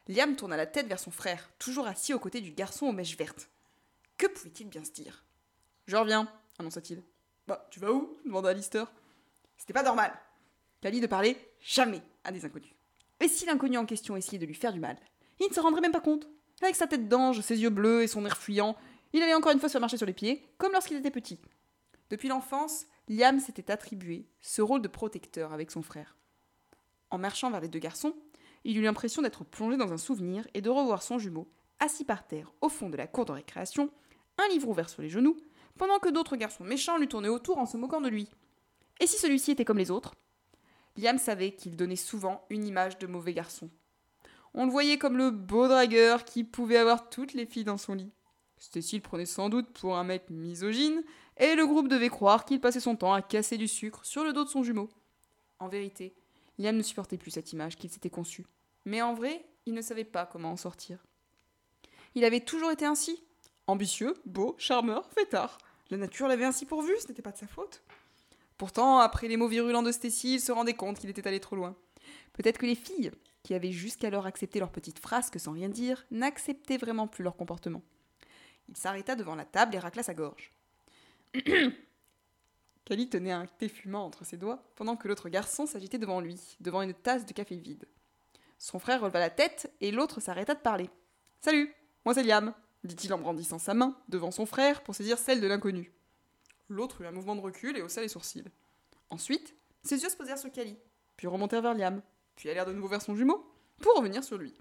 Liam 0.07 0.37
tourna 0.37 0.57
la 0.57 0.67
tête 0.67 0.87
vers 0.87 1.01
son 1.01 1.11
frère, 1.11 1.51
toujours 1.59 1.89
assis 1.89 2.15
aux 2.15 2.21
côtés 2.21 2.41
du 2.41 2.53
garçon 2.53 2.87
aux 2.87 2.93
mèches 2.93 3.17
vertes. 3.17 3.51
Que 4.17 4.29
pouvait-il 4.29 4.69
bien 4.69 4.85
se 4.85 4.93
dire 4.93 5.25
Je 5.87 5.97
reviens, 5.97 6.33
annonça-t-il. 6.61 7.03
Bah, 7.49 7.67
tu 7.73 7.81
vas 7.81 7.91
où? 7.91 8.17
demanda 8.25 8.51
Alistair. 8.51 8.93
C'était 9.59 9.73
pas 9.73 9.83
normal. 9.83 10.17
Cali 10.81 11.01
ne 11.01 11.09
parlait 11.09 11.37
jamais 11.59 12.03
à 12.23 12.31
des 12.31 12.45
inconnus. 12.45 12.75
Et 13.19 13.27
si 13.27 13.45
l'inconnu 13.45 13.77
en 13.77 13.87
question 13.87 14.17
essayait 14.17 14.39
de 14.39 14.47
lui 14.47 14.55
faire 14.55 14.73
du 14.73 14.79
mal? 14.79 14.97
Il 15.41 15.49
ne 15.49 15.55
se 15.55 15.61
rendrait 15.61 15.81
même 15.81 15.93
pas 15.93 16.01
compte. 16.01 16.29
Avec 16.63 16.75
sa 16.75 16.87
tête 16.87 17.09
d'ange, 17.09 17.41
ses 17.41 17.61
yeux 17.61 17.71
bleus 17.71 18.03
et 18.03 18.07
son 18.07 18.25
air 18.25 18.37
fuyant, 18.37 18.77
il 19.13 19.23
allait 19.23 19.35
encore 19.35 19.53
une 19.53 19.61
fois 19.61 19.69
se 19.69 19.79
marcher 19.79 19.97
sur 19.97 20.07
les 20.07 20.13
pieds, 20.13 20.49
comme 20.59 20.73
lorsqu'il 20.73 20.97
était 20.97 21.11
petit. 21.11 21.39
Depuis 22.11 22.29
l'enfance, 22.29 22.87
Liam 23.09 23.41
s'était 23.41 23.71
attribué 23.71 24.27
ce 24.41 24.63
rôle 24.63 24.83
de 24.83 24.89
protecteur 24.89 25.53
avec 25.53 25.71
son 25.71 25.83
frère. 25.83 26.17
En 27.11 27.19
marchant 27.19 27.51
vers 27.51 27.61
les 27.61 27.69
deux 27.69 27.79
garçons, 27.79 28.15
il 28.65 28.79
eut 28.79 28.83
l'impression 28.83 29.23
d'être 29.23 29.45
plongé 29.45 29.77
dans 29.77 29.93
un 29.93 29.99
souvenir 29.99 30.47
et 30.55 30.61
de 30.61 30.71
revoir 30.71 31.03
son 31.03 31.19
jumeau, 31.19 31.49
assis 31.79 32.05
par 32.05 32.27
terre 32.27 32.53
au 32.61 32.69
fond 32.69 32.89
de 32.89 32.97
la 32.97 33.07
cour 33.07 33.25
de 33.25 33.33
récréation, 33.33 33.91
un 34.39 34.49
livre 34.49 34.69
ouvert 34.69 34.89
sur 34.89 35.03
les 35.03 35.09
genoux, 35.09 35.37
pendant 35.79 35.99
que 35.99 36.09
d'autres 36.09 36.37
garçons 36.37 36.65
méchants 36.65 36.99
lui 36.99 37.09
tournaient 37.09 37.29
autour 37.29 37.59
en 37.59 37.67
se 37.67 37.77
moquant 37.77 38.01
de 38.01 38.09
lui. 38.09 38.29
Et 38.99 39.07
si 39.07 39.19
celui-ci 39.19 39.53
était 39.53 39.65
comme 39.65 39.79
les 39.79 39.91
autres? 39.91 40.15
Liam 40.97 41.19
savait 41.19 41.53
qu'il 41.53 41.77
donnait 41.77 41.97
souvent 41.97 42.45
une 42.49 42.67
image 42.67 42.99
de 42.99 43.07
mauvais 43.07 43.35
garçon. 43.35 43.71
On 44.57 44.65
le 44.65 44.73
voyait 44.73 44.97
comme 44.97 45.19
le 45.19 45.31
beau 45.31 45.69
dragueur 45.69 46.25
qui 46.25 46.43
pouvait 46.43 46.79
avoir 46.79 47.11
toutes 47.11 47.35
les 47.35 47.45
filles 47.45 47.65
dans 47.65 47.77
son 47.77 47.93
lit. 47.93 48.11
Stacy 48.57 48.97
le 48.97 49.03
prenait 49.03 49.27
sans 49.27 49.51
doute 49.51 49.69
pour 49.69 49.99
un 49.99 50.05
mec 50.05 50.31
misogyne, 50.31 51.05
et 51.37 51.55
le 51.55 51.67
groupe 51.67 51.89
devait 51.89 52.09
croire 52.09 52.47
qu'il 52.47 52.59
passait 52.59 52.81
son 52.81 52.97
temps 52.97 53.13
à 53.13 53.21
casser 53.21 53.59
du 53.59 53.69
sucre 53.69 54.05
sur 54.07 54.25
le 54.25 54.33
dos 54.33 54.45
de 54.45 54.49
son 54.49 54.63
jumeau. 54.63 54.89
En 55.59 55.69
vérité, 55.69 56.15
Liam 56.59 56.75
ne 56.75 56.83
supportait 56.83 57.19
plus 57.19 57.33
cette 57.33 57.53
image 57.53 57.77
qu'il 57.77 57.91
s'était 57.91 58.09
conçue. 58.09 58.47
Mais 58.87 59.03
en 59.03 59.13
vrai, 59.13 59.45
il 59.67 59.75
ne 59.75 59.83
savait 59.83 60.05
pas 60.05 60.25
comment 60.25 60.53
en 60.53 60.57
sortir. 60.57 61.05
Il 62.15 62.25
avait 62.25 62.41
toujours 62.41 62.71
été 62.71 62.87
ainsi. 62.87 63.23
Ambitieux, 63.67 64.15
beau, 64.25 64.55
charmeur, 64.57 65.07
fêtard. 65.13 65.59
La 65.91 65.99
nature 65.99 66.29
l'avait 66.29 66.47
ainsi 66.47 66.65
pourvu, 66.65 66.93
ce 66.99 67.09
n'était 67.09 67.21
pas 67.21 67.33
de 67.33 67.37
sa 67.37 67.47
faute. 67.47 67.83
Pourtant, 68.57 69.01
après 69.01 69.29
les 69.29 69.37
mots 69.37 69.49
virulents 69.49 69.83
de 69.83 69.93
Stacy, 69.93 70.35
il 70.35 70.41
se 70.41 70.51
rendait 70.51 70.73
compte 70.73 70.99
qu'il 70.99 71.11
était 71.11 71.27
allé 71.29 71.41
trop 71.41 71.57
loin. 71.57 71.77
Peut-être 72.33 72.57
que 72.57 72.65
les 72.65 72.75
filles, 72.75 73.11
qui 73.47 73.55
avaient 73.55 73.71
jusqu'alors 73.71 74.27
accepté 74.27 74.59
leur 74.59 74.73
petite 74.73 74.99
frasque 74.99 75.39
sans 75.39 75.53
rien 75.53 75.69
dire, 75.69 76.05
n'acceptaient 76.11 76.79
vraiment 76.79 77.07
plus 77.07 77.23
leur 77.23 77.37
comportement. 77.37 77.81
Il 78.69 78.77
s'arrêta 78.77 79.15
devant 79.15 79.37
la 79.37 79.45
table 79.45 79.77
et 79.77 79.79
racla 79.79 80.03
sa 80.03 80.15
gorge. 80.15 80.53
Cali 82.85 83.09
tenait 83.09 83.31
un 83.31 83.47
thé 83.47 83.69
fumant 83.69 84.05
entre 84.05 84.25
ses 84.25 84.37
doigts, 84.37 84.65
pendant 84.75 84.97
que 84.97 85.07
l'autre 85.07 85.29
garçon 85.29 85.65
s'agitait 85.65 85.99
devant 85.99 86.21
lui, 86.21 86.57
devant 86.59 86.83
une 86.83 86.93
tasse 86.93 87.25
de 87.25 87.33
café 87.33 87.55
vide. 87.55 87.87
Son 88.59 88.81
frère 88.81 89.01
releva 89.01 89.21
la 89.21 89.31
tête 89.31 89.73
et 89.81 89.93
l'autre 89.93 90.19
s'arrêta 90.19 90.55
de 90.55 90.61
parler. 90.61 90.91
Salut, 91.41 91.73
moi 92.05 92.15
c'est 92.15 92.25
Liam, 92.25 92.53
dit-il 92.83 93.15
en 93.15 93.19
brandissant 93.19 93.61
sa 93.61 93.75
main 93.75 93.97
devant 94.09 94.33
son 94.33 94.47
frère 94.47 94.83
pour 94.83 94.97
saisir 94.97 95.19
celle 95.19 95.41
de 95.41 95.47
l'inconnu. 95.47 95.93
L'autre 96.69 97.01
eut 97.01 97.07
un 97.07 97.13
mouvement 97.13 97.37
de 97.37 97.43
recul 97.43 97.77
et 97.77 97.83
haussa 97.83 98.01
les 98.01 98.09
sourcils. 98.09 98.51
Ensuite, 99.09 99.55
ses 99.85 100.03
yeux 100.03 100.09
se 100.09 100.17
posèrent 100.17 100.37
sur 100.37 100.51
Cali, 100.51 100.77
puis 101.17 101.29
remontèrent 101.29 101.63
vers 101.63 101.75
Liam, 101.75 102.03
puis 102.37 102.51
allèrent 102.51 102.67
de 102.67 102.73
nouveau 102.73 102.89
vers 102.89 103.03
son 103.03 103.15
jumeau, 103.15 103.45
pour 103.81 103.97
revenir 103.97 104.23
sur 104.23 104.39
lui. 104.39 104.55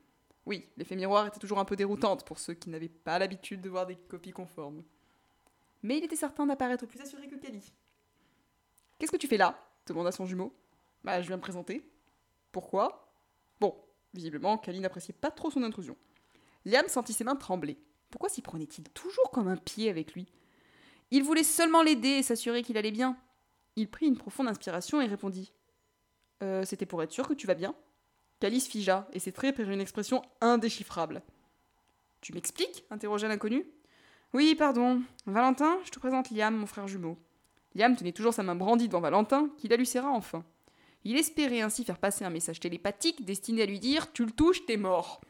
Oui, 0.45 0.67
l'effet 0.77 0.95
miroir 0.95 1.27
était 1.27 1.39
toujours 1.39 1.59
un 1.59 1.65
peu 1.65 1.75
déroutante 1.75 2.25
pour 2.25 2.39
ceux 2.39 2.53
qui 2.53 2.69
n'avaient 2.69 2.89
pas 2.89 3.19
l'habitude 3.19 3.61
de 3.61 3.69
voir 3.69 3.85
des 3.85 3.95
copies 3.95 4.31
conformes. 4.31 4.83
Mais 5.83 5.97
il 5.97 6.03
était 6.03 6.15
certain 6.15 6.45
d'apparaître 6.45 6.85
plus 6.85 7.01
assuré 7.01 7.27
que 7.27 7.35
Cali. 7.35 7.73
Qu'est-ce 8.97 9.11
que 9.11 9.17
tu 9.17 9.27
fais 9.27 9.37
là? 9.37 9.59
demanda 9.85 10.11
son 10.11 10.25
jumeau. 10.25 10.53
Bah, 11.03 11.21
je 11.21 11.27
viens 11.27 11.37
me 11.37 11.41
présenter. 11.41 11.87
Pourquoi? 12.51 13.11
Bon, 13.59 13.75
visiblement, 14.13 14.57
Cali 14.57 14.79
n'appréciait 14.79 15.13
pas 15.13 15.31
trop 15.31 15.51
son 15.51 15.63
intrusion. 15.63 15.95
Liam 16.65 16.87
sentit 16.87 17.13
ses 17.13 17.23
mains 17.23 17.35
trembler. 17.35 17.77
Pourquoi 18.09 18.29
s'y 18.29 18.41
prenait-il 18.41 18.85
toujours 18.89 19.29
comme 19.31 19.47
un 19.47 19.57
pied 19.57 19.89
avec 19.89 20.13
lui? 20.13 20.27
Il 21.11 21.23
voulait 21.23 21.43
seulement 21.43 21.83
l'aider 21.83 22.09
et 22.09 22.23
s'assurer 22.23 22.63
qu'il 22.63 22.77
allait 22.77 22.91
bien. 22.91 23.17
Il 23.75 23.89
prit 23.89 24.07
une 24.07 24.17
profonde 24.17 24.47
inspiration 24.47 25.01
et 25.01 25.05
répondit 25.05 25.51
euh, 26.43 26.63
C'était 26.65 26.85
pour 26.85 27.01
être 27.03 27.11
sûr 27.11 27.27
que 27.27 27.33
tu 27.33 27.47
vas 27.47 27.55
bien 27.55 27.75
Calice 28.39 28.67
figea, 28.67 29.07
et 29.13 29.19
ses 29.19 29.31
traits 29.31 29.55
prirent 29.55 29.71
une 29.71 29.81
expression 29.81 30.21
indéchiffrable. 30.41 31.21
Tu 32.21 32.33
m'expliques? 32.33 32.83
interrogea 32.89 33.27
l'inconnu. 33.27 33.65
Oui, 34.33 34.55
pardon. 34.55 35.01
Valentin, 35.25 35.77
je 35.85 35.91
te 35.91 35.99
présente 35.99 36.31
Liam, 36.31 36.55
mon 36.55 36.65
frère 36.65 36.87
jumeau. 36.87 37.17
Liam 37.75 37.95
tenait 37.95 38.11
toujours 38.11 38.33
sa 38.33 38.43
main 38.43 38.55
brandie 38.55 38.87
devant 38.87 38.99
Valentin, 38.99 39.49
qui 39.57 39.67
la 39.67 39.77
lui 39.77 39.85
serra 39.85 40.09
enfin. 40.09 40.43
Il 41.03 41.17
espérait 41.17 41.61
ainsi 41.61 41.85
faire 41.85 41.99
passer 41.99 42.25
un 42.25 42.29
message 42.29 42.59
télépathique 42.59 43.23
destiné 43.23 43.61
à 43.61 43.65
lui 43.65 43.79
dire 43.79 44.11
Tu 44.11 44.25
le 44.25 44.31
touches, 44.31 44.65
t'es 44.65 44.75
mort. 44.75 45.21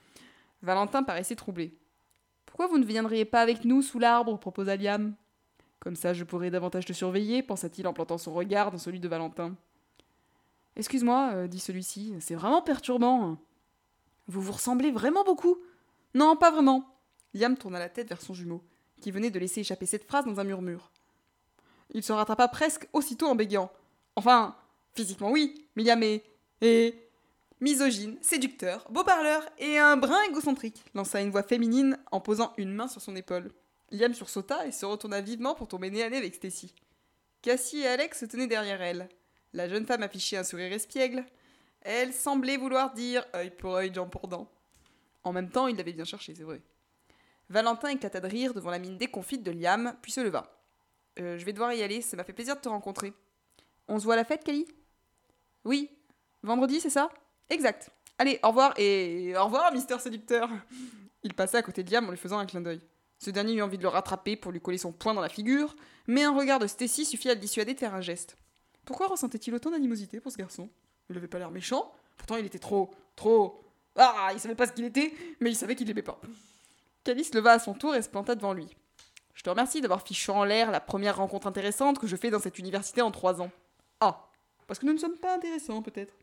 Valentin 0.62 1.04
paraissait 1.04 1.36
troublé. 1.36 1.78
Pourquoi 2.46 2.68
vous 2.68 2.78
ne 2.78 2.86
viendriez 2.86 3.26
pas 3.26 3.42
avec 3.42 3.66
nous 3.66 3.82
sous 3.82 4.00
l'arbre? 4.00 4.40
proposa 4.40 4.76
Liam. 4.76 5.16
Comme 5.80 5.96
ça, 5.96 6.14
je 6.14 6.24
pourrais 6.24 6.50
davantage 6.50 6.86
te 6.86 6.94
surveiller, 6.94 7.44
pensa-t-il 7.44 7.88
en 7.88 7.94
plantant 7.94 8.18
son 8.18 8.34
regard 8.34 8.72
dans 8.72 8.78
celui 8.78 9.00
de 9.00 9.08
Valentin. 9.08 9.56
Excuse-moi, 10.76 11.32
euh, 11.34 11.48
dit 11.48 11.60
celui-ci, 11.60 12.14
c'est 12.20 12.36
vraiment 12.36 12.62
perturbant. 12.62 13.38
Vous 14.28 14.42
vous 14.42 14.52
ressemblez 14.52 14.92
vraiment 14.92 15.24
beaucoup 15.24 15.58
Non, 16.14 16.36
pas 16.36 16.52
vraiment. 16.52 17.00
Liam 17.34 17.58
tourna 17.58 17.80
la 17.80 17.90
tête 17.90 18.10
vers 18.10 18.22
son 18.22 18.34
jumeau, 18.34 18.64
qui 19.02 19.12
venait 19.12 19.30
de 19.30 19.40
laisser 19.40 19.62
échapper 19.62 19.86
cette 19.86 20.06
phrase 20.06 20.26
dans 20.26 20.40
un 20.40 20.44
murmure. 20.44 20.92
Il 21.94 22.04
se 22.04 22.12
rattrapa 22.12 22.48
presque 22.48 22.88
aussitôt 22.94 23.28
en 23.28 23.36
bégayant. 23.36 23.72
Enfin, 24.16 24.56
physiquement 24.94 25.32
oui, 25.32 25.68
mais 25.76 25.84
Liam 25.84 26.02
est. 26.04 26.24
est. 26.62 27.10
misogyne, 27.62 28.18
séducteur, 28.22 28.86
beau 28.90 29.04
parleur 29.04 29.44
et 29.60 29.78
un 29.78 29.98
brin 29.98 30.22
égocentrique, 30.24 30.84
lança 30.94 31.22
une 31.22 31.32
voix 31.32 31.44
féminine 31.44 31.98
en 32.12 32.20
posant 32.20 32.54
une 32.58 32.74
main 32.74 32.88
sur 32.88 33.02
son 33.02 33.16
épaule. 33.16 33.52
Liam 33.92 34.14
sursauta 34.14 34.66
et 34.66 34.72
se 34.72 34.86
retourna 34.86 35.22
vivement 35.22 35.56
pour 35.56 35.68
tomber 35.68 35.90
nez 35.90 36.04
à 36.04 36.10
nez 36.10 36.18
avec 36.18 36.36
Stacy. 36.36 36.74
Cassie 37.42 37.80
et 37.80 37.88
Alex 37.88 38.20
se 38.20 38.26
tenaient 38.26 38.48
derrière 38.48 38.82
elle. 38.82 39.08
La 39.56 39.70
jeune 39.70 39.86
femme 39.86 40.04
affichait 40.04 40.36
un 40.36 40.44
sourire 40.44 40.74
espiègle. 40.74 41.26
Elle 41.80 42.12
semblait 42.12 42.58
vouloir 42.58 42.94
dire 42.94 43.26
œil 43.34 43.52
pour 43.52 43.76
œil, 43.76 43.90
dent 43.90 44.10
pour 44.10 44.28
dent. 44.28 44.52
En 45.24 45.32
même 45.32 45.50
temps, 45.50 45.68
il 45.68 45.78
l'avait 45.78 45.94
bien 45.94 46.04
cherché, 46.04 46.36
c'est 46.36 46.44
vrai. 46.44 46.62
Valentin 47.48 47.88
éclata 47.88 48.20
de 48.20 48.28
rire 48.28 48.54
devant 48.54 48.70
la 48.70 48.80
mine 48.80 48.98
déconfite 48.98 49.44
de 49.44 49.52
Liam, 49.52 49.96
puis 50.02 50.12
se 50.12 50.20
leva. 50.20 50.62
Euh, 51.22 51.38
je 51.38 51.46
vais 51.46 51.54
devoir 51.54 51.72
y 51.72 51.82
aller, 51.82 52.02
ça 52.02 52.18
m'a 52.18 52.26
fait 52.26 52.34
plaisir 52.34 52.58
de 52.58 52.60
te 52.60 52.68
rencontrer. 52.68 53.14
On 53.88 53.98
se 53.98 54.04
voit 54.04 54.16
à 54.16 54.18
la 54.18 54.26
fête, 54.26 54.44
Kelly? 54.44 54.68
Oui. 55.64 55.90
Vendredi, 56.44 56.82
c'est 56.82 56.90
ça? 56.90 57.10
Exact. 57.50 57.90
Allez, 58.18 58.42
au 58.44 58.50
revoir 58.50 58.74
et 58.78 59.38
au 59.38 59.46
revoir, 59.46 59.72
Mister 59.72 59.98
Séducteur. 60.00 60.50
Il 61.24 61.34
passa 61.34 61.60
à 61.60 61.62
côté 61.62 61.82
de 61.82 61.92
Liam 61.92 62.06
en 62.06 62.12
lui 62.12 62.18
faisant 62.18 62.40
un 62.40 62.46
clin 62.46 62.60
d'œil. 62.60 62.82
Ce 63.20 63.30
dernier 63.30 63.54
eut 63.54 63.62
envie 63.62 63.78
de 63.78 63.84
le 63.84 63.90
rattraper 63.90 64.36
pour 64.36 64.52
lui 64.52 64.60
coller 64.60 64.78
son 64.78 64.92
poing 64.92 65.14
dans 65.14 65.22
la 65.22 65.30
figure, 65.30 65.78
mais 66.08 66.24
un 66.24 66.36
regard 66.36 66.60
de 66.60 66.68
Stacy 66.68 67.06
suffit 67.06 67.30
à 67.30 67.36
le 67.36 67.40
dissuader 67.40 67.74
de 67.74 67.80
faire 67.80 67.96
un 67.96 68.02
geste. 68.02 68.36
Pourquoi 68.86 69.08
ressentait-il 69.08 69.54
autant 69.54 69.72
d'animosité 69.72 70.20
pour 70.20 70.32
ce 70.32 70.38
garçon? 70.38 70.70
Il 71.10 71.16
n'avait 71.16 71.28
pas 71.28 71.40
l'air 71.40 71.52
méchant, 71.52 71.92
pourtant 72.18 72.38
il 72.38 72.46
était 72.46 72.60
trop, 72.60 72.92
trop. 73.16 73.64
Ah, 73.96 74.30
il 74.34 74.40
savait 74.40 74.56
pas 74.56 74.68
ce 74.68 74.74
qu'il 74.74 74.86
était, 74.86 75.14
mais 75.40 75.52
il 75.52 75.56
savait 75.56 75.76
qu'il 75.76 75.88
l'aimait 75.88 76.02
pas. 76.02 76.20
Calice 77.04 77.34
leva 77.34 77.54
à 77.54 77.60
son 77.60 77.74
tour 77.74 77.96
et 77.96 78.02
se 78.02 78.10
planta 78.10 78.36
devant 78.36 78.54
lui. 78.54 78.68
Je 79.34 79.44
te 79.44 79.50
remercie 79.50 79.82
d'avoir 79.82 80.02
fichu 80.02 80.32
en 80.32 80.44
l'air 80.44 80.72
la 80.72 80.80
première 80.80 81.18
rencontre 81.18 81.48
intéressante 81.48 82.00
que 82.00 82.08
je 82.08 82.16
fais 82.16 82.30
dans 82.30 82.40
cette 82.40 82.58
université 82.60 83.02
en 83.02 83.12
trois 83.12 83.42
ans. 83.42 83.52
Ah, 84.00 84.30
parce 84.68 84.80
que 84.80 84.86
nous 84.86 84.94
ne 84.94 84.98
sommes 84.98 85.18
pas 85.18 85.36
intéressants, 85.36 85.82
peut-être. 85.82 86.14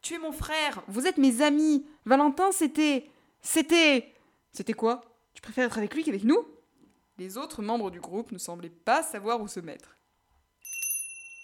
Tu 0.00 0.14
es 0.14 0.18
mon 0.18 0.32
frère, 0.32 0.82
vous 0.88 1.06
êtes 1.06 1.18
mes 1.18 1.42
amis. 1.42 1.86
Valentin, 2.04 2.50
c'était. 2.50 3.08
C'était. 3.40 4.12
C'était 4.52 4.72
quoi? 4.72 5.02
Tu 5.34 5.40
préfères 5.40 5.66
être 5.66 5.78
avec 5.78 5.94
lui 5.94 6.02
qu'avec 6.02 6.24
nous? 6.24 6.44
Les 7.18 7.36
autres 7.38 7.62
membres 7.62 7.90
du 7.90 8.00
groupe 8.00 8.32
ne 8.32 8.38
semblaient 8.38 8.68
pas 8.68 9.02
savoir 9.02 9.40
où 9.40 9.46
se 9.46 9.60
mettre. 9.60 9.96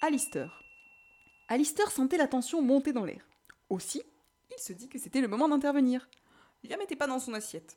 Alistair. 0.00 0.62
Alistair 1.48 1.90
sentait 1.90 2.18
la 2.18 2.28
tension 2.28 2.62
monter 2.62 2.92
dans 2.92 3.04
l'air. 3.04 3.26
Aussi, 3.68 4.00
il 4.56 4.62
se 4.62 4.72
dit 4.72 4.88
que 4.88 4.98
c'était 4.98 5.20
le 5.20 5.26
moment 5.26 5.48
d'intervenir. 5.48 6.08
Liam 6.62 6.78
n'était 6.78 6.94
pas 6.94 7.08
dans 7.08 7.18
son 7.18 7.34
assiette. 7.34 7.76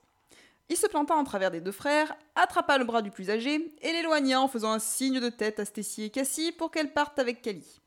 Il 0.70 0.78
se 0.78 0.86
planta 0.86 1.16
en 1.16 1.24
travers 1.24 1.50
des 1.50 1.62
deux 1.62 1.72
frères, 1.72 2.16
attrapa 2.36 2.78
le 2.78 2.86
bras 2.86 3.02
du 3.02 3.10
plus 3.10 3.32
âgé 3.32 3.74
et 3.82 3.92
l'éloigna 3.92 4.40
en 4.40 4.48
faisant 4.48 4.72
un 4.72 4.78
signe 4.78 5.20
de 5.20 5.30
tête 5.30 5.60
à 5.60 5.66
Stacy 5.66 6.04
et 6.04 6.10
Cassie 6.12 6.52
pour 6.52 6.70
qu'elles 6.70 6.94
partent 6.94 7.18
avec 7.18 7.42
Cali. 7.42 7.82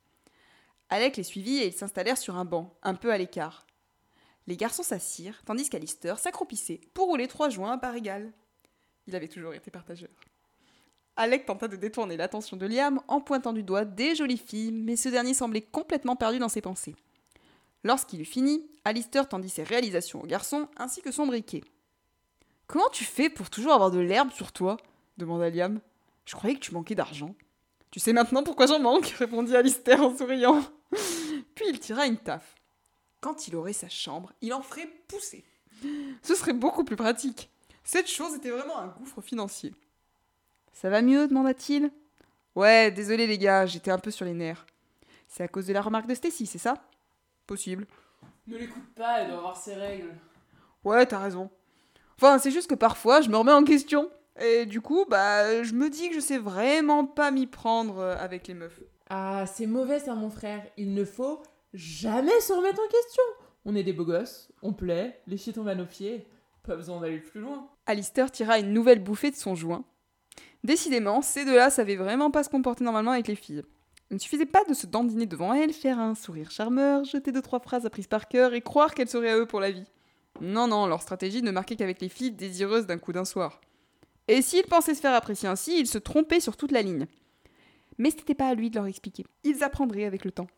Alec 0.91 1.17
les 1.17 1.23
suivit 1.23 1.59
et 1.59 1.69
ils 1.69 1.73
s'installèrent 1.73 2.19
sur 2.19 2.37
un 2.37 2.45
banc, 2.45 2.77
un 2.83 2.95
peu 2.95 3.13
à 3.13 3.19
l'écart. 3.19 3.67
Les 4.49 4.57
garçons 4.57 4.83
s'assirent, 4.83 5.43
tandis 5.47 5.71
qu'Alister 5.71 6.15
s'accroupissait 6.19 6.81
pour 6.93 7.07
rouler 7.07 7.29
trois 7.29 7.51
joints 7.51 7.73
à 7.73 7.79
part 7.79 7.95
égale. 7.95 8.33
Il 9.07 9.15
avait 9.15 9.29
toujours 9.29 9.55
été 9.55 9.71
partageur. 9.71 10.11
Alec 11.17 11.47
tenta 11.47 11.69
de 11.69 11.77
détourner 11.77 12.17
l'attention 12.17 12.57
de 12.57 12.67
Liam 12.67 13.01
en 13.07 13.21
pointant 13.21 13.53
du 13.53 13.63
doigt 13.63 13.85
des 13.85 14.17
jolies 14.17 14.39
filles, 14.39 14.73
mais 14.73 14.97
ce 14.97 15.09
dernier 15.09 15.35
semblait 15.35 15.63
complètement 15.63 16.17
perdu 16.17 16.39
dans 16.39 16.49
ses 16.49 16.61
pensées. 16.61 16.97
Lorsqu'il 17.85 18.21
eut 18.21 18.27
fini, 18.27 18.67
Alistair 18.85 19.29
tendit 19.29 19.49
ses 19.49 19.63
réalisations 19.63 20.23
au 20.23 20.27
garçon 20.27 20.69
ainsi 20.77 21.03
que 21.03 21.13
son 21.13 21.27
briquet. 21.27 21.63
Comment 22.67 22.89
tu 22.93 23.05
fais 23.05 23.31
pour 23.31 23.51
toujours 23.51 23.75
avoir 23.75 23.91
de 23.91 24.01
l'herbe 24.01 24.33
sur 24.33 24.51
toi? 24.51 24.77
demanda 25.17 25.51
Liam. 25.51 25.81
Je 26.25 26.35
croyais 26.35 26.57
que 26.57 26.61
tu 26.61 26.73
manquais 26.73 26.95
d'argent. 26.95 27.35
Tu 27.91 28.01
sais 28.01 28.13
maintenant 28.13 28.43
pourquoi 28.43 28.67
j'en 28.67 28.81
manque 28.81 29.07
répondit 29.19 29.55
Alistair 29.55 30.03
en 30.03 30.17
souriant. 30.17 30.63
Puis 31.55 31.67
il 31.69 31.79
tira 31.79 32.07
une 32.07 32.17
taffe. 32.17 32.57
Quand 33.21 33.47
il 33.47 33.55
aurait 33.55 33.73
sa 33.73 33.89
chambre, 33.89 34.33
il 34.41 34.53
en 34.53 34.63
ferait 34.63 34.89
pousser. 35.07 35.45
Ce 36.23 36.35
serait 36.35 36.53
beaucoup 36.55 36.85
plus 36.85 36.97
pratique. 36.97 37.51
Cette 37.85 38.09
chose 38.09 38.35
était 38.35 38.51
vraiment 38.51 38.79
un 38.79 38.89
gouffre 38.89 39.21
financier. 39.21 39.75
Ça 40.75 40.91
va 40.91 41.01
mieux 41.01 41.27
demanda-t-il. 41.29 41.91
Ouais, 42.55 42.91
désolé 42.91 43.27
les 43.27 43.39
gars, 43.39 43.65
j'étais 43.65 43.91
un 43.91 43.99
peu 43.99 44.11
sur 44.11 44.25
les 44.25 44.35
nerfs. 44.35 44.67
C'est 45.29 45.43
à 45.43 45.49
cause 45.49 45.67
de 45.67 45.73
la 45.73 45.81
remarque 45.81 46.07
de 46.07 46.15
Stacy, 46.15 46.47
c'est 46.47 46.59
ça? 46.59 46.75
Possible. 47.47 47.87
Ne 48.47 48.59
l'écoute 48.59 48.95
pas, 48.95 49.21
elle 49.21 49.29
doit 49.29 49.39
avoir 49.39 49.57
ses 49.57 49.75
règles. 49.75 50.13
Ouais, 50.85 51.07
t'as 51.07 51.19
raison. 51.21 51.51
Enfin, 52.17 52.39
c'est 52.39 52.51
juste 52.51 52.69
que 52.69 52.75
parfois, 52.75 53.21
je 53.21 53.31
me 53.31 53.37
remets 53.37 53.53
en 53.53 53.65
question. 53.65 54.11
Et 54.41 54.67
du 54.67 54.81
coup, 54.81 55.07
bah, 55.09 55.63
je 55.63 55.73
me 55.73 55.89
dis 55.89 56.09
que 56.09 56.15
je 56.17 56.21
sais 56.21 56.39
vraiment 56.39 57.07
pas 57.07 57.31
m'y 57.31 57.47
prendre 57.47 57.99
euh, 57.99 58.17
avec 58.19 58.49
les 58.49 58.55
meufs. 58.55 58.81
Ah, 59.09 59.47
c'est 59.47 59.67
mauvais 59.67 60.01
ça, 60.01 60.15
mon 60.15 60.31
frère. 60.31 60.63
Il 60.77 60.93
ne 60.93 61.05
faut 61.05 61.43
jamais 61.73 62.41
se 62.41 62.53
remettre 62.53 62.81
en 62.81 62.89
question. 62.89 63.23
On 63.65 63.77
est 63.77 63.85
des 63.85 63.93
beaux 63.93 64.05
gosses, 64.05 64.51
on 64.63 64.73
plaît, 64.73 65.21
les 65.27 65.39
filles 65.39 65.55
tombent 65.55 65.69
à 65.69 65.75
nos 65.75 65.87
pieds. 65.87 66.27
Pas 66.65 66.77
besoin 66.77 67.01
d'aller 67.01 67.19
plus 67.19 67.41
loin. 67.41 67.69
Alistair 67.87 68.31
tira 68.31 68.59
une 68.59 68.73
nouvelle 68.73 69.03
bouffée 69.03 69.31
de 69.31 69.37
son 69.37 69.55
joint. 69.55 69.85
Décidément, 70.65 71.21
ces 71.21 71.45
deux-là 71.45 71.69
savaient 71.69 71.95
vraiment 71.95 72.31
pas 72.31 72.43
se 72.43 72.49
comporter 72.49 72.85
normalement 72.85 73.11
avec 73.11 73.29
les 73.29 73.37
filles. 73.37 73.63
Il 74.11 74.15
ne 74.15 74.19
suffisait 74.19 74.47
pas 74.47 74.65
de 74.65 74.73
se 74.73 74.87
dandiner 74.87 75.27
devant 75.27 75.53
elles, 75.53 75.73
faire 75.73 75.99
un 75.99 76.15
sourire 76.15 76.51
charmeur, 76.51 77.05
jeter 77.05 77.33
deux 77.33 77.43
trois 77.43 77.61
phrases 77.61 77.85
apprises 77.85 78.07
par 78.07 78.29
cœur 78.29 78.55
et 78.55 78.63
croire 78.63 78.95
qu'elles 78.95 79.09
seraient 79.09 79.31
à 79.31 79.39
eux 79.39 79.47
pour 79.47 79.61
la 79.61 79.71
vie. 79.71 79.85
Non, 80.41 80.67
non, 80.67 80.87
leur 80.87 81.03
stratégie 81.03 81.43
ne 81.43 81.51
marquait 81.51 81.77
qu'avec 81.77 82.01
les 82.01 82.09
filles 82.09 82.33
désireuses 82.33 82.87
d'un 82.87 82.99
coup 82.99 83.13
d'un 83.13 83.27
soir. 83.27 83.61
Et 84.27 84.41
s'ils 84.41 84.65
pensaient 84.65 84.95
se 84.95 85.01
faire 85.01 85.15
apprécier 85.15 85.49
ainsi, 85.49 85.79
ils 85.79 85.87
se 85.87 85.99
trompaient 85.99 86.41
sur 86.41 86.57
toute 86.57 86.73
la 86.73 86.83
ligne. 86.83 87.07
Mais 87.99 88.11
ce 88.11 88.17
n'était 88.17 88.35
pas 88.35 88.49
à 88.49 88.55
lui 88.55 88.71
de 88.71 88.77
leur 88.77 88.87
expliquer. 88.87 89.25
Ils 89.45 89.63
apprendraient 89.63 90.07
avec 90.07 90.25
le 90.25 90.33
temps. 90.33 90.49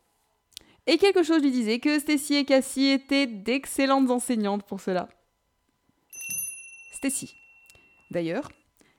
Et 0.87 0.99
quelque 0.99 1.25
chose 1.25 1.43
lui 1.43 1.51
disait 1.51 1.81
que 1.81 1.99
Stacy 1.99 2.37
et 2.37 2.45
Cassie 2.45 2.87
étaient 2.87 3.27
d'excellentes 3.27 4.11
enseignantes 4.11 4.63
pour 4.63 4.81
cela. 4.81 5.09
Stacy. 6.93 7.35
D'ailleurs, 8.13 8.49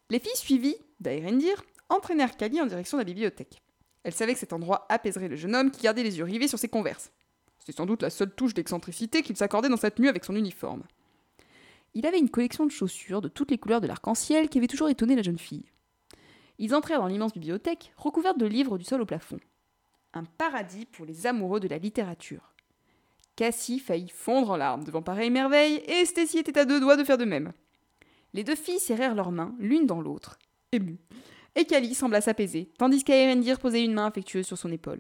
les 0.10 0.20
filles 0.20 0.36
suivies 0.36 0.76
d'Aerendir 1.00 1.64
entraînèrent 1.90 2.38
Kali 2.38 2.62
en 2.62 2.66
direction 2.66 2.98
de 2.98 3.02
la 3.02 3.06
bibliothèque. 3.06 3.62
Elle 4.04 4.14
savait 4.14 4.34
que 4.34 4.40
cet 4.40 4.54
endroit 4.54 4.86
apaiserait 4.90 5.28
le 5.28 5.36
jeune 5.36 5.56
homme 5.56 5.72
qui 5.72 5.82
gardait 5.82 6.04
les 6.04 6.18
yeux 6.18 6.24
rivés 6.24 6.48
sur 6.48 6.60
ses 6.60 6.70
converses. 6.70 7.12
C'était 7.60 7.76
sans 7.76 7.86
doute 7.86 8.02
la 8.02 8.10
seule 8.10 8.34
touche 8.34 8.54
d'excentricité 8.54 9.22
qu'il 9.22 9.36
s'accordait 9.36 9.70
dans 9.70 9.78
sa 9.78 9.92
tenue 9.92 10.08
avec 10.08 10.24
son 10.24 10.36
uniforme. 10.36 10.84
Il 11.94 12.06
avait 12.06 12.20
une 12.20 12.30
collection 12.30 12.66
de 12.66 12.72
chaussures 12.72 13.22
de 13.22 13.28
toutes 13.28 13.52
les 13.52 13.58
couleurs 13.58 13.82
de 13.82 13.88
l'arc-en-ciel 13.88 14.50
qui 14.50 14.58
avait 14.58 14.68
toujours 14.68 14.90
étonné 14.90 15.16
la 15.16 15.24
jeune 15.24 15.40
fille. 15.40 15.66
Ils 16.60 16.74
entrèrent 16.74 17.02
dans 17.02 17.08
l'immense 17.08 17.34
bibliothèque, 17.34 17.92
recouverte 17.98 18.38
de 18.38 18.46
livres 18.46 18.78
du 18.78 18.86
sol 18.86 19.02
au 19.02 19.06
plafond. 19.06 19.40
Un 20.14 20.24
paradis 20.24 20.86
pour 20.86 21.06
les 21.06 21.28
amoureux 21.28 21.60
de 21.60 21.68
la 21.68 21.78
littérature. 21.78 22.54
Cassie 23.36 23.80
faillit 23.80 24.10
fondre 24.10 24.52
en 24.52 24.58
larmes 24.58 24.84
devant 24.84 25.04
pareille 25.04 25.30
merveille, 25.30 25.84
et 25.86 26.06
Stacy 26.06 26.40
était 26.40 26.58
à 26.58 26.66
deux 26.66 26.80
doigts 26.80 26.98
de 26.98 27.04
faire 27.04 27.20
de 27.20 27.26
même. 27.26 27.54
Les 28.34 28.44
deux 28.44 28.56
filles 28.56 28.80
serrèrent 28.80 29.16
leurs 29.16 29.32
mains 29.32 29.56
l'une 29.60 29.86
dans 29.86 30.02
l'autre, 30.02 30.40
et 31.56 31.66
Cali 31.66 31.96
sembla 31.96 32.22
s'apaiser, 32.22 32.72
tandis 32.78 33.04
qu'Aerendir 33.04 33.60
posait 33.60 33.84
une 33.84 33.94
main 33.94 34.06
affectueuse 34.06 34.46
sur 34.46 34.58
son 34.58 34.72
épaule. 34.72 35.00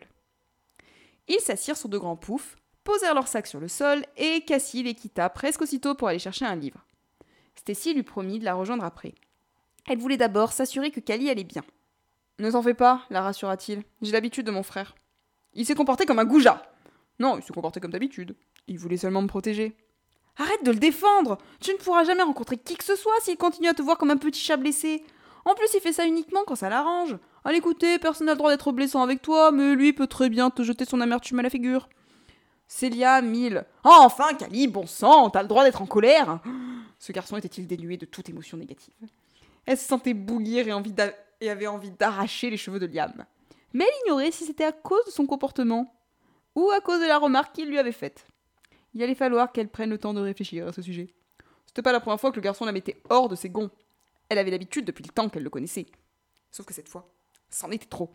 Ils 1.27 1.39
s'assirent 1.39 1.77
sur 1.77 1.89
de 1.89 1.97
grands 1.97 2.15
poufs, 2.15 2.55
posèrent 2.83 3.13
leurs 3.13 3.27
sacs 3.27 3.47
sur 3.47 3.59
le 3.59 3.67
sol, 3.67 4.03
et 4.15 4.41
Cassie 4.41 4.83
les 4.83 4.95
quitta 4.95 5.29
presque 5.29 5.61
aussitôt 5.61 5.93
pour 5.93 6.07
aller 6.07 6.19
chercher 6.19 6.45
un 6.45 6.55
livre. 6.55 6.85
Stacy 7.55 7.93
lui 7.93 8.03
promit 8.03 8.39
de 8.39 8.45
la 8.45 8.53
rejoindre 8.53 8.85
après. 8.85 9.13
Elle 9.87 9.99
voulait 9.99 10.17
d'abord 10.17 10.51
s'assurer 10.51 10.89
que 10.89 10.99
Cali 10.99 11.29
allait 11.29 11.43
bien. 11.43 11.63
Ne 12.39 12.51
t'en 12.51 12.61
fais 12.61 12.73
pas, 12.73 13.03
la 13.09 13.21
rassura-t-il. 13.21 13.83
J'ai 14.01 14.11
l'habitude 14.11 14.45
de 14.45 14.51
mon 14.51 14.63
frère. 14.63 14.95
Il 15.53 15.65
s'est 15.65 15.75
comporté 15.75 16.05
comme 16.05 16.19
un 16.19 16.25
goujat. 16.25 16.61
Non, 17.19 17.37
il 17.37 17.43
s'est 17.43 17.53
comporté 17.53 17.79
comme 17.79 17.91
d'habitude. 17.91 18.35
Il 18.67 18.77
voulait 18.77 18.97
seulement 18.97 19.21
me 19.21 19.27
protéger. 19.27 19.75
Arrête 20.37 20.63
de 20.63 20.71
le 20.71 20.77
défendre 20.77 21.39
Tu 21.59 21.71
ne 21.71 21.77
pourras 21.77 22.03
jamais 22.03 22.21
rencontrer 22.21 22.57
qui 22.57 22.75
que 22.75 22.83
ce 22.83 22.95
soit 22.95 23.19
s'il 23.21 23.37
continue 23.37 23.69
à 23.69 23.73
te 23.73 23.81
voir 23.81 23.97
comme 23.97 24.11
un 24.11 24.17
petit 24.17 24.39
chat 24.39 24.57
blessé. 24.57 25.03
En 25.47 25.55
plus, 25.55 25.73
il 25.75 25.79
fait 25.79 25.93
ça 25.93 26.05
uniquement 26.05 26.43
quand 26.45 26.55
ça 26.55 26.67
l'arrange. 26.67 27.17
Allez, 27.45 27.59
écoutez, 27.59 27.99
personne 27.99 28.27
n'a 28.27 28.33
le 28.33 28.37
droit 28.37 28.51
d'être 28.51 28.73
blessant 28.73 29.01
avec 29.01 29.21
toi, 29.21 29.49
mais 29.53 29.75
lui 29.75 29.93
peut 29.93 30.05
très 30.05 30.27
bien 30.27 30.49
te 30.49 30.61
jeter 30.61 30.83
son 30.83 30.99
amertume 30.99 31.39
à 31.39 31.41
la 31.41 31.49
figure. 31.49 31.87
Célia, 32.67 33.21
mille. 33.21 33.63
Oh, 33.85 33.95
enfin, 33.99 34.33
Cali, 34.33 34.67
bon 34.67 34.85
sang, 34.85 35.29
t'as 35.29 35.43
le 35.43 35.47
droit 35.47 35.63
d'être 35.63 35.81
en 35.81 35.85
colère 35.85 36.41
Ce 36.99 37.13
garçon 37.13 37.37
était-il 37.37 37.65
dénué 37.65 37.95
de 37.95 38.05
toute 38.05 38.27
émotion 38.27 38.57
négative? 38.57 38.93
Elle 39.65 39.77
se 39.77 39.87
sentait 39.87 40.13
bouillir 40.13 40.67
et, 40.67 40.73
et 41.39 41.49
avait 41.49 41.67
envie 41.67 41.91
d'arracher 41.91 42.49
les 42.49 42.57
cheveux 42.57 42.79
de 42.79 42.85
Liam. 42.85 43.25
Mais 43.71 43.85
elle 43.85 44.01
ignorait 44.05 44.31
si 44.31 44.43
c'était 44.43 44.65
à 44.65 44.73
cause 44.73 45.05
de 45.05 45.11
son 45.11 45.25
comportement 45.25 45.95
ou 46.55 46.71
à 46.71 46.81
cause 46.81 46.99
de 46.99 47.05
la 47.05 47.19
remarque 47.19 47.55
qu'il 47.55 47.69
lui 47.69 47.79
avait 47.79 47.93
faite. 47.93 48.27
Il 48.93 49.01
allait 49.01 49.15
falloir 49.15 49.53
qu'elle 49.53 49.69
prenne 49.69 49.91
le 49.91 49.97
temps 49.97 50.13
de 50.13 50.19
réfléchir 50.19 50.67
à 50.67 50.73
ce 50.73 50.81
sujet. 50.81 51.07
C'était 51.67 51.83
pas 51.83 51.93
la 51.93 52.01
première 52.01 52.19
fois 52.19 52.31
que 52.31 52.35
le 52.35 52.41
garçon 52.41 52.65
la 52.65 52.73
mettait 52.73 53.01
hors 53.09 53.29
de 53.29 53.35
ses 53.35 53.49
gonds. 53.49 53.71
Elle 54.29 54.37
avait 54.37 54.51
l'habitude 54.51 54.85
depuis 54.85 55.03
le 55.03 55.11
temps 55.11 55.29
qu'elle 55.29 55.43
le 55.43 55.49
connaissait. 55.49 55.85
Sauf 56.51 56.65
que 56.65 56.73
cette 56.73 56.89
fois, 56.89 57.13
c'en 57.49 57.71
était 57.71 57.87
trop. 57.87 58.11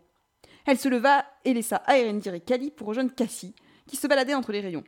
Elle 0.65 0.79
se 0.79 0.89
leva 0.89 1.25
et 1.45 1.53
laissa 1.53 1.77
Aerendir 1.87 2.33
et 2.33 2.41
Kali 2.41 2.71
pour 2.71 2.87
rejoindre 2.87 3.13
Cassie, 3.13 3.55
qui 3.87 3.95
se 3.95 4.07
baladait 4.07 4.33
entre 4.33 4.51
les 4.51 4.61
rayons. 4.61 4.83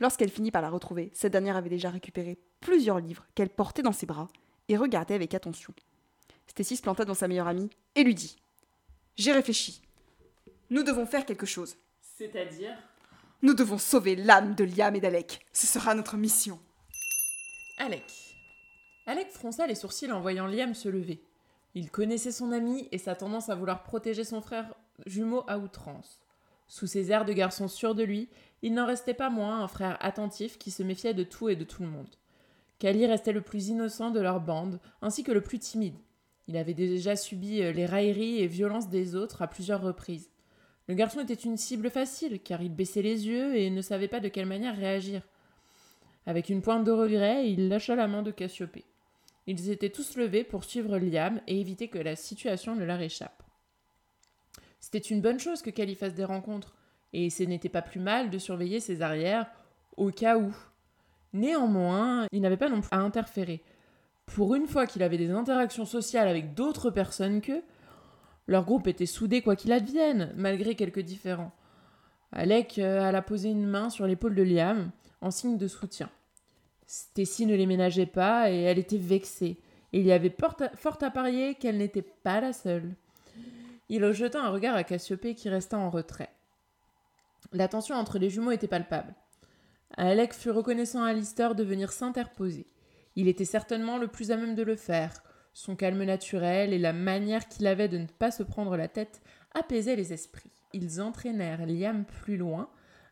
Lorsqu'elle 0.00 0.30
finit 0.30 0.50
par 0.50 0.62
la 0.62 0.70
retrouver, 0.70 1.10
cette 1.14 1.32
dernière 1.32 1.56
avait 1.56 1.70
déjà 1.70 1.90
récupéré 1.90 2.38
plusieurs 2.60 2.98
livres 2.98 3.26
qu'elle 3.34 3.48
portait 3.48 3.82
dans 3.82 3.92
ses 3.92 4.06
bras 4.06 4.28
et 4.68 4.76
regardait 4.76 5.14
avec 5.14 5.34
attention. 5.34 5.72
Stacy 6.46 6.76
se 6.76 6.82
planta 6.82 7.04
dans 7.04 7.14
sa 7.14 7.28
meilleure 7.28 7.48
amie 7.48 7.70
et 7.94 8.04
lui 8.04 8.14
dit 8.14 8.36
J'ai 9.16 9.32
réfléchi. 9.32 9.82
Nous 10.70 10.82
devons 10.82 11.06
faire 11.06 11.24
quelque 11.24 11.46
chose. 11.46 11.76
C'est-à-dire? 12.00 12.76
Nous 13.42 13.54
devons 13.54 13.78
sauver 13.78 14.16
l'âme 14.16 14.54
de 14.54 14.64
Liam 14.64 14.96
et 14.96 15.00
d'Alec. 15.00 15.44
Ce 15.52 15.66
sera 15.66 15.94
notre 15.94 16.16
mission. 16.16 16.58
Alec. 17.78 18.23
Alec 19.06 19.30
fronça 19.30 19.66
les 19.66 19.74
sourcils 19.74 20.10
en 20.10 20.20
voyant 20.20 20.46
Liam 20.46 20.74
se 20.74 20.88
lever. 20.88 21.22
Il 21.74 21.90
connaissait 21.90 22.32
son 22.32 22.52
ami 22.52 22.88
et 22.92 22.98
sa 22.98 23.14
tendance 23.14 23.50
à 23.50 23.54
vouloir 23.54 23.82
protéger 23.82 24.24
son 24.24 24.40
frère 24.40 24.74
jumeau 25.06 25.44
à 25.46 25.58
outrance. 25.58 26.22
Sous 26.68 26.86
ses 26.86 27.10
airs 27.10 27.26
de 27.26 27.32
garçon 27.32 27.68
sûr 27.68 27.94
de 27.94 28.02
lui, 28.02 28.28
il 28.62 28.72
n'en 28.72 28.86
restait 28.86 29.12
pas 29.12 29.28
moins 29.28 29.62
un 29.62 29.68
frère 29.68 29.98
attentif 30.00 30.58
qui 30.58 30.70
se 30.70 30.82
méfiait 30.82 31.12
de 31.12 31.24
tout 31.24 31.48
et 31.48 31.56
de 31.56 31.64
tout 31.64 31.82
le 31.82 31.88
monde. 31.88 32.08
Kali 32.78 33.04
restait 33.06 33.32
le 33.32 33.42
plus 33.42 33.68
innocent 33.68 34.10
de 34.10 34.20
leur 34.20 34.40
bande, 34.40 34.80
ainsi 35.02 35.22
que 35.22 35.32
le 35.32 35.42
plus 35.42 35.58
timide. 35.58 35.98
Il 36.48 36.56
avait 36.56 36.74
déjà 36.74 37.16
subi 37.16 37.62
euh, 37.62 37.72
les 37.72 37.86
railleries 37.86 38.40
et 38.40 38.46
violences 38.46 38.88
des 38.88 39.14
autres 39.14 39.42
à 39.42 39.46
plusieurs 39.46 39.82
reprises. 39.82 40.30
Le 40.88 40.94
garçon 40.94 41.20
était 41.20 41.34
une 41.34 41.56
cible 41.56 41.90
facile, 41.90 42.40
car 42.40 42.62
il 42.62 42.74
baissait 42.74 43.02
les 43.02 43.26
yeux 43.26 43.56
et 43.56 43.70
ne 43.70 43.80
savait 43.80 44.08
pas 44.08 44.20
de 44.20 44.28
quelle 44.28 44.46
manière 44.46 44.76
réagir. 44.76 45.22
Avec 46.26 46.48
une 46.48 46.62
pointe 46.62 46.84
de 46.84 46.90
regret, 46.90 47.50
il 47.50 47.68
lâcha 47.68 47.94
la 47.96 48.08
main 48.08 48.22
de 48.22 48.30
Cassiopée. 48.30 48.84
Ils 49.46 49.70
étaient 49.70 49.90
tous 49.90 50.16
levés 50.16 50.44
pour 50.44 50.64
suivre 50.64 50.98
Liam 50.98 51.40
et 51.46 51.60
éviter 51.60 51.88
que 51.88 51.98
la 51.98 52.16
situation 52.16 52.74
ne 52.74 52.84
leur 52.84 53.00
échappe. 53.00 53.42
C'était 54.80 54.98
une 54.98 55.20
bonne 55.20 55.40
chose 55.40 55.62
que 55.62 55.70
Kali 55.70 55.94
fasse 55.94 56.14
des 56.14 56.24
rencontres, 56.24 56.74
et 57.12 57.30
ce 57.30 57.42
n'était 57.42 57.68
pas 57.68 57.82
plus 57.82 58.00
mal 58.00 58.30
de 58.30 58.38
surveiller 58.38 58.80
ses 58.80 59.02
arrières 59.02 59.46
au 59.96 60.10
cas 60.10 60.38
où. 60.38 60.54
Néanmoins, 61.32 62.26
il 62.32 62.40
n'avait 62.40 62.56
pas 62.56 62.68
non 62.68 62.80
plus 62.80 62.88
à 62.90 62.98
interférer. 62.98 63.62
Pour 64.26 64.54
une 64.54 64.66
fois 64.66 64.86
qu'il 64.86 65.02
avait 65.02 65.18
des 65.18 65.30
interactions 65.30 65.84
sociales 65.84 66.28
avec 66.28 66.54
d'autres 66.54 66.90
personnes 66.90 67.40
qu'eux, 67.40 67.62
leur 68.46 68.64
groupe 68.64 68.86
était 68.86 69.06
soudé 69.06 69.42
quoi 69.42 69.56
qu'il 69.56 69.72
advienne, 69.72 70.32
malgré 70.36 70.74
quelques 70.74 71.00
différends. 71.00 71.52
Alec 72.32 72.78
euh, 72.78 73.02
alla 73.02 73.22
poser 73.22 73.50
une 73.50 73.66
main 73.66 73.90
sur 73.90 74.06
l'épaule 74.06 74.34
de 74.34 74.42
Liam, 74.42 74.90
en 75.20 75.30
signe 75.30 75.56
de 75.56 75.68
soutien. 75.68 76.10
Stacy 76.86 77.46
ne 77.46 77.54
les 77.54 77.66
ménageait 77.66 78.06
pas 78.06 78.50
et 78.50 78.62
elle 78.62 78.78
était 78.78 78.98
vexée. 78.98 79.58
Il 79.92 80.02
y 80.02 80.12
avait 80.12 80.34
fort 80.76 80.98
à 81.00 81.10
parier 81.10 81.54
qu'elle 81.54 81.78
n'était 81.78 82.02
pas 82.02 82.40
la 82.40 82.52
seule. 82.52 82.94
Il 83.88 84.10
jeta 84.12 84.42
un 84.42 84.50
regard 84.50 84.76
à 84.76 84.84
Cassiopée 84.84 85.34
qui 85.34 85.48
resta 85.48 85.78
en 85.78 85.90
retrait. 85.90 86.30
La 87.52 87.68
tension 87.68 87.94
entre 87.94 88.18
les 88.18 88.30
jumeaux 88.30 88.50
était 88.50 88.66
palpable. 88.66 89.14
Alec 89.96 90.32
fut 90.32 90.50
reconnaissant 90.50 91.04
à 91.04 91.12
Lister 91.12 91.50
de 91.56 91.62
venir 91.62 91.92
s'interposer. 91.92 92.66
Il 93.16 93.28
était 93.28 93.44
certainement 93.44 93.98
le 93.98 94.08
plus 94.08 94.32
à 94.32 94.36
même 94.36 94.54
de 94.54 94.62
le 94.62 94.76
faire. 94.76 95.22
Son 95.52 95.76
calme 95.76 96.02
naturel 96.02 96.72
et 96.72 96.78
la 96.78 96.92
manière 96.92 97.46
qu'il 97.46 97.66
avait 97.66 97.88
de 97.88 97.98
ne 97.98 98.06
pas 98.06 98.32
se 98.32 98.42
prendre 98.42 98.76
la 98.76 98.88
tête 98.88 99.22
apaisaient 99.54 99.94
les 99.94 100.12
esprits. 100.12 100.50
Ils 100.72 101.00
entraînèrent 101.00 101.66
Liam 101.66 102.04
plus 102.04 102.36
loin 102.36 102.68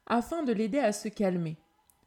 afin 0.07 0.43
de 0.43 0.53
l'aider 0.53 0.81
à 0.81 0.93
se 0.93 1.09
calmer. 1.09 1.57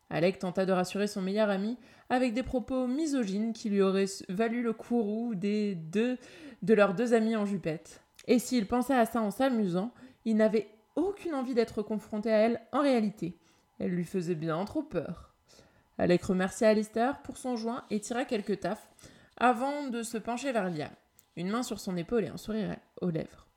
Alec 0.10 0.40
tenta 0.40 0.66
de 0.66 0.72
rassurer 0.72 1.08
son 1.08 1.22
meilleur 1.22 1.50
ami 1.50 1.78
avec 2.10 2.34
des 2.34 2.44
propos 2.44 2.88
misogynes 2.88 3.54
qui 3.54 3.70
lui 3.70 3.82
auraient 3.82 4.06
valu 4.30 4.62
le 4.62 4.74
courroux 4.74 5.34
des 5.36 5.76
deux 5.76 6.18
de 6.62 6.74
leurs 6.74 6.94
deux 6.94 7.14
amis 7.14 7.36
en 7.36 7.46
jupette. 7.46 8.02
Et 8.28 8.40
s'il 8.40 8.68
pensait 8.68 8.96
à 8.96 9.06
ça 9.06 9.22
en 9.22 9.32
s'amusant, 9.32 9.92
il 10.26 10.38
n'avait 10.38 10.70
aucune 10.96 11.36
envie 11.36 11.54
d'être 11.54 11.82
confronté 11.82 12.32
à 12.32 12.38
elle 12.38 12.62
en 12.72 12.82
réalité. 12.82 13.38
Elle 13.80 13.92
lui 13.92 14.06
faisait 14.06 14.36
bien 14.36 14.64
trop 14.66 14.84
peur. 14.84 15.34
Alec 15.98 16.24
remercia 16.24 16.70
Alistair 16.70 17.22
pour 17.22 17.38
son 17.38 17.56
joint 17.56 17.84
et 17.90 18.00
tira 18.00 18.26
quelques 18.26 18.60
taffes 18.60 18.90
avant 19.38 19.88
de 19.88 20.04
se 20.04 20.18
pencher 20.18 20.52
vers 20.52 20.70
Liam, 20.70 20.90
une 21.36 21.50
main 21.50 21.64
sur 21.64 21.80
son 21.80 21.98
épaule 21.98 22.26
et 22.26 22.30
un 22.30 22.38
sourire 22.38 22.76
aux 23.02 23.10
lèvres. 23.10 23.48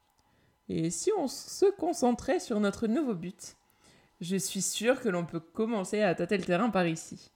Et 0.69 0.91
si 0.91 1.11
on 1.17 1.29
se 1.29 1.67
concentrait 1.77 2.41
sur 2.41 2.61
notre 2.61 2.87
nouveau 2.87 3.15
but? 3.15 3.57
Je 4.21 4.37
suis 4.37 4.63
sûr 4.63 5.01
que 5.01 5.09
l'on 5.09 5.25
peut 5.25 5.41
commencer 5.41 6.03
à 6.03 6.15
tâter 6.15 6.37
le 6.37 6.45
terrain 6.45 6.71
par 6.71 6.87
ici. 6.87 7.31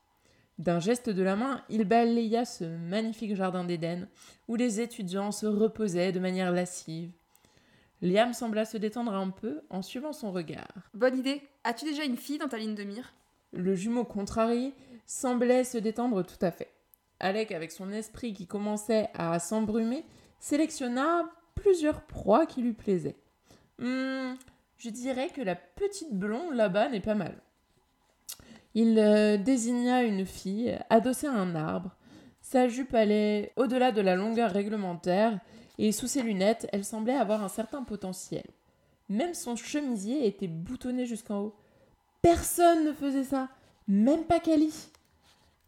D'un 0.58 0.80
geste 0.80 1.10
de 1.10 1.22
la 1.22 1.36
main, 1.36 1.62
il 1.68 1.84
balaya 1.84 2.44
ce 2.44 2.64
magnifique 2.64 3.34
jardin 3.34 3.64
d'Éden, 3.64 4.08
où 4.48 4.56
les 4.56 4.80
étudiants 4.80 5.32
se 5.32 5.46
reposaient 5.46 6.12
de 6.12 6.20
manière 6.20 6.52
lascive. 6.52 7.10
Liam 8.02 8.32
sembla 8.32 8.64
se 8.64 8.76
détendre 8.76 9.14
un 9.14 9.30
peu 9.30 9.62
en 9.70 9.80
suivant 9.80 10.12
son 10.12 10.32
regard. 10.32 10.72
Bonne 10.92 11.18
idée. 11.18 11.42
As-tu 11.62 11.84
déjà 11.84 12.04
une 12.04 12.16
fille 12.16 12.38
dans 12.38 12.48
ta 12.48 12.58
ligne 12.58 12.74
de 12.74 12.82
mire? 12.82 13.14
Le 13.52 13.74
jumeau 13.74 14.04
contrarié 14.04 14.74
semblait 15.06 15.64
se 15.64 15.78
détendre 15.78 16.24
tout 16.24 16.44
à 16.44 16.50
fait. 16.50 16.72
Alec, 17.20 17.52
avec 17.52 17.70
son 17.70 17.92
esprit 17.92 18.32
qui 18.32 18.48
commençait 18.48 19.08
à 19.14 19.38
s'embrumer, 19.38 20.04
sélectionna 20.40 21.30
plusieurs 21.54 22.02
proies 22.02 22.46
qui 22.46 22.60
lui 22.62 22.72
plaisaient. 22.72 23.16
Hum, 23.80 24.36
je 24.82 24.90
dirais 24.90 25.28
que 25.28 25.40
la 25.40 25.54
petite 25.54 26.12
blonde 26.12 26.54
là-bas 26.54 26.88
n'est 26.88 27.00
pas 27.00 27.14
mal. 27.14 27.36
Il 28.74 28.98
euh, 28.98 29.36
désigna 29.36 30.02
une 30.02 30.26
fille 30.26 30.76
adossée 30.90 31.28
à 31.28 31.32
un 31.32 31.54
arbre. 31.54 31.96
Sa 32.40 32.66
jupe 32.66 32.92
allait 32.94 33.52
au-delà 33.54 33.92
de 33.92 34.00
la 34.00 34.16
longueur 34.16 34.50
réglementaire 34.50 35.38
et 35.78 35.92
sous 35.92 36.08
ses 36.08 36.22
lunettes, 36.22 36.66
elle 36.72 36.84
semblait 36.84 37.14
avoir 37.14 37.44
un 37.44 37.48
certain 37.48 37.84
potentiel. 37.84 38.44
Même 39.08 39.34
son 39.34 39.54
chemisier 39.54 40.26
était 40.26 40.48
boutonné 40.48 41.06
jusqu'en 41.06 41.40
haut. 41.40 41.54
Personne 42.20 42.84
ne 42.84 42.92
faisait 42.92 43.24
ça, 43.24 43.48
même 43.86 44.24
pas 44.24 44.40
Cali. 44.40 44.74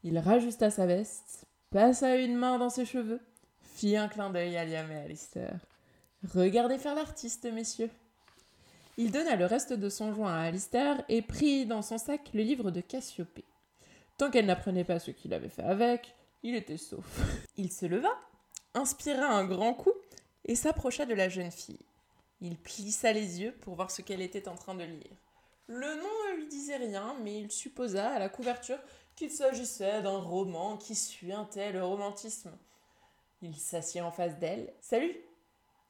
Il 0.03 0.18
rajusta 0.18 0.70
sa 0.70 0.87
veste, 0.87 1.46
passa 1.70 2.16
une 2.16 2.35
main 2.35 2.59
dans 2.59 2.68
ses 2.68 2.85
cheveux, 2.85 3.20
fit 3.62 3.96
un 3.96 4.09
clin 4.09 4.31
d'œil 4.31 4.57
à 4.57 4.64
Liam 4.64 4.90
et 4.90 4.96
Alistair. 4.96 5.61
Regardez 6.35 6.79
faire 6.79 6.94
l'artiste, 6.94 7.44
messieurs. 7.53 7.90
Il 8.96 9.11
donna 9.11 9.35
le 9.35 9.46
reste 9.46 9.72
de 9.72 9.88
son 9.88 10.14
joint 10.14 10.33
à 10.33 10.42
Alistair 10.42 11.04
et 11.09 11.20
prit 11.20 11.66
dans 11.66 11.83
son 11.83 11.98
sac 11.98 12.30
le 12.33 12.42
livre 12.42 12.70
de 12.70 12.80
Cassiopée. 12.80 13.44
Tant 14.18 14.30
qu'elle 14.30 14.46
n'apprenait 14.46 14.85
pas 14.85 15.00
ce 15.00 15.11
qu'il 15.11 15.35
avait 15.35 15.48
fait 15.48 15.64
avec, 15.64 16.14
il 16.44 16.54
était 16.54 16.76
sauf. 16.76 17.20
Il 17.57 17.72
se 17.72 17.87
leva, 17.87 18.12
inspira 18.74 19.26
un 19.26 19.44
grand 19.44 19.74
coup 19.74 19.94
et 20.44 20.54
s'approcha 20.54 21.07
de 21.07 21.14
la 21.14 21.28
jeune 21.28 21.50
fille. 21.50 21.85
Il 22.40 22.57
plissa 22.57 23.12
les 23.12 23.40
yeux 23.40 23.52
pour 23.62 23.74
voir 23.74 23.90
ce 23.90 24.02
qu'elle 24.02 24.20
était 24.20 24.48
en 24.48 24.54
train 24.54 24.74
de 24.74 24.85
lire. 24.85 25.16
Le 25.66 25.94
nom 25.96 26.33
ne 26.33 26.37
lui 26.37 26.46
disait 26.46 26.76
rien, 26.76 27.16
mais 27.22 27.40
il 27.40 27.50
supposa 27.50 28.11
à 28.11 28.18
la 28.18 28.28
couverture 28.28 28.78
qu'il 29.16 29.30
s'agissait 29.30 30.02
d'un 30.02 30.18
roman 30.18 30.76
qui 30.76 30.94
suintait 30.94 31.72
le 31.72 31.83
romantisme. 31.83 32.57
Il 33.42 33.57
s'assit 33.57 34.02
en 34.02 34.12
face 34.12 34.38
d'elle. 34.38 34.72
Salut 34.80 35.16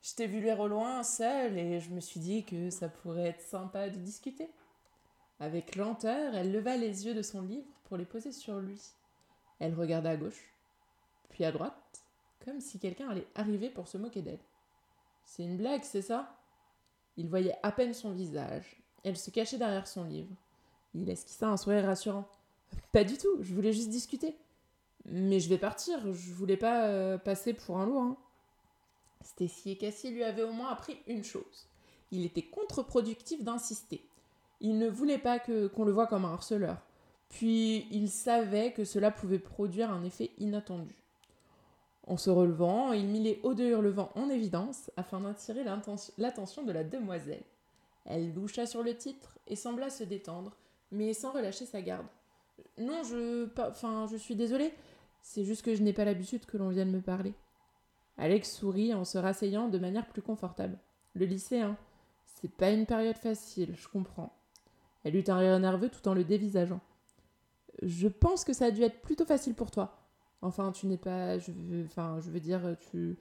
Je 0.05 0.15
t'ai 0.15 0.27
vu 0.27 0.43
lire 0.43 0.61
au 0.61 0.69
loin, 0.69 1.03
seul, 1.03 1.57
et 1.57 1.81
je 1.81 1.89
me 1.89 1.99
suis 1.99 2.21
dit 2.21 2.45
que 2.45 2.69
ça 2.69 2.91
pourrait 2.91 3.29
être 3.29 3.41
sympa 3.41 3.89
de 3.89 3.97
discuter. 3.97 4.51
Avec 5.41 5.77
lenteur, 5.77 6.35
elle 6.35 6.53
leva 6.53 6.77
les 6.77 7.07
yeux 7.07 7.15
de 7.15 7.23
son 7.23 7.41
livre 7.41 7.65
pour 7.85 7.97
les 7.97 8.05
poser 8.05 8.31
sur 8.31 8.59
lui. 8.59 8.79
Elle 9.61 9.73
regarda 9.73 10.11
à 10.11 10.17
gauche, 10.17 10.53
puis 11.31 11.43
à 11.47 11.53
droite, 11.53 12.05
comme 12.45 12.61
si 12.61 12.79
quelqu'un 12.79 13.09
allait 13.09 13.27
arriver 13.35 13.71
pour 13.71 13.89
se 13.89 13.97
moquer 13.97 14.21
d'elle. 14.21 14.45
C'est 15.25 15.43
une 15.43 15.57
blague, 15.57 15.85
c'est 15.85 16.03
ça? 16.03 16.37
Il 17.17 17.31
voyait 17.31 17.57
à 17.63 17.73
peine 17.73 17.95
son 17.95 18.13
visage. 18.13 18.77
Elle 19.05 19.17
se 19.17 19.31
cachait 19.31 19.57
derrière 19.57 19.87
son 19.87 20.05
livre. 20.05 20.35
Il 20.93 21.09
esquissa 21.09 21.49
un 21.49 21.57
sourire 21.57 21.87
rassurant. 21.87 22.29
Pas 22.93 23.05
du 23.05 23.17
tout, 23.17 23.43
je 23.43 23.55
voulais 23.55 23.73
juste 23.73 23.89
discuter. 23.89 24.37
Mais 25.07 25.41
je 25.41 25.49
vais 25.49 25.57
partir, 25.57 26.13
je 26.13 26.31
voulais 26.35 26.59
pas 26.59 26.89
euh, 26.89 27.17
passer 27.17 27.55
pour 27.55 27.79
un 27.79 27.87
lourd. 27.87 28.03
Hein. 28.03 28.17
Stacy 29.25 29.73
et 29.73 29.77
Cassie 29.77 30.11
lui 30.11 30.25
avaient 30.25 30.43
au 30.43 30.53
moins 30.53 30.71
appris 30.71 30.97
une 31.07 31.25
chose. 31.25 31.67
Il 32.11 32.25
était 32.25 32.43
contre-productif 32.43 33.43
d'insister. 33.43 34.07
Il 34.61 34.79
ne 34.79 34.89
voulait 34.89 35.19
pas 35.19 35.39
que 35.39 35.67
qu'on 35.67 35.85
le 35.85 35.93
voie 35.93 36.07
comme 36.07 36.25
un 36.25 36.33
harceleur. 36.33 36.79
Puis 37.29 37.89
il 37.91 38.09
savait 38.09 38.73
que 38.73 38.85
cela 38.85 39.11
pouvait 39.11 39.39
produire 39.39 39.91
un 39.91 40.05
effet 40.05 40.31
inattendu. 40.39 40.95
En 42.07 42.17
se 42.17 42.31
relevant, 42.31 42.93
il 42.93 43.07
mit 43.07 43.23
les 43.23 43.41
hauts 43.43 43.55
de 43.55 43.65
Hurlevent 43.65 44.11
en 44.15 44.29
évidence 44.29 44.91
afin 44.97 45.21
d'attirer 45.21 45.65
l'attention 46.19 46.63
de 46.63 46.73
la 46.73 46.85
demoiselle. 46.85 47.43
Elle 48.05 48.35
loucha 48.35 48.67
sur 48.67 48.83
le 48.83 48.95
titre 48.95 49.39
et 49.47 49.57
sembla 49.57 49.89
se 49.89 50.05
détendre, 50.05 50.55
mais 50.93 51.15
sans 51.15 51.33
relâcher 51.33 51.65
sa 51.65 51.81
garde. 51.81 52.07
Non, 52.79 53.03
je. 53.03 53.49
Enfin, 53.59 54.07
je 54.11 54.17
suis 54.17 54.37
désolée. 54.37 54.73
C'est 55.23 55.45
juste 55.45 55.63
que 55.63 55.75
je 55.75 55.83
n'ai 55.83 55.95
pas 55.95 56.05
l'habitude 56.05 56.45
que 56.45 56.59
l'on 56.59 56.69
vienne 56.69 56.91
me 56.91 57.01
parler. 57.01 57.33
Alex 58.19 58.53
sourit 58.53 58.95
en 58.95 59.05
se 59.05 59.19
rasseyant 59.19 59.69
de 59.69 59.79
manière 59.79 60.07
plus 60.07 60.23
confortable. 60.23 60.79
Le 61.15 61.27
lycée, 61.27 61.61
hein. 61.61 61.77
C'est 62.25 62.51
pas 62.51 62.71
une 62.71 62.87
période 62.87 63.17
facile, 63.17 63.75
je 63.77 63.89
comprends. 63.89 64.33
Elle 65.03 65.17
eut 65.17 65.25
un 65.29 65.39
rire 65.39 65.59
nerveux 65.59 65.89
tout 65.89 66.07
en 66.09 66.15
le 66.15 66.25
dévisageant. 66.25 66.81
Je 67.83 68.09
pense 68.09 68.45
que 68.45 68.53
ça 68.53 68.67
a 68.67 68.71
dû 68.71 68.83
être 68.83 69.01
plutôt 69.03 69.25
facile 69.25 69.55
pour 69.55 69.71
toi. 69.71 69.99
Enfin, 70.43 70.73
tu 70.73 70.87
n'es 70.87 70.97
pas. 70.97 71.39
Je 71.39 71.53
veux, 71.53 71.85
enfin, 71.85 72.19
je 72.21 72.31
veux 72.31 72.41
dire, 72.41 72.77
tu. 72.91 73.19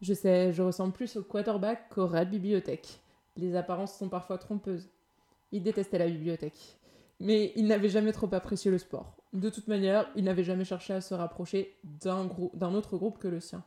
Je 0.00 0.14
sais, 0.14 0.52
je 0.52 0.62
ressemble 0.62 0.92
plus 0.92 1.16
au 1.16 1.22
quarterback 1.22 1.88
qu'au 1.90 2.06
rat 2.06 2.24
de 2.24 2.30
bibliothèque. 2.30 3.00
Les 3.36 3.54
apparences 3.56 3.96
sont 3.98 4.08
parfois 4.08 4.38
trompeuses. 4.38 4.88
Il 5.52 5.62
détestait 5.62 5.98
la 5.98 6.06
bibliothèque 6.06 6.80
mais 7.20 7.52
il 7.54 7.66
n'avait 7.66 7.88
jamais 7.88 8.12
trop 8.12 8.28
apprécié 8.34 8.70
le 8.70 8.78
sport. 8.78 9.14
De 9.32 9.50
toute 9.50 9.68
manière, 9.68 10.10
il 10.16 10.24
n'avait 10.24 10.42
jamais 10.42 10.64
cherché 10.64 10.94
à 10.94 11.00
se 11.00 11.14
rapprocher 11.14 11.76
d'un 11.84 12.74
autre 12.74 12.96
groupe 12.96 13.18
que 13.18 13.28
le 13.28 13.40
sien. 13.40 13.62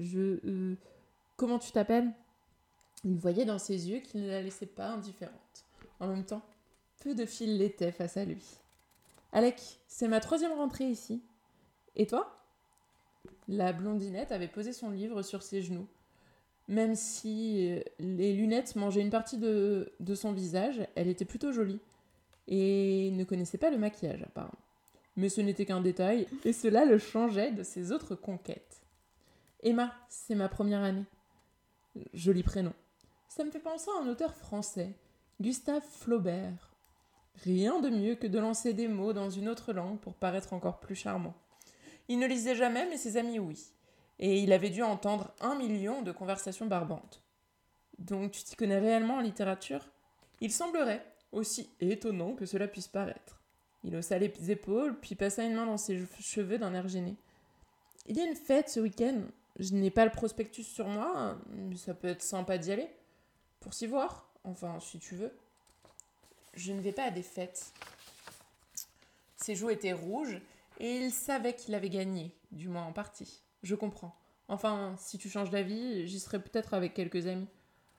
Je. 0.00 0.40
Euh, 0.44 0.76
comment 1.36 1.60
tu 1.60 1.70
t'appelles? 1.70 2.10
Il 3.04 3.16
voyait 3.16 3.44
dans 3.44 3.58
ses 3.58 3.88
yeux 3.88 4.00
qu'il 4.00 4.22
ne 4.22 4.28
la 4.28 4.42
laissait 4.42 4.66
pas 4.66 4.88
indifférente. 4.88 5.64
En 6.00 6.08
même 6.08 6.24
temps, 6.24 6.42
peu 7.00 7.14
de 7.14 7.24
fils 7.24 7.48
l'étaient 7.48 7.92
face 7.92 8.16
à 8.16 8.24
lui. 8.24 8.44
Alec, 9.32 9.78
c'est 9.86 10.08
ma 10.08 10.20
troisième 10.20 10.52
rentrée 10.52 10.86
ici. 10.86 11.22
Et 11.94 12.06
toi? 12.06 12.36
La 13.46 13.72
blondinette 13.72 14.32
avait 14.32 14.48
posé 14.48 14.72
son 14.72 14.90
livre 14.90 15.22
sur 15.22 15.42
ses 15.42 15.62
genoux. 15.62 15.86
Même 16.68 16.94
si 16.94 17.70
euh, 17.70 17.80
les 17.98 18.32
lunettes 18.32 18.76
mangeaient 18.76 19.00
une 19.00 19.10
partie 19.10 19.38
de, 19.38 19.92
de 20.00 20.14
son 20.14 20.32
visage, 20.32 20.86
elle 20.94 21.08
était 21.08 21.24
plutôt 21.24 21.52
jolie 21.52 21.80
et 22.48 23.10
ne 23.12 23.24
connaissait 23.24 23.58
pas 23.58 23.70
le 23.70 23.78
maquillage 23.78 24.22
apparemment. 24.22 24.58
Mais 25.16 25.28
ce 25.28 25.40
n'était 25.40 25.66
qu'un 25.66 25.80
détail, 25.80 26.26
et 26.44 26.52
cela 26.52 26.84
le 26.84 26.98
changeait 26.98 27.50
de 27.50 27.62
ses 27.62 27.92
autres 27.92 28.14
conquêtes. 28.14 28.80
Emma, 29.62 29.92
c'est 30.08 30.34
ma 30.34 30.48
première 30.48 30.82
année. 30.82 31.04
Joli 32.14 32.42
prénom. 32.42 32.72
Ça 33.28 33.44
me 33.44 33.50
fait 33.50 33.60
penser 33.60 33.90
à 33.90 34.02
un 34.02 34.08
auteur 34.08 34.34
français, 34.34 34.94
Gustave 35.38 35.82
Flaubert. 35.82 36.74
Rien 37.44 37.78
de 37.80 37.90
mieux 37.90 38.14
que 38.14 38.26
de 38.26 38.38
lancer 38.38 38.72
des 38.72 38.88
mots 38.88 39.12
dans 39.12 39.28
une 39.28 39.50
autre 39.50 39.74
langue 39.74 39.98
pour 40.00 40.14
paraître 40.14 40.54
encore 40.54 40.80
plus 40.80 40.94
charmant. 40.94 41.34
Il 42.08 42.18
ne 42.18 42.26
lisait 42.26 42.54
jamais, 42.56 42.88
mais 42.88 42.96
ses 42.96 43.18
amis 43.18 43.38
oui. 43.38 43.62
Et 44.18 44.40
il 44.40 44.52
avait 44.52 44.70
dû 44.70 44.82
entendre 44.82 45.32
un 45.40 45.54
million 45.54 46.00
de 46.00 46.12
conversations 46.12 46.66
barbantes. 46.66 47.22
Donc 47.98 48.32
tu 48.32 48.42
t'y 48.42 48.56
connais 48.56 48.78
réellement 48.78 49.16
en 49.16 49.20
littérature? 49.20 49.86
Il 50.40 50.52
semblerait, 50.52 51.04
aussi 51.32 51.70
étonnant 51.80 52.34
que 52.34 52.46
cela 52.46 52.66
puisse 52.66 52.88
paraître. 52.88 53.42
Il 53.84 53.94
haussa 53.94 54.18
les 54.18 54.50
épaules, 54.50 54.98
puis 55.00 55.14
passa 55.14 55.44
une 55.44 55.54
main 55.54 55.66
dans 55.66 55.76
ses 55.76 56.06
cheveux 56.18 56.58
d'un 56.58 56.72
air 56.72 56.88
gêné. 56.88 57.16
Il 58.06 58.16
y 58.16 58.20
a 58.20 58.26
une 58.26 58.36
fête 58.36 58.70
ce 58.70 58.80
week-end? 58.80 59.20
Je 59.58 59.74
n'ai 59.74 59.90
pas 59.90 60.04
le 60.04 60.10
prospectus 60.10 60.66
sur 60.66 60.86
moi, 60.86 61.36
mais 61.50 61.76
ça 61.76 61.94
peut 61.94 62.08
être 62.08 62.22
sympa 62.22 62.58
d'y 62.58 62.72
aller. 62.72 62.88
Pour 63.60 63.74
s'y 63.74 63.86
voir, 63.86 64.30
enfin, 64.44 64.78
si 64.80 64.98
tu 64.98 65.14
veux. 65.14 65.32
Je 66.54 66.72
ne 66.72 66.80
vais 66.80 66.92
pas 66.92 67.04
à 67.04 67.10
des 67.10 67.22
fêtes. 67.22 67.72
Ses 69.36 69.54
joues 69.54 69.70
étaient 69.70 69.92
rouges, 69.92 70.40
Et 70.78 70.96
il 70.96 71.10
savait 71.10 71.54
qu'il 71.54 71.74
avait 71.74 71.90
gagné, 71.90 72.34
du 72.52 72.68
moins 72.68 72.84
en 72.84 72.92
partie. 72.92 73.42
Je 73.62 73.74
comprends. 73.74 74.16
Enfin, 74.48 74.94
si 74.98 75.18
tu 75.18 75.28
changes 75.28 75.50
d'avis, 75.50 76.06
j'y 76.06 76.18
serai 76.18 76.42
peut-être 76.42 76.72
avec 76.72 76.94
quelques 76.94 77.26
amis. 77.26 77.48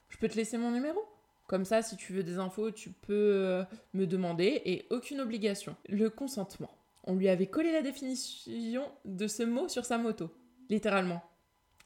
Je 0.10 0.18
peux 0.18 0.28
te 0.28 0.36
laisser 0.36 0.58
mon 0.58 0.72
numéro? 0.72 1.00
Comme 1.48 1.64
ça, 1.64 1.82
si 1.82 1.96
tu 1.96 2.14
veux 2.14 2.24
des 2.24 2.40
infos, 2.40 2.72
tu 2.72 2.90
peux 2.90 3.14
euh, 3.14 3.64
me 3.94 4.08
demander 4.08 4.62
et 4.66 4.88
aucune 4.90 5.22
obligation. 5.22 5.76
Le 5.90 6.10
consentement. 6.10 6.72
On 7.04 7.16
lui 7.16 7.30
avait 7.30 7.48
collé 7.48 7.72
la 7.72 7.82
définition 7.82 8.90
de 9.06 9.28
ce 9.28 9.44
mot 9.44 9.68
sur 9.68 9.86
sa 9.86 9.98
moto, 9.98 10.30
littéralement. 10.70 11.22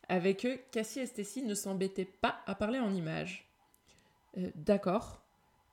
Avec 0.08 0.45
eux, 0.45 0.60
Cassie 0.72 0.99
et 0.99 1.06
Stacy 1.06 1.41
ne 1.43 1.56
s'embêtaient 1.56 2.06
pas 2.06 2.41
à 2.45 2.56
parler 2.56 2.80
en 2.80 2.93
images. 2.93 3.49
Euh, 4.38 4.51
d'accord. 4.56 5.22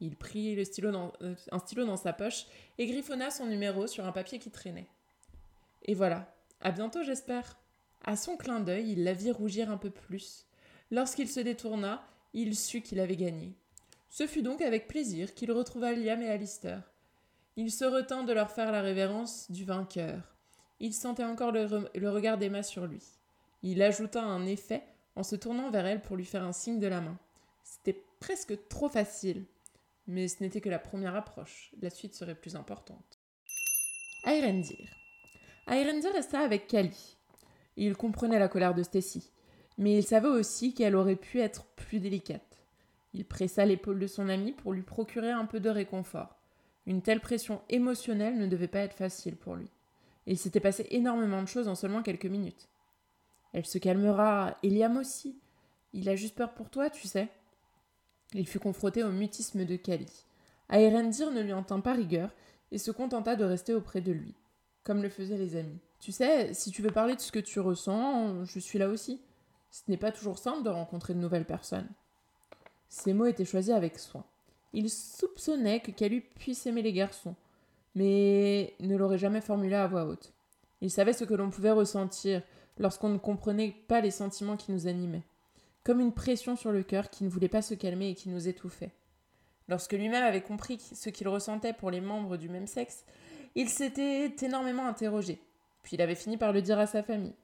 Il 0.01 0.17
prit 0.17 0.57
euh, 0.57 1.35
un 1.53 1.59
stylo 1.59 1.85
dans 1.85 1.97
sa 1.97 2.13
poche 2.13 2.47
et 2.79 2.87
griffonna 2.87 3.31
son 3.31 3.47
numéro 3.47 3.87
sur 3.87 4.05
un 4.05 4.13
papier 4.13 4.39
qui 4.39 4.51
traînait. 4.51 4.89
Et 5.83 5.95
voilà. 5.95 6.35
À 6.61 6.71
bientôt, 6.71 7.03
j'espère. 7.03 7.59
À 8.05 8.17
son 8.17 8.37
clin 8.37 8.61
d'œil, 8.61 8.93
il 8.93 9.05
la 9.05 9.13
vit 9.13 9.31
rougir 9.31 9.71
un 9.71 9.77
peu 9.77 9.91
plus. 9.91 10.47
Lorsqu'il 10.91 11.29
se 11.29 11.41
détourna, 11.41 12.05
il 12.33 12.57
sut 12.57 12.83
qu'il 12.83 13.01
avait 13.01 13.17
gagné. 13.17 13.55
Ce 14.09 14.27
fut 14.27 14.43
donc 14.43 14.61
avec 14.61 14.89
plaisir 14.89 15.35
qu'il 15.35 15.53
retrouva 15.53 15.93
Liam 15.93 16.21
et 16.23 16.29
Alistair. 16.29 16.83
Il 17.57 17.71
se 17.71 17.85
retint 17.85 18.25
de 18.25 18.33
leur 18.33 18.51
faire 18.51 18.73
la 18.73 18.81
révérence 18.81 19.51
du 19.51 19.65
vainqueur. 19.65 20.35
Il 20.81 20.93
sentait 20.95 21.25
encore 21.25 21.53
le 21.53 22.09
regard 22.09 22.39
d'Emma 22.39 22.63
sur 22.63 22.87
lui. 22.87 23.03
Il 23.63 23.83
ajouta 23.83 24.23
un 24.23 24.47
effet 24.47 24.83
en 25.17 25.23
se 25.23 25.37
tournant 25.37 25.71
vers 25.71 25.87
elle 25.87 26.03
pour 26.03 26.17
lui 26.17 26.25
faire 26.25 26.45
un 26.45 26.53
signe 26.53 26.81
de 26.81 26.87
la 26.87 27.01
main. 27.01 27.19
C'était 27.63 28.03
presque 28.21 28.69
trop 28.69 28.89
facile. 28.89 29.45
Mais 30.07 30.27
ce 30.29 30.43
n'était 30.43 30.61
que 30.61 30.69
la 30.69 30.79
première 30.79 31.15
approche. 31.15 31.73
La 31.81 31.91
suite 31.91 32.15
serait 32.15 32.35
plus 32.35 32.57
importante. 32.57 33.21
Airendir. 34.25 34.89
Airendir 35.69 36.13
resta 36.13 36.41
avec 36.41 36.67
Kali. 36.67 37.17
Il 37.77 37.97
comprenait 37.97 38.39
la 38.39 38.49
colère 38.49 38.75
de 38.75 38.83
Stacy, 38.83 39.31
mais 39.79 39.97
il 39.97 40.05
savait 40.05 40.29
aussi 40.29 40.75
qu'elle 40.75 40.97
aurait 40.97 41.17
pu 41.17 41.41
être 41.41 41.65
plus 41.77 42.01
délicate. 42.01 42.63
Il 43.15 43.25
pressa 43.25 43.65
l'épaule 43.65 43.99
de 43.99 44.07
son 44.07 44.29
ami 44.29 44.53
pour 44.53 44.73
lui 44.73 44.83
procurer 44.83 45.31
un 45.31 45.47
peu 45.47 45.61
de 45.61 45.71
réconfort. 45.71 46.37
Une 46.87 47.03
telle 47.03 47.21
pression 47.21 47.63
émotionnelle 47.69 48.39
ne 48.39 48.47
devait 48.47 48.69
pas 48.69 48.81
être 48.81 48.97
facile 48.97 49.37
pour 49.37 49.55
lui. 49.55 49.71
Il 50.27 50.39
s'était 50.39 50.61
passé 50.61 50.87
énormément 50.91 51.43
de 51.43 51.49
choses 51.49 51.69
en 51.69 51.75
seulement 51.75 52.03
quelques 52.03 52.27
minutes. 52.27 52.69
Elle 53.53 53.67
se 53.67 53.79
calmera, 53.79 54.57
Eliam 54.63 54.97
aussi. 54.97 55.39
Il 55.93 56.09
a 56.09 56.17
juste 56.17 56.35
peur 56.35 56.55
pour 56.55 56.71
toi, 56.71 56.91
tu 56.91 57.07
sais. 57.07 57.29
Il 58.35 58.47
fut 58.47 58.59
confronté 58.59 59.05
au 59.05 59.11
mutisme 59.11 59.65
de 59.65 59.77
Kali. 59.77 60.09
Aerendir 60.71 61.31
ne 61.31 61.43
lui 61.43 61.53
entend 61.53 61.81
pas 61.81 61.93
rigueur 61.93 62.31
et 62.71 62.79
se 62.79 62.91
contenta 62.91 63.37
de 63.37 63.45
rester 63.45 63.75
auprès 63.75 64.01
de 64.01 64.13
lui, 64.13 64.35
comme 64.85 65.03
le 65.03 65.11
faisaient 65.11 65.37
les 65.37 65.57
amis. 65.57 65.79
Tu 66.01 66.13
sais, 66.13 66.55
si 66.55 66.71
tu 66.71 66.81
veux 66.81 66.91
parler 66.91 67.15
de 67.15 67.21
ce 67.21 67.31
que 67.31 67.39
tu 67.39 67.61
ressens, 67.61 68.45
je 68.45 68.59
suis 68.59 68.79
là 68.79 68.89
aussi. 68.89 69.21
Ce 69.71 69.83
n'est 69.89 69.99
pas 69.99 70.13
toujours 70.13 70.39
simple 70.39 70.63
de 70.63 70.71
rencontrer 70.71 71.15
de 71.15 71.19
nouvelles 71.19 71.45
personnes. 71.45 71.89
Ces 72.89 73.13
mots 73.13 73.27
étaient 73.27 73.45
choisis 73.45 73.73
avec 73.73 73.99
soin. 73.99 74.25
Il 74.73 74.89
soupçonnait 74.89 75.81
que 75.81 75.91
Kali 75.91 76.21
puisse 76.21 76.67
aimer 76.67 76.83
les 76.83 76.93
garçons, 76.93 77.35
mais 77.95 78.75
ne 78.81 78.97
l'aurait 78.97 79.19
jamais 79.19 79.43
formulé 79.43 79.75
à 79.75 79.87
voix 79.87 80.07
haute. 80.07 80.33
Il 80.81 80.91
savait 80.91 81.13
ce 81.13 81.25
que 81.25 81.35
l'on 81.35 81.51
pouvait 81.51 81.71
ressentir 81.71 82.43
lorsqu'on 82.79 83.09
ne 83.09 83.19
comprenait 83.19 83.75
pas 83.89 84.01
les 84.01 84.11
sentiments 84.11 84.57
qui 84.57 84.73
nous 84.73 84.87
animaient 84.87 85.25
comme 85.85 86.01
une 86.01 86.13
pression 86.13 86.57
sur 86.57 86.73
le 86.73 86.83
cœur 86.83 87.11
qui 87.11 87.25
ne 87.25 87.29
voulait 87.29 87.49
pas 87.49 87.63
se 87.63 87.75
calmer 87.75 88.11
et 88.11 88.15
qui 88.15 88.29
nous 88.29 88.49
étouffait. 88.49 88.93
Lorsque 89.69 89.93
lui-même 89.93 90.23
avait 90.23 90.43
compris 90.43 90.79
ce 90.79 91.11
qu'il 91.11 91.29
ressentait 91.29 91.73
pour 91.73 91.91
les 91.91 92.01
membres 92.01 92.37
du 92.37 92.49
même 92.49 92.67
sexe, 92.67 93.05
il 93.55 93.69
s'était 93.69 94.35
énormément 94.43 94.87
interrogé, 94.87 95.41
puis 95.83 95.97
il 95.97 96.03
avait 96.03 96.15
fini 96.15 96.37
par 96.37 96.53
le 96.53 96.63
dire 96.63 96.79
à 96.79 96.87
sa 96.87 97.03
famille. 97.03 97.35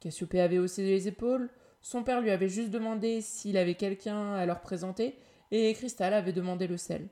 Cassiopée 0.00 0.40
avait 0.40 0.58
haussé 0.58 0.82
les 0.82 1.08
épaules, 1.08 1.50
son 1.80 2.02
père 2.02 2.20
lui 2.20 2.30
avait 2.30 2.48
juste 2.48 2.70
demandé 2.70 3.20
s'il 3.20 3.56
avait 3.56 3.74
quelqu'un 3.74 4.34
à 4.34 4.46
leur 4.46 4.60
présenter, 4.60 5.18
et 5.50 5.72
Cristal 5.74 6.14
avait 6.14 6.32
demandé 6.32 6.66
le 6.66 6.76
sel. 6.76 7.08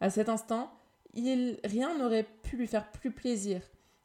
À 0.00 0.10
cet 0.10 0.28
instant, 0.28 0.72
il, 1.14 1.58
rien 1.64 1.96
n'aurait 1.96 2.26
pu 2.42 2.56
lui 2.56 2.66
faire 2.66 2.90
plus 2.90 3.10
plaisir. 3.10 3.60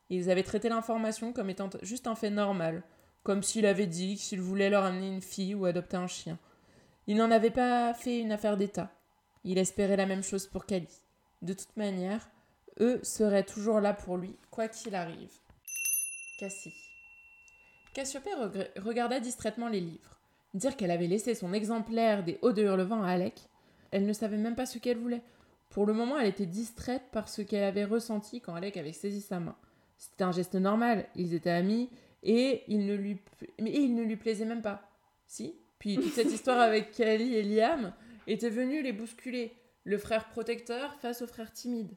Ils 0.10 0.30
avaient 0.30 0.44
traité 0.44 0.70
l'information 0.70 1.34
comme 1.34 1.50
étant 1.50 1.70
juste 1.82 2.08
un 2.08 2.16
fait 2.16 2.30
normal, 2.30 2.84
comme 3.24 3.44
s'il 3.44 3.66
avait 3.66 3.88
dit 3.88 4.16
qu'il 4.16 4.42
voulait 4.42 4.70
leur 4.70 4.86
amener 4.86 5.08
une 5.08 5.22
fille 5.22 5.56
ou 5.56 5.66
adopter 5.66 5.98
un 5.98 6.08
chien. 6.08 6.40
Il 7.08 7.18
n'en 7.18 7.32
avait 7.32 7.52
pas 7.52 7.94
fait 7.94 8.20
une 8.20 8.32
affaire 8.32 8.58
d'État. 8.58 8.92
Il 9.44 9.58
espérait 9.58 9.98
la 9.98 10.06
même 10.06 10.24
chose 10.24 10.48
pour 10.48 10.66
Cali. 10.66 11.02
De 11.42 11.54
toute 11.54 11.76
manière, 11.78 12.30
eux 12.80 13.00
seraient 13.04 13.44
toujours 13.44 13.82
là 13.82 13.94
pour 13.94 14.18
lui, 14.18 14.36
quoi 14.52 14.68
qu'il 14.68 14.96
arrive. 14.96 15.32
Cassie. 16.40 16.74
Cassiopée 17.94 18.32
regarda 18.78 19.20
distraitement 19.20 19.70
les 19.70 19.82
livres. 19.82 20.20
Dire 20.54 20.76
qu'elle 20.76 20.92
avait 20.92 21.08
laissé 21.08 21.36
son 21.36 21.54
exemplaire 21.54 22.24
des 22.24 22.40
Hauts 22.42 22.54
de 22.54 22.64
Hurlevent 22.64 23.04
à 23.04 23.10
Alec, 23.10 23.40
elle 23.92 24.06
ne 24.06 24.14
savait 24.14 24.38
même 24.38 24.56
pas 24.56 24.66
ce 24.66 24.78
qu'elle 24.78 24.98
voulait. 24.98 25.22
Pour 25.70 25.86
le 25.86 25.94
moment, 25.94 26.18
elle 26.18 26.28
était 26.28 26.46
distraite 26.46 27.04
par 27.12 27.30
ce 27.30 27.42
qu'elle 27.42 27.64
avait 27.64 27.86
ressenti 27.86 28.42
quand 28.42 28.56
Alec 28.56 28.78
avait 28.78 28.94
saisi 28.94 29.22
sa 29.22 29.40
main. 29.40 29.56
C'était 30.00 30.24
un 30.24 30.32
geste 30.32 30.56
normal, 30.56 31.06
ils 31.16 31.34
étaient 31.34 31.50
amis, 31.50 31.90
et 32.24 32.64
il 32.70 32.86
ne 32.86 32.96
lui, 32.96 33.18
mais 33.60 33.72
il 33.72 33.94
ne 33.94 34.04
lui 34.04 34.16
plaisait 34.16 34.46
même 34.46 34.62
pas. 34.62 34.90
Si? 35.28 35.54
Puis 35.78 35.98
toute 35.98 36.14
cette 36.14 36.32
histoire 36.32 36.60
avec 36.60 36.92
Kali 36.96 37.36
et 37.36 37.44
Liam 37.44 37.94
était 38.26 38.50
venue 38.50 38.82
les 38.82 38.94
bousculer, 38.94 39.54
le 39.84 39.98
frère 39.98 40.30
protecteur 40.30 40.96
face 40.96 41.22
au 41.22 41.28
frère 41.28 41.52
timide. 41.52 41.92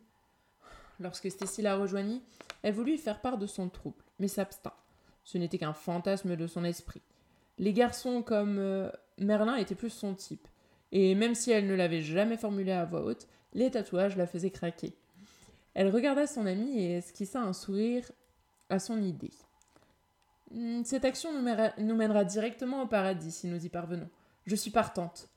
Lorsque 0.98 1.30
Stacy 1.30 1.62
la 1.62 1.76
rejoignit, 1.76 2.22
elle 2.62 2.74
voulut 2.74 2.98
faire 2.98 3.20
part 3.20 3.38
de 3.38 3.46
son 3.46 3.68
trouble, 3.68 4.02
mais 4.18 4.28
s'abstint. 4.28 4.74
Ce 5.22 5.38
n'était 5.38 5.58
qu'un 5.58 5.72
fantasme 5.72 6.34
de 6.34 6.46
son 6.48 6.64
esprit. 6.64 7.02
Les 7.58 7.72
garçons 7.72 8.22
comme 8.22 8.58
euh, 8.58 8.90
Merlin 9.18 9.56
étaient 9.56 9.76
plus 9.76 9.90
son 9.90 10.14
type, 10.14 10.48
et 10.90 11.14
même 11.14 11.36
si 11.36 11.52
elle 11.52 11.68
ne 11.68 11.74
l'avait 11.74 12.02
jamais 12.02 12.36
formulé 12.36 12.72
à 12.72 12.84
voix 12.84 13.04
haute, 13.04 13.28
les 13.54 13.70
tatouages 13.70 14.16
la 14.16 14.26
faisaient 14.26 14.50
craquer. 14.50 14.92
Elle 15.74 15.88
regarda 15.88 16.26
son 16.26 16.46
ami 16.46 16.78
et 16.78 16.98
esquissa 16.98 17.40
un 17.40 17.52
sourire 17.52 18.10
à 18.68 18.78
son 18.78 19.02
idée. 19.02 19.32
Hmm, 20.50 20.82
cette 20.84 21.04
action 21.04 21.32
nous 21.32 21.94
mènera, 21.94 22.24
directement 22.24 22.82
au 22.82 22.86
paradis 22.86 23.32
si 23.32 23.46
nous 23.46 23.64
y 23.64 23.68
parvenons. 23.68 24.08
Je 24.46 24.54
suis 24.54 24.70
partante. 24.70 25.28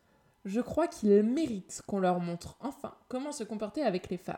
Je 0.44 0.62
crois 0.62 0.88
qu'il 0.88 1.24
mérite 1.24 1.82
qu'on 1.88 2.00
leur 2.00 2.20
montre 2.20 2.58
enfin 2.60 2.94
comment 3.08 3.32
se 3.32 3.44
comporter 3.44 3.82
avec 3.84 4.10
les 4.10 4.18
femmes. 4.18 4.38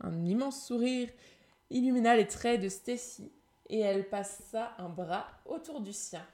Un 0.00 0.24
immense 0.24 0.64
sourire 0.64 1.10
illumina 1.70 2.16
les 2.16 2.26
traits 2.26 2.60
de 2.60 2.68
Stacy 2.68 3.30
et 3.68 3.80
elle 3.80 4.08
passa 4.08 4.72
un 4.78 4.88
bras 4.88 5.26
autour 5.46 5.80
du 5.80 5.92
sien. 5.92 6.24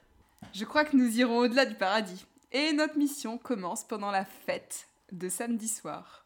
Je 0.53 0.65
crois 0.65 0.85
que 0.85 0.95
nous 0.95 1.19
irons 1.19 1.39
au-delà 1.39 1.65
du 1.65 1.75
paradis. 1.75 2.25
Et 2.51 2.73
notre 2.73 2.97
mission 2.97 3.37
commence 3.37 3.85
pendant 3.85 4.11
la 4.11 4.25
fête 4.25 4.87
de 5.11 5.29
samedi 5.29 5.69
soir. 5.69 6.25